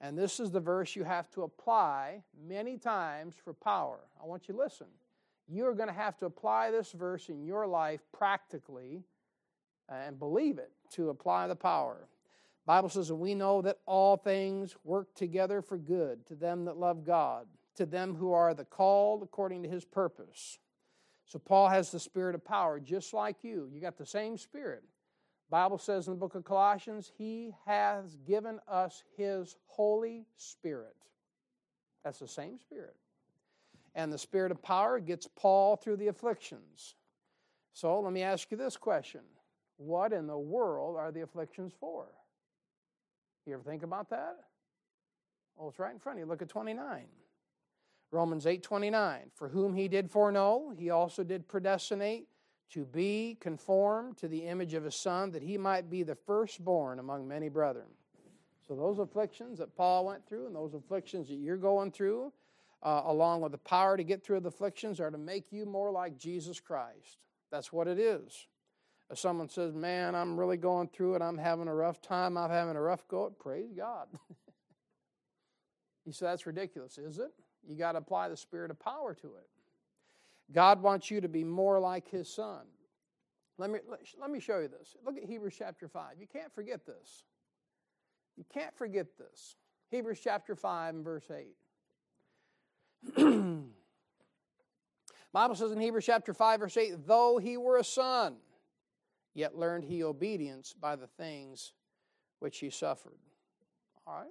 And 0.00 0.18
this 0.18 0.40
is 0.40 0.50
the 0.50 0.60
verse 0.60 0.96
you 0.96 1.04
have 1.04 1.30
to 1.30 1.42
apply 1.42 2.22
many 2.46 2.76
times 2.78 3.34
for 3.42 3.54
power. 3.54 4.00
I 4.22 4.26
want 4.26 4.48
you 4.48 4.54
to 4.54 4.60
listen. 4.60 4.88
You're 5.48 5.74
going 5.74 5.88
to 5.88 5.94
have 5.94 6.16
to 6.18 6.26
apply 6.26 6.70
this 6.70 6.92
verse 6.92 7.28
in 7.28 7.44
your 7.44 7.66
life 7.66 8.00
practically 8.12 9.04
and 9.88 10.18
believe 10.18 10.58
it 10.58 10.72
to 10.92 11.10
apply 11.10 11.46
the 11.46 11.56
power. 11.56 12.08
Bible 12.66 12.88
says, 12.88 13.12
we 13.12 13.34
know 13.34 13.62
that 13.62 13.78
all 13.86 14.16
things 14.16 14.76
work 14.82 15.14
together 15.14 15.62
for 15.62 15.78
good 15.78 16.26
to 16.26 16.34
them 16.34 16.64
that 16.64 16.76
love 16.76 17.04
God, 17.04 17.46
to 17.76 17.86
them 17.86 18.14
who 18.14 18.32
are 18.32 18.54
the 18.54 18.64
called 18.64 19.22
according 19.22 19.62
to 19.62 19.68
his 19.68 19.84
purpose. 19.84 20.58
So 21.26 21.38
Paul 21.38 21.68
has 21.68 21.90
the 21.90 22.00
spirit 22.00 22.34
of 22.34 22.44
power 22.44 22.80
just 22.80 23.14
like 23.14 23.36
you. 23.42 23.68
You 23.72 23.80
got 23.80 23.98
the 23.98 24.06
same 24.06 24.36
spirit. 24.36 24.82
Bible 25.48 25.78
says 25.78 26.08
in 26.08 26.14
the 26.14 26.18
book 26.18 26.34
of 26.34 26.44
Colossians, 26.44 27.12
he 27.16 27.54
has 27.66 28.16
given 28.26 28.58
us 28.66 29.04
his 29.16 29.56
Holy 29.66 30.24
Spirit. 30.36 30.96
That's 32.04 32.18
the 32.18 32.28
same 32.28 32.58
spirit. 32.58 32.96
And 33.94 34.12
the 34.12 34.18
spirit 34.18 34.50
of 34.50 34.62
power 34.62 34.98
gets 34.98 35.28
Paul 35.36 35.76
through 35.76 35.96
the 35.96 36.08
afflictions. 36.08 36.96
So 37.72 38.00
let 38.00 38.12
me 38.12 38.22
ask 38.22 38.50
you 38.50 38.56
this 38.56 38.76
question 38.76 39.20
What 39.76 40.12
in 40.12 40.26
the 40.26 40.38
world 40.38 40.96
are 40.96 41.12
the 41.12 41.22
afflictions 41.22 41.72
for? 41.78 42.06
You 43.46 43.54
ever 43.54 43.62
think 43.62 43.82
about 43.82 44.10
that? 44.10 44.36
Oh, 45.58 45.68
it's 45.68 45.78
right 45.78 45.92
in 45.92 45.98
front 45.98 46.18
of 46.18 46.24
you. 46.24 46.26
Look 46.26 46.42
at 46.42 46.48
29. 46.48 47.04
Romans 48.10 48.46
8 48.46 48.62
29. 48.62 49.30
For 49.34 49.48
whom 49.48 49.74
he 49.74 49.88
did 49.88 50.10
foreknow, 50.10 50.72
he 50.76 50.90
also 50.90 51.22
did 51.22 51.48
predestinate 51.48 52.28
to 52.70 52.84
be 52.84 53.36
conformed 53.40 54.16
to 54.18 54.28
the 54.28 54.44
image 54.44 54.74
of 54.74 54.84
his 54.84 54.96
Son, 54.96 55.30
that 55.30 55.42
he 55.42 55.56
might 55.56 55.88
be 55.88 56.02
the 56.02 56.14
firstborn 56.14 56.98
among 56.98 57.28
many 57.28 57.48
brethren. 57.48 57.86
So, 58.66 58.74
those 58.74 58.98
afflictions 58.98 59.58
that 59.58 59.76
Paul 59.76 60.06
went 60.06 60.26
through 60.26 60.46
and 60.46 60.56
those 60.56 60.74
afflictions 60.74 61.28
that 61.28 61.36
you're 61.36 61.56
going 61.56 61.92
through, 61.92 62.32
uh, 62.82 63.02
along 63.04 63.42
with 63.42 63.52
the 63.52 63.58
power 63.58 63.96
to 63.96 64.02
get 64.02 64.24
through 64.24 64.40
the 64.40 64.48
afflictions, 64.48 64.98
are 64.98 65.10
to 65.10 65.18
make 65.18 65.52
you 65.52 65.64
more 65.64 65.92
like 65.92 66.18
Jesus 66.18 66.58
Christ. 66.58 67.18
That's 67.52 67.72
what 67.72 67.86
it 67.86 68.00
is. 68.00 68.48
If 69.10 69.18
someone 69.18 69.48
says, 69.48 69.74
Man, 69.74 70.14
I'm 70.14 70.38
really 70.38 70.56
going 70.56 70.88
through 70.88 71.14
it, 71.14 71.22
I'm 71.22 71.38
having 71.38 71.68
a 71.68 71.74
rough 71.74 72.00
time, 72.00 72.36
I'm 72.36 72.50
having 72.50 72.76
a 72.76 72.80
rough 72.80 73.06
go, 73.08 73.30
praise 73.30 73.72
God. 73.76 74.08
you 76.04 76.12
say, 76.12 76.26
That's 76.26 76.46
ridiculous, 76.46 76.98
is 76.98 77.18
it? 77.18 77.32
You 77.68 77.76
got 77.76 77.92
to 77.92 77.98
apply 77.98 78.28
the 78.28 78.36
spirit 78.36 78.70
of 78.70 78.78
power 78.78 79.14
to 79.14 79.26
it. 79.26 79.48
God 80.52 80.82
wants 80.82 81.10
you 81.10 81.20
to 81.20 81.28
be 81.28 81.44
more 81.44 81.80
like 81.80 82.08
His 82.08 82.32
Son. 82.32 82.66
Let 83.58 83.70
me, 83.70 83.78
let, 84.20 84.30
me 84.30 84.38
show 84.38 84.58
you 84.58 84.68
this. 84.68 84.94
Look 85.04 85.16
at 85.16 85.24
Hebrews 85.24 85.54
chapter 85.58 85.88
5. 85.88 86.16
You 86.20 86.26
can't 86.26 86.54
forget 86.54 86.84
this. 86.84 87.24
You 88.36 88.44
can't 88.52 88.76
forget 88.76 89.06
this. 89.18 89.56
Hebrews 89.90 90.20
chapter 90.22 90.54
5 90.54 90.94
and 90.94 91.04
verse 91.04 91.30
8. 91.30 91.56
Bible 95.32 95.54
says 95.54 95.72
in 95.72 95.80
Hebrews 95.80 96.04
chapter 96.04 96.34
5, 96.34 96.60
verse 96.60 96.76
8, 96.76 97.06
though 97.06 97.38
he 97.38 97.56
were 97.56 97.78
a 97.78 97.84
son, 97.84 98.36
yet 99.36 99.56
learned 99.56 99.84
he 99.84 100.02
obedience 100.02 100.72
by 100.72 100.96
the 100.96 101.06
things 101.06 101.72
which 102.38 102.58
he 102.58 102.70
suffered. 102.70 103.18
All 104.06 104.16
right? 104.16 104.26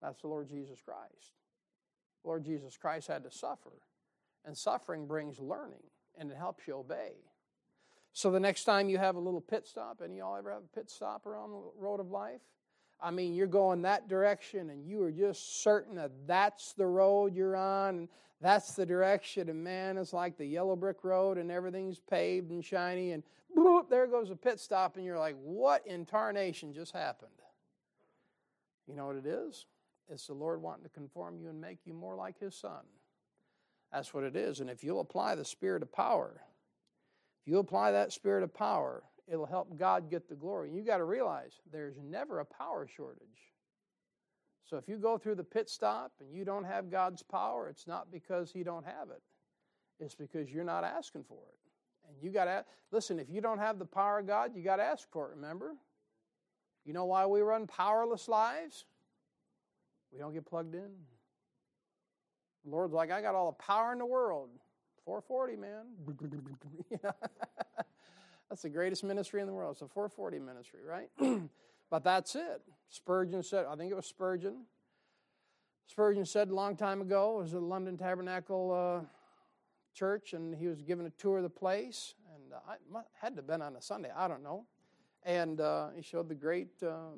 That's 0.00 0.22
the 0.22 0.28
Lord 0.28 0.48
Jesus 0.48 0.80
Christ. 0.82 1.34
Lord 2.24 2.44
Jesus 2.44 2.76
Christ 2.76 3.08
had 3.08 3.24
to 3.24 3.30
suffer, 3.30 3.72
and 4.44 4.56
suffering 4.56 5.06
brings 5.06 5.38
learning, 5.38 5.82
and 6.16 6.30
it 6.30 6.36
helps 6.36 6.66
you 6.66 6.76
obey. 6.76 7.12
So 8.14 8.30
the 8.30 8.40
next 8.40 8.64
time 8.64 8.88
you 8.88 8.98
have 8.98 9.16
a 9.16 9.20
little 9.20 9.40
pit 9.40 9.66
stop, 9.66 10.00
any 10.02 10.18
y'all 10.18 10.36
ever 10.36 10.50
have 10.50 10.62
a 10.62 10.74
pit 10.74 10.90
stop 10.90 11.26
around 11.26 11.50
the 11.50 11.62
road 11.78 12.00
of 12.00 12.10
life? 12.10 12.40
I 13.00 13.10
mean, 13.10 13.34
you're 13.34 13.46
going 13.46 13.82
that 13.82 14.08
direction, 14.08 14.70
and 14.70 14.86
you 14.86 15.02
are 15.02 15.10
just 15.10 15.62
certain 15.62 15.96
that 15.96 16.12
that's 16.26 16.72
the 16.72 16.86
road 16.86 17.34
you're 17.34 17.56
on, 17.56 17.96
and 17.96 18.08
that's 18.40 18.74
the 18.74 18.86
direction. 18.86 19.48
And 19.48 19.62
man, 19.62 19.98
it's 19.98 20.12
like 20.12 20.38
the 20.38 20.46
yellow 20.46 20.76
brick 20.76 21.02
road, 21.02 21.36
and 21.36 21.50
everything's 21.50 21.98
paved 21.98 22.50
and 22.50 22.64
shiny, 22.64 23.12
and 23.12 23.22
there 23.90 24.06
goes 24.06 24.30
a 24.30 24.36
pit 24.36 24.60
stop, 24.60 24.96
and 24.96 25.04
you're 25.04 25.18
like, 25.18 25.36
what 25.42 25.86
in 25.86 26.06
tarnation 26.06 26.72
just 26.72 26.92
happened? 26.92 27.30
You 28.86 28.94
know 28.96 29.06
what 29.06 29.16
it 29.16 29.26
is? 29.26 29.66
It's 30.10 30.26
the 30.26 30.34
Lord 30.34 30.60
wanting 30.60 30.84
to 30.84 30.90
conform 30.90 31.38
you 31.38 31.48
and 31.48 31.60
make 31.60 31.78
you 31.84 31.94
more 31.94 32.14
like 32.14 32.38
His 32.38 32.54
Son. 32.54 32.84
That's 33.92 34.12
what 34.12 34.24
it 34.24 34.36
is. 34.36 34.60
And 34.60 34.70
if 34.70 34.82
you'll 34.82 35.00
apply 35.00 35.34
the 35.34 35.44
spirit 35.44 35.82
of 35.82 35.92
power, 35.92 36.40
if 37.42 37.50
you 37.50 37.58
apply 37.58 37.92
that 37.92 38.12
spirit 38.12 38.42
of 38.42 38.54
power, 38.54 39.02
it'll 39.26 39.46
help 39.46 39.76
God 39.78 40.10
get 40.10 40.28
the 40.28 40.34
glory. 40.34 40.70
You 40.70 40.82
got 40.82 40.98
to 40.98 41.04
realize 41.04 41.60
there's 41.72 41.96
never 42.02 42.40
a 42.40 42.44
power 42.44 42.86
shortage. 42.86 43.52
So 44.64 44.76
if 44.76 44.88
you 44.88 44.96
go 44.96 45.18
through 45.18 45.34
the 45.34 45.44
pit 45.44 45.68
stop 45.68 46.12
and 46.20 46.32
you 46.32 46.44
don't 46.44 46.64
have 46.64 46.90
God's 46.90 47.22
power, 47.22 47.68
it's 47.68 47.86
not 47.86 48.10
because 48.10 48.50
He 48.50 48.62
don't 48.62 48.86
have 48.86 49.10
it. 49.10 49.22
It's 50.00 50.14
because 50.14 50.50
you're 50.50 50.64
not 50.64 50.84
asking 50.84 51.24
for 51.24 51.42
it. 51.48 51.71
And 52.12 52.22
you 52.22 52.30
got 52.30 52.44
to 52.44 52.64
listen. 52.90 53.18
If 53.18 53.28
you 53.30 53.40
don't 53.40 53.58
have 53.58 53.78
the 53.78 53.84
power 53.84 54.18
of 54.18 54.26
God, 54.26 54.52
you 54.54 54.62
got 54.62 54.76
to 54.76 54.82
ask 54.82 55.10
for 55.10 55.30
it. 55.30 55.36
Remember? 55.36 55.74
You 56.84 56.92
know 56.92 57.04
why 57.04 57.26
we 57.26 57.40
run 57.40 57.66
powerless 57.66 58.28
lives? 58.28 58.84
We 60.12 60.18
don't 60.18 60.32
get 60.32 60.44
plugged 60.44 60.74
in. 60.74 60.90
The 62.64 62.70
Lord's 62.70 62.92
like, 62.92 63.10
I 63.10 63.22
got 63.22 63.34
all 63.34 63.50
the 63.50 63.62
power 63.62 63.92
in 63.92 63.98
the 63.98 64.06
world. 64.06 64.50
440, 65.04 65.56
man. 65.56 65.86
that's 68.48 68.62
the 68.62 68.68
greatest 68.68 69.02
ministry 69.02 69.40
in 69.40 69.46
the 69.46 69.52
world. 69.52 69.72
It's 69.72 69.82
a 69.82 69.88
440 69.88 70.38
ministry, 70.38 70.80
right? 70.86 71.08
but 71.90 72.04
that's 72.04 72.36
it. 72.36 72.62
Spurgeon 72.88 73.42
said, 73.42 73.66
I 73.68 73.74
think 73.74 73.90
it 73.90 73.94
was 73.94 74.06
Spurgeon. 74.06 74.64
Spurgeon 75.86 76.24
said 76.24 76.50
a 76.50 76.54
long 76.54 76.76
time 76.76 77.00
ago, 77.00 77.38
it 77.38 77.42
was 77.42 77.54
at 77.54 77.62
London 77.62 77.96
Tabernacle 77.96 79.02
uh, 79.02 79.06
Church, 79.92 80.32
and 80.32 80.54
he 80.54 80.68
was 80.68 80.82
given 80.82 81.06
a 81.06 81.10
tour 81.10 81.38
of 81.38 81.42
the 81.42 81.50
place. 81.50 82.14
And 82.34 82.52
uh, 82.52 82.98
I 82.98 83.02
had 83.20 83.34
to 83.36 83.38
have 83.38 83.46
been 83.46 83.62
on 83.62 83.76
a 83.76 83.82
Sunday, 83.82 84.10
I 84.14 84.28
don't 84.28 84.42
know. 84.42 84.66
And 85.24 85.60
uh, 85.60 85.90
he 85.94 86.02
showed 86.02 86.28
the 86.28 86.34
great, 86.34 86.68
uh, 86.82 87.14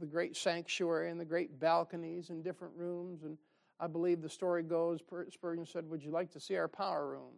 the 0.00 0.06
great 0.06 0.36
sanctuary 0.36 1.10
and 1.10 1.18
the 1.18 1.24
great 1.24 1.58
balconies 1.58 2.30
and 2.30 2.44
different 2.44 2.74
rooms. 2.76 3.22
And 3.22 3.38
I 3.80 3.86
believe 3.86 4.20
the 4.20 4.28
story 4.28 4.62
goes, 4.62 5.00
Spurgeon 5.30 5.64
said, 5.64 5.88
Would 5.88 6.02
you 6.02 6.10
like 6.10 6.30
to 6.32 6.40
see 6.40 6.56
our 6.56 6.68
power 6.68 7.08
room? 7.08 7.32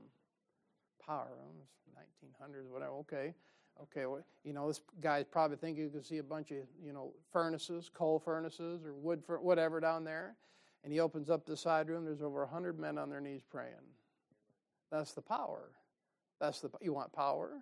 Power 1.05 1.29
room, 1.31 1.57
1900s, 1.97 2.71
whatever, 2.71 2.93
okay. 2.93 3.35
Okay, 3.83 4.05
well, 4.05 4.23
you 4.45 4.53
know, 4.53 4.69
this 4.69 4.81
guy's 5.01 5.25
probably 5.25 5.57
thinking 5.57 5.85
you 5.85 5.91
can 5.91 6.03
see 6.03 6.19
a 6.19 6.23
bunch 6.23 6.51
of, 6.51 6.59
you 6.85 6.93
know, 6.93 7.13
furnaces, 7.33 7.91
coal 7.93 8.19
furnaces 8.19 8.85
or 8.85 8.95
wood, 8.95 9.23
for 9.25 9.41
whatever 9.41 9.81
down 9.81 10.05
there. 10.05 10.37
And 10.85 10.93
he 10.93 11.01
opens 11.01 11.31
up 11.31 11.47
the 11.47 11.57
side 11.57 11.89
room, 11.89 12.05
there's 12.05 12.23
over 12.23 12.41
100 12.41 12.79
men 12.79 12.99
on 12.99 13.09
their 13.09 13.21
knees 13.21 13.43
praying. 13.49 13.75
That's 14.91 15.13
the 15.13 15.23
power. 15.23 15.71
That's 16.41 16.61
the, 16.61 16.71
you 16.81 16.93
want 16.93 17.13
power? 17.13 17.53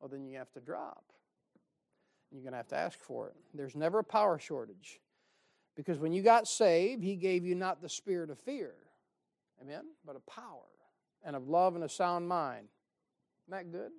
Well, 0.00 0.08
then 0.08 0.26
you 0.26 0.38
have 0.38 0.52
to 0.52 0.60
drop. 0.60 1.04
You're 2.30 2.42
going 2.42 2.52
to 2.52 2.58
have 2.58 2.68
to 2.68 2.76
ask 2.76 2.98
for 2.98 3.28
it. 3.28 3.34
There's 3.54 3.74
never 3.74 4.00
a 4.00 4.04
power 4.04 4.38
shortage. 4.38 5.00
Because 5.76 5.98
when 5.98 6.12
you 6.12 6.22
got 6.22 6.48
saved, 6.48 7.02
He 7.02 7.16
gave 7.16 7.44
you 7.44 7.54
not 7.54 7.82
the 7.82 7.88
spirit 7.88 8.30
of 8.30 8.38
fear, 8.38 8.74
amen, 9.60 9.84
but 10.06 10.16
of 10.16 10.26
power 10.26 10.64
and 11.24 11.36
of 11.36 11.48
love 11.48 11.74
and 11.74 11.84
a 11.84 11.88
sound 11.88 12.28
mind. 12.28 12.68
Isn't 13.46 13.58
that 13.58 13.72
good? 13.72 13.92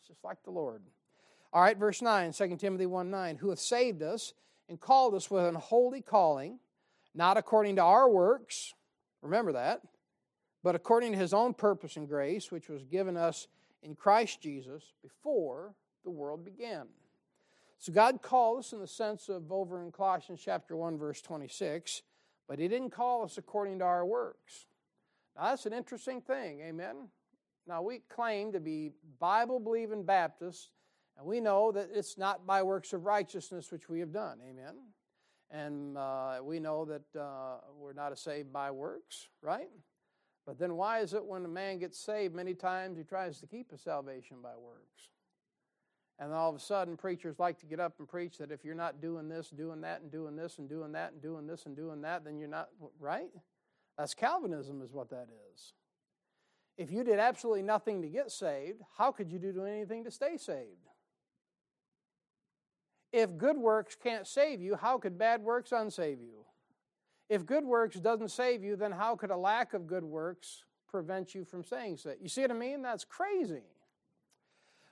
It's 0.00 0.08
just 0.08 0.24
like 0.24 0.42
the 0.44 0.50
Lord. 0.50 0.82
All 1.52 1.62
right, 1.62 1.76
verse 1.76 2.02
9, 2.02 2.32
2 2.32 2.56
Timothy 2.56 2.86
1 2.86 3.10
9, 3.10 3.36
who 3.36 3.50
hath 3.50 3.60
saved 3.60 4.02
us 4.02 4.34
and 4.68 4.80
called 4.80 5.14
us 5.14 5.30
with 5.30 5.44
an 5.44 5.54
holy 5.54 6.02
calling, 6.02 6.58
not 7.14 7.36
according 7.36 7.76
to 7.76 7.82
our 7.82 8.08
works, 8.08 8.74
remember 9.22 9.52
that, 9.52 9.82
but 10.62 10.74
according 10.74 11.12
to 11.12 11.18
his 11.18 11.34
own 11.34 11.54
purpose 11.54 11.96
and 11.96 12.08
grace, 12.08 12.50
which 12.50 12.68
was 12.68 12.84
given 12.84 13.16
us 13.16 13.48
in 13.82 13.94
Christ 13.94 14.40
Jesus 14.40 14.92
before 15.02 15.74
the 16.04 16.10
world 16.10 16.44
began. 16.44 16.86
So 17.78 17.92
God 17.92 18.22
called 18.22 18.60
us 18.60 18.72
in 18.72 18.78
the 18.78 18.86
sense 18.86 19.28
of 19.28 19.50
over 19.50 19.82
in 19.82 19.90
Colossians 19.90 20.40
chapter 20.44 20.76
1 20.76 20.98
verse 20.98 21.20
26, 21.20 22.02
but 22.48 22.58
he 22.58 22.68
didn't 22.68 22.90
call 22.90 23.24
us 23.24 23.38
according 23.38 23.80
to 23.80 23.84
our 23.84 24.06
works. 24.06 24.66
Now 25.36 25.46
that's 25.46 25.66
an 25.66 25.72
interesting 25.72 26.20
thing, 26.20 26.60
amen. 26.60 27.08
Now 27.66 27.82
we 27.82 28.02
claim 28.08 28.52
to 28.52 28.60
be 28.60 28.92
Bible 29.18 29.58
believing 29.58 30.04
Baptists, 30.04 30.70
and 31.18 31.26
we 31.26 31.40
know 31.40 31.72
that 31.72 31.88
it's 31.92 32.16
not 32.16 32.46
by 32.46 32.62
works 32.62 32.92
of 32.92 33.04
righteousness 33.04 33.72
which 33.72 33.88
we 33.88 33.98
have 33.98 34.12
done, 34.12 34.38
amen. 34.48 34.74
And 35.50 35.98
uh, 35.98 36.38
we 36.42 36.60
know 36.60 36.84
that 36.84 37.20
uh, 37.20 37.58
we're 37.78 37.92
not 37.92 38.16
saved 38.16 38.52
by 38.52 38.70
works, 38.70 39.28
right? 39.42 39.68
But 40.46 40.58
then 40.58 40.76
why 40.76 41.00
is 41.00 41.14
it 41.14 41.24
when 41.24 41.44
a 41.44 41.48
man 41.48 41.78
gets 41.78 41.98
saved, 41.98 42.34
many 42.34 42.54
times 42.54 42.98
he 42.98 43.04
tries 43.04 43.38
to 43.40 43.46
keep 43.46 43.70
his 43.70 43.80
salvation 43.80 44.38
by 44.42 44.56
works? 44.56 45.10
And 46.18 46.32
all 46.32 46.50
of 46.50 46.56
a 46.56 46.60
sudden, 46.60 46.96
preachers 46.96 47.38
like 47.38 47.58
to 47.60 47.66
get 47.66 47.80
up 47.80 47.94
and 47.98 48.08
preach 48.08 48.38
that 48.38 48.50
if 48.50 48.64
you're 48.64 48.74
not 48.74 49.00
doing 49.00 49.28
this, 49.28 49.50
doing 49.50 49.80
that, 49.80 50.02
and 50.02 50.10
doing 50.10 50.36
this, 50.36 50.58
and 50.58 50.68
doing 50.68 50.92
that, 50.92 51.12
and 51.12 51.22
doing 51.22 51.46
this, 51.46 51.66
and 51.66 51.76
doing 51.76 52.02
that, 52.02 52.24
then 52.24 52.38
you're 52.38 52.48
not, 52.48 52.68
right? 53.00 53.30
That's 53.98 54.14
Calvinism, 54.14 54.82
is 54.82 54.92
what 54.92 55.10
that 55.10 55.28
is. 55.52 55.74
If 56.76 56.90
you 56.90 57.04
did 57.04 57.18
absolutely 57.18 57.62
nothing 57.62 58.02
to 58.02 58.08
get 58.08 58.30
saved, 58.30 58.80
how 58.96 59.12
could 59.12 59.30
you 59.30 59.38
do 59.38 59.64
anything 59.64 60.04
to 60.04 60.10
stay 60.10 60.36
saved? 60.36 60.88
If 63.12 63.36
good 63.36 63.58
works 63.58 63.96
can't 64.00 64.26
save 64.26 64.60
you, 64.60 64.74
how 64.74 64.98
could 64.98 65.18
bad 65.18 65.42
works 65.42 65.70
unsave 65.70 66.20
you? 66.20 66.46
If 67.28 67.46
good 67.46 67.64
works 67.64 67.96
doesn't 67.96 68.30
save 68.30 68.62
you, 68.62 68.76
then 68.76 68.92
how 68.92 69.16
could 69.16 69.30
a 69.30 69.36
lack 69.36 69.74
of 69.74 69.86
good 69.86 70.04
works 70.04 70.64
prevent 70.88 71.34
you 71.34 71.44
from 71.44 71.64
saying 71.64 71.98
so? 71.98 72.14
You 72.20 72.28
see 72.28 72.42
what 72.42 72.50
I 72.50 72.54
mean? 72.54 72.82
That's 72.82 73.04
crazy. 73.04 73.62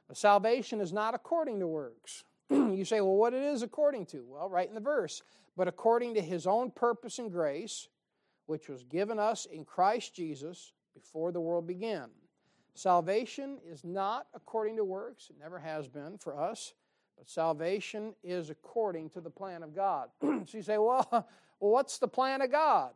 But 0.08 0.16
Salvation 0.16 0.80
is 0.80 0.92
not 0.92 1.14
according 1.14 1.60
to 1.60 1.66
works. 1.66 2.24
you 2.50 2.84
say, 2.84 3.00
well, 3.00 3.14
what 3.14 3.34
it 3.34 3.42
is 3.42 3.62
according 3.62 4.06
to? 4.06 4.24
Well, 4.26 4.48
right 4.48 4.68
in 4.68 4.74
the 4.74 4.80
verse. 4.80 5.22
But 5.56 5.68
according 5.68 6.14
to 6.14 6.20
his 6.20 6.46
own 6.46 6.70
purpose 6.70 7.18
and 7.18 7.30
grace, 7.30 7.88
which 8.46 8.68
was 8.68 8.82
given 8.82 9.18
us 9.18 9.46
in 9.46 9.64
Christ 9.64 10.14
Jesus 10.14 10.72
before 10.94 11.30
the 11.30 11.40
world 11.40 11.66
began. 11.66 12.08
Salvation 12.74 13.58
is 13.64 13.84
not 13.84 14.26
according 14.34 14.76
to 14.76 14.84
works, 14.84 15.30
it 15.30 15.36
never 15.38 15.58
has 15.58 15.86
been 15.86 16.18
for 16.18 16.36
us, 16.36 16.74
but 17.16 17.28
salvation 17.28 18.14
is 18.24 18.50
according 18.50 19.10
to 19.10 19.20
the 19.20 19.30
plan 19.30 19.62
of 19.62 19.74
God. 19.74 20.08
so 20.22 20.46
you 20.52 20.62
say, 20.62 20.78
well, 20.78 21.28
well, 21.60 21.70
what's 21.70 21.98
the 21.98 22.08
plan 22.08 22.42
of 22.42 22.50
God? 22.50 22.90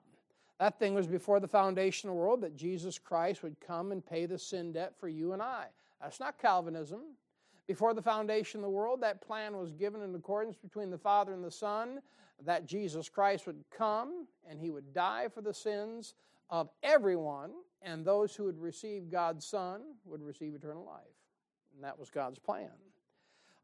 That 0.58 0.78
thing 0.78 0.94
was 0.94 1.06
before 1.06 1.40
the 1.40 1.48
foundation 1.48 2.08
of 2.08 2.14
the 2.14 2.20
world 2.20 2.40
that 2.40 2.56
Jesus 2.56 2.98
Christ 2.98 3.42
would 3.42 3.56
come 3.60 3.92
and 3.92 4.04
pay 4.04 4.26
the 4.26 4.38
sin 4.38 4.72
debt 4.72 4.94
for 4.98 5.08
you 5.08 5.32
and 5.32 5.42
I. 5.42 5.66
That's 6.00 6.20
not 6.20 6.38
Calvinism. 6.38 7.00
Before 7.66 7.94
the 7.94 8.02
foundation 8.02 8.60
of 8.60 8.62
the 8.62 8.70
world, 8.70 9.00
that 9.02 9.20
plan 9.20 9.56
was 9.56 9.72
given 9.72 10.02
in 10.02 10.14
accordance 10.14 10.56
between 10.56 10.90
the 10.90 10.98
Father 10.98 11.32
and 11.32 11.42
the 11.42 11.50
Son 11.50 12.00
that 12.44 12.66
Jesus 12.66 13.08
Christ 13.08 13.46
would 13.46 13.64
come 13.76 14.26
and 14.48 14.60
he 14.60 14.70
would 14.70 14.92
die 14.92 15.28
for 15.28 15.40
the 15.40 15.54
sins 15.54 16.14
of 16.50 16.68
everyone, 16.82 17.50
and 17.82 18.04
those 18.04 18.34
who 18.36 18.44
would 18.44 18.60
receive 18.60 19.10
God's 19.10 19.46
Son 19.46 19.80
would 20.04 20.22
receive 20.22 20.54
eternal 20.54 20.84
life. 20.84 21.00
And 21.74 21.82
that 21.84 21.98
was 21.98 22.10
God's 22.10 22.38
plan. 22.38 22.70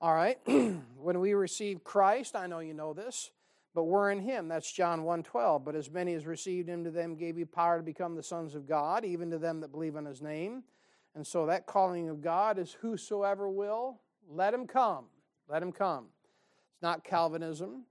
All 0.01 0.15
right, 0.15 0.39
when 0.47 1.21
we 1.21 1.35
receive 1.35 1.85
Christ, 1.85 2.35
I 2.35 2.47
know 2.47 2.61
you 2.61 2.73
know 2.73 2.95
this, 2.95 3.31
but 3.75 3.85
we're 3.85 4.11
in 4.11 4.21
him. 4.21 4.49
That's 4.49 4.71
John 4.71 5.05
1:12. 5.05 5.65
But 5.65 5.75
as 5.75 5.91
many 5.91 6.15
as 6.15 6.27
received 6.27 6.69
him 6.69 6.85
to 6.85 6.91
them 6.91 7.17
gave 7.17 7.39
you 7.39 7.47
power 7.47 7.79
to 7.79 7.83
become 7.83 8.17
the 8.17 8.23
sons 8.23 8.55
of 8.55 8.67
God, 8.67 9.05
even 9.05 9.31
to 9.31 9.39
them 9.39 9.61
that 9.61 9.73
believe 9.73 9.97
on 9.97 10.05
his 10.05 10.23
name 10.23 10.65
and 11.15 11.27
so 11.27 11.47
that 11.47 11.67
calling 11.67 12.09
of 12.09 12.21
God 12.21 12.59
is 12.59 12.73
whosoever 12.81 13.49
will, 13.49 14.01
let 14.29 14.55
him 14.55 14.67
come. 14.67 15.07
Let 15.49 15.63
him 15.63 15.73
come. 15.73 16.07
It's 16.73 16.83
not 16.83 17.05
Calvinism 17.05 17.85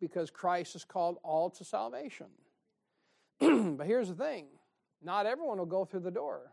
because 0.00 0.30
Christ 0.30 0.72
has 0.72 0.84
called 0.84 1.18
all 1.22 1.48
to 1.50 1.64
salvation. 1.64 2.26
but 3.38 3.86
here's 3.86 4.08
the 4.08 4.14
thing 4.14 4.46
not 5.02 5.26
everyone 5.26 5.58
will 5.58 5.66
go 5.66 5.84
through 5.84 6.00
the 6.00 6.10
door. 6.10 6.52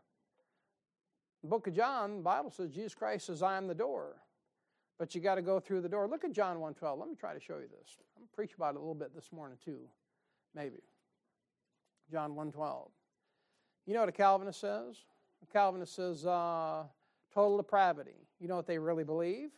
The 1.42 1.48
book 1.48 1.66
of 1.66 1.76
John, 1.76 2.18
the 2.18 2.24
Bible 2.24 2.52
says 2.52 2.70
Jesus 2.70 2.94
Christ 2.94 3.26
says, 3.26 3.42
I 3.42 3.58
am 3.58 3.68
the 3.68 3.74
door. 3.74 4.18
But 5.02 5.16
you 5.16 5.22
got 5.22 5.34
to 5.34 5.42
go 5.42 5.60
through 5.60 5.82
the 5.82 5.90
door. 5.90 6.08
Look 6.08 6.24
at 6.26 6.32
John 6.32 6.58
1.12. 6.58 7.00
Let 7.00 7.10
me 7.10 7.16
try 7.16 7.34
to 7.34 7.40
show 7.40 7.56
you 7.56 7.68
this. 7.68 7.98
I'm 8.16 8.22
going 8.22 8.28
to 8.28 8.36
preach 8.36 8.54
about 8.54 8.76
it 8.76 8.78
a 8.78 8.80
little 8.82 8.94
bit 8.94 9.16
this 9.16 9.32
morning 9.32 9.58
too. 9.66 9.80
Maybe. 10.54 10.78
John 12.12 12.36
1.12. 12.36 12.88
You 13.88 13.96
know 13.96 14.02
what 14.02 14.10
a 14.10 14.12
Calvinist 14.12 14.60
says? 14.60 14.98
A 15.42 15.52
Calvinist 15.52 15.96
says 15.96 16.24
uh, 16.28 16.84
total 17.34 17.58
depravity. 17.58 18.28
You 18.40 18.48
know 18.48 18.56
what 18.56 18.68
they 18.68 18.78
really 18.78 19.04
believe? 19.04 19.50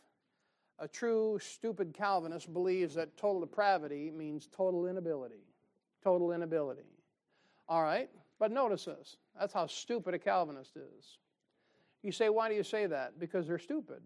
A 0.78 0.88
true 0.88 1.38
stupid 1.42 1.92
Calvinist 1.92 2.50
believes 2.50 2.94
that 2.94 3.14
total 3.18 3.42
depravity 3.42 4.10
means 4.10 4.48
total 4.50 4.86
inability. 4.86 5.44
Total 6.02 6.32
inability. 6.32 6.88
All 7.68 7.82
right? 7.82 8.08
But 8.38 8.50
notice 8.50 8.86
this. 8.86 9.18
That's 9.38 9.52
how 9.52 9.66
stupid 9.66 10.14
a 10.14 10.18
Calvinist 10.18 10.74
is. 10.76 11.18
You 12.02 12.12
say, 12.12 12.30
why 12.30 12.48
do 12.48 12.54
you 12.54 12.64
say 12.64 12.86
that? 12.86 13.20
Because 13.20 13.46
they're 13.46 13.58
stupid. 13.58 14.00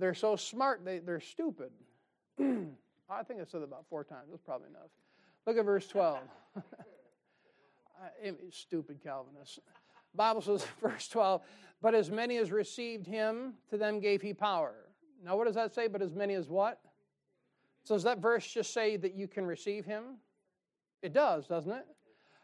They're 0.00 0.14
so 0.14 0.34
smart, 0.34 0.84
they, 0.84 0.98
they're 0.98 1.20
stupid. 1.20 1.70
I 2.40 3.22
think 3.22 3.40
I 3.40 3.44
said 3.44 3.60
that 3.60 3.64
about 3.64 3.84
four 3.88 4.02
times. 4.02 4.28
That's 4.30 4.42
probably 4.42 4.68
enough. 4.68 4.90
Look 5.46 5.58
at 5.58 5.64
verse 5.64 5.86
12. 5.88 6.18
stupid 8.50 9.02
Calvinist. 9.02 9.60
Bible 10.14 10.40
says, 10.40 10.66
verse 10.82 11.06
12, 11.08 11.42
but 11.82 11.94
as 11.94 12.10
many 12.10 12.38
as 12.38 12.50
received 12.50 13.06
him, 13.06 13.54
to 13.68 13.76
them 13.76 14.00
gave 14.00 14.22
he 14.22 14.32
power. 14.32 14.74
Now, 15.24 15.36
what 15.36 15.46
does 15.46 15.54
that 15.54 15.74
say? 15.74 15.86
But 15.86 16.02
as 16.02 16.14
many 16.14 16.34
as 16.34 16.48
what? 16.48 16.80
So, 17.84 17.94
does 17.94 18.02
that 18.04 18.18
verse 18.18 18.46
just 18.46 18.72
say 18.72 18.96
that 18.96 19.14
you 19.14 19.28
can 19.28 19.44
receive 19.44 19.84
him? 19.84 20.16
It 21.02 21.12
does, 21.12 21.46
doesn't 21.46 21.72
it? 21.72 21.86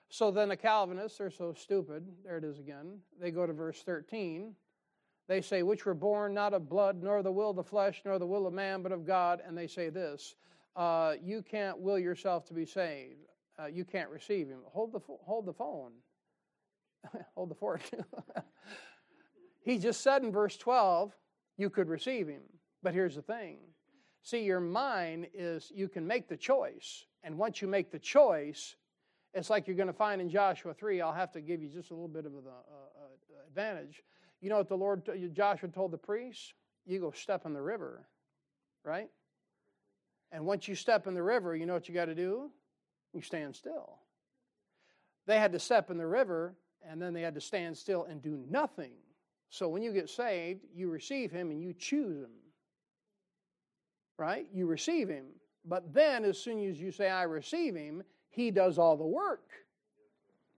So 0.08 0.30
then 0.30 0.48
the 0.50 0.56
Calvinists, 0.56 1.18
they're 1.18 1.30
so 1.30 1.52
stupid. 1.52 2.06
There 2.24 2.36
it 2.36 2.44
is 2.44 2.58
again. 2.58 2.98
They 3.20 3.30
go 3.30 3.46
to 3.46 3.52
verse 3.52 3.82
13. 3.82 4.54
They 5.28 5.40
say, 5.40 5.62
Which 5.62 5.84
were 5.84 5.94
born 5.94 6.34
not 6.34 6.54
of 6.54 6.68
blood, 6.68 7.02
nor 7.02 7.22
the 7.22 7.32
will 7.32 7.50
of 7.50 7.56
the 7.56 7.64
flesh, 7.64 8.02
nor 8.04 8.18
the 8.18 8.26
will 8.26 8.46
of 8.46 8.52
man, 8.52 8.82
but 8.82 8.92
of 8.92 9.06
God. 9.06 9.40
And 9.46 9.56
they 9.56 9.66
say 9.66 9.88
this 9.88 10.36
uh, 10.74 11.14
You 11.22 11.42
can't 11.42 11.78
will 11.78 11.98
yourself 11.98 12.46
to 12.46 12.54
be 12.54 12.66
saved. 12.66 13.26
Uh, 13.58 13.66
you 13.66 13.84
can't 13.84 14.10
receive 14.10 14.48
Him. 14.48 14.60
Hold 14.66 14.92
the, 14.92 15.00
hold 15.24 15.46
the 15.46 15.52
phone. 15.52 15.92
hold 17.34 17.50
the 17.50 17.54
fort. 17.54 17.82
he 19.64 19.78
just 19.78 20.00
said 20.02 20.22
in 20.22 20.30
verse 20.30 20.56
12, 20.56 21.12
You 21.56 21.70
could 21.70 21.88
receive 21.88 22.28
Him. 22.28 22.42
But 22.82 22.94
here's 22.94 23.16
the 23.16 23.22
thing 23.22 23.58
see, 24.22 24.42
your 24.42 24.60
mind 24.60 25.28
is, 25.34 25.70
you 25.74 25.88
can 25.88 26.04
make 26.04 26.28
the 26.28 26.36
choice. 26.36 27.04
And 27.22 27.38
once 27.38 27.62
you 27.62 27.68
make 27.68 27.92
the 27.92 27.98
choice, 27.98 28.74
it's 29.34 29.50
like 29.50 29.66
you're 29.66 29.76
going 29.76 29.86
to 29.86 29.92
find 29.92 30.20
in 30.20 30.28
Joshua 30.28 30.74
3. 30.74 31.00
I'll 31.00 31.12
have 31.12 31.30
to 31.32 31.40
give 31.40 31.62
you 31.62 31.68
just 31.68 31.90
a 31.90 31.94
little 31.94 32.08
bit 32.08 32.26
of 32.26 32.32
an 32.32 32.42
uh, 32.46 32.50
uh, 32.50 33.46
advantage. 33.46 34.02
You 34.46 34.50
know 34.50 34.58
what 34.58 34.68
the 34.68 34.76
Lord, 34.76 35.02
Joshua 35.32 35.68
told 35.70 35.90
the 35.90 35.98
priests? 35.98 36.54
You 36.86 37.00
go 37.00 37.10
step 37.10 37.46
in 37.46 37.52
the 37.52 37.60
river, 37.60 38.06
right? 38.84 39.10
And 40.30 40.46
once 40.46 40.68
you 40.68 40.76
step 40.76 41.08
in 41.08 41.14
the 41.14 41.22
river, 41.24 41.56
you 41.56 41.66
know 41.66 41.74
what 41.74 41.88
you 41.88 41.94
got 41.96 42.04
to 42.04 42.14
do? 42.14 42.52
You 43.12 43.22
stand 43.22 43.56
still. 43.56 43.98
They 45.26 45.40
had 45.40 45.50
to 45.50 45.58
step 45.58 45.90
in 45.90 45.98
the 45.98 46.06
river, 46.06 46.54
and 46.88 47.02
then 47.02 47.12
they 47.12 47.22
had 47.22 47.34
to 47.34 47.40
stand 47.40 47.76
still 47.76 48.04
and 48.04 48.22
do 48.22 48.44
nothing. 48.48 48.92
So 49.50 49.66
when 49.68 49.82
you 49.82 49.92
get 49.92 50.08
saved, 50.08 50.60
you 50.72 50.90
receive 50.90 51.32
Him 51.32 51.50
and 51.50 51.60
you 51.60 51.72
choose 51.72 52.22
Him. 52.22 52.30
Right? 54.16 54.46
You 54.54 54.66
receive 54.66 55.08
Him. 55.08 55.24
But 55.64 55.92
then, 55.92 56.24
as 56.24 56.38
soon 56.38 56.64
as 56.70 56.80
you 56.80 56.92
say, 56.92 57.10
I 57.10 57.24
receive 57.24 57.74
Him, 57.74 58.04
he 58.30 58.52
does 58.52 58.78
all 58.78 58.96
the 58.96 59.04
work. 59.04 59.50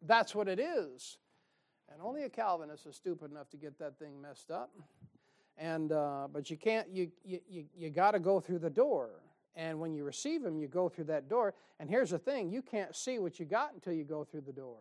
That's 0.02 0.34
what 0.34 0.46
it 0.46 0.60
is. 0.60 1.16
And 1.98 2.06
only 2.06 2.22
a 2.22 2.28
Calvinist 2.28 2.86
is 2.86 2.94
stupid 2.94 3.32
enough 3.32 3.50
to 3.50 3.56
get 3.56 3.76
that 3.80 3.98
thing 3.98 4.22
messed 4.22 4.52
up. 4.52 4.70
And 5.56 5.90
uh, 5.90 6.28
but 6.32 6.48
you 6.48 6.56
can't. 6.56 6.88
You 6.88 7.10
you 7.24 7.40
you, 7.48 7.64
you 7.76 7.90
got 7.90 8.12
to 8.12 8.20
go 8.20 8.38
through 8.38 8.60
the 8.60 8.70
door. 8.70 9.10
And 9.56 9.80
when 9.80 9.92
you 9.92 10.04
receive 10.04 10.44
him, 10.44 10.56
you 10.56 10.68
go 10.68 10.88
through 10.88 11.06
that 11.06 11.28
door. 11.28 11.54
And 11.80 11.90
here's 11.90 12.10
the 12.10 12.18
thing: 12.18 12.52
you 12.52 12.62
can't 12.62 12.94
see 12.94 13.18
what 13.18 13.40
you 13.40 13.46
got 13.46 13.74
until 13.74 13.94
you 13.94 14.04
go 14.04 14.22
through 14.22 14.42
the 14.42 14.52
door. 14.52 14.78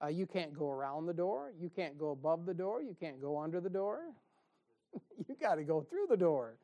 Uh, 0.00 0.06
you 0.06 0.26
can't 0.26 0.56
go 0.56 0.70
around 0.70 1.06
the 1.06 1.12
door. 1.12 1.52
You 1.58 1.70
can't 1.70 1.98
go 1.98 2.10
above 2.10 2.46
the 2.46 2.54
door. 2.54 2.80
You 2.80 2.94
can't 2.94 3.20
go 3.20 3.36
under 3.36 3.60
the 3.60 3.68
door. 3.68 4.02
you 5.28 5.34
got 5.40 5.56
to 5.56 5.64
go 5.64 5.80
through 5.80 6.06
the 6.08 6.16
door 6.16 6.54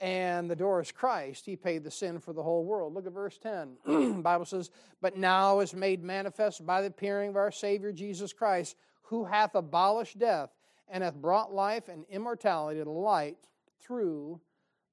and 0.00 0.50
the 0.50 0.56
door 0.56 0.80
is 0.80 0.92
Christ. 0.92 1.44
He 1.44 1.56
paid 1.56 1.82
the 1.82 1.90
sin 1.90 2.20
for 2.20 2.32
the 2.32 2.42
whole 2.42 2.64
world. 2.64 2.94
Look 2.94 3.06
at 3.06 3.12
verse 3.12 3.38
10. 3.38 4.22
Bible 4.22 4.44
says, 4.44 4.70
But 5.00 5.16
now 5.16 5.60
is 5.60 5.74
made 5.74 6.02
manifest 6.02 6.64
by 6.64 6.80
the 6.80 6.88
appearing 6.88 7.30
of 7.30 7.36
our 7.36 7.50
Savior 7.50 7.92
Jesus 7.92 8.32
Christ, 8.32 8.76
who 9.02 9.24
hath 9.24 9.54
abolished 9.54 10.18
death 10.18 10.50
and 10.88 11.02
hath 11.02 11.16
brought 11.16 11.52
life 11.52 11.88
and 11.88 12.04
immortality 12.10 12.82
to 12.82 12.90
light 12.90 13.38
through 13.80 14.40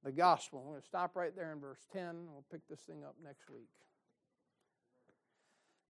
the 0.04 0.12
gospel. 0.12 0.62
I'm 0.64 0.70
going 0.70 0.82
to 0.82 0.88
stop 0.88 1.16
right 1.16 1.36
there 1.36 1.52
in 1.52 1.60
verse 1.60 1.86
10. 1.94 2.28
We'll 2.28 2.46
pick 2.52 2.68
this 2.70 2.80
thing 2.82 3.04
up 3.04 3.16
next 3.24 3.50
week. 3.50 3.70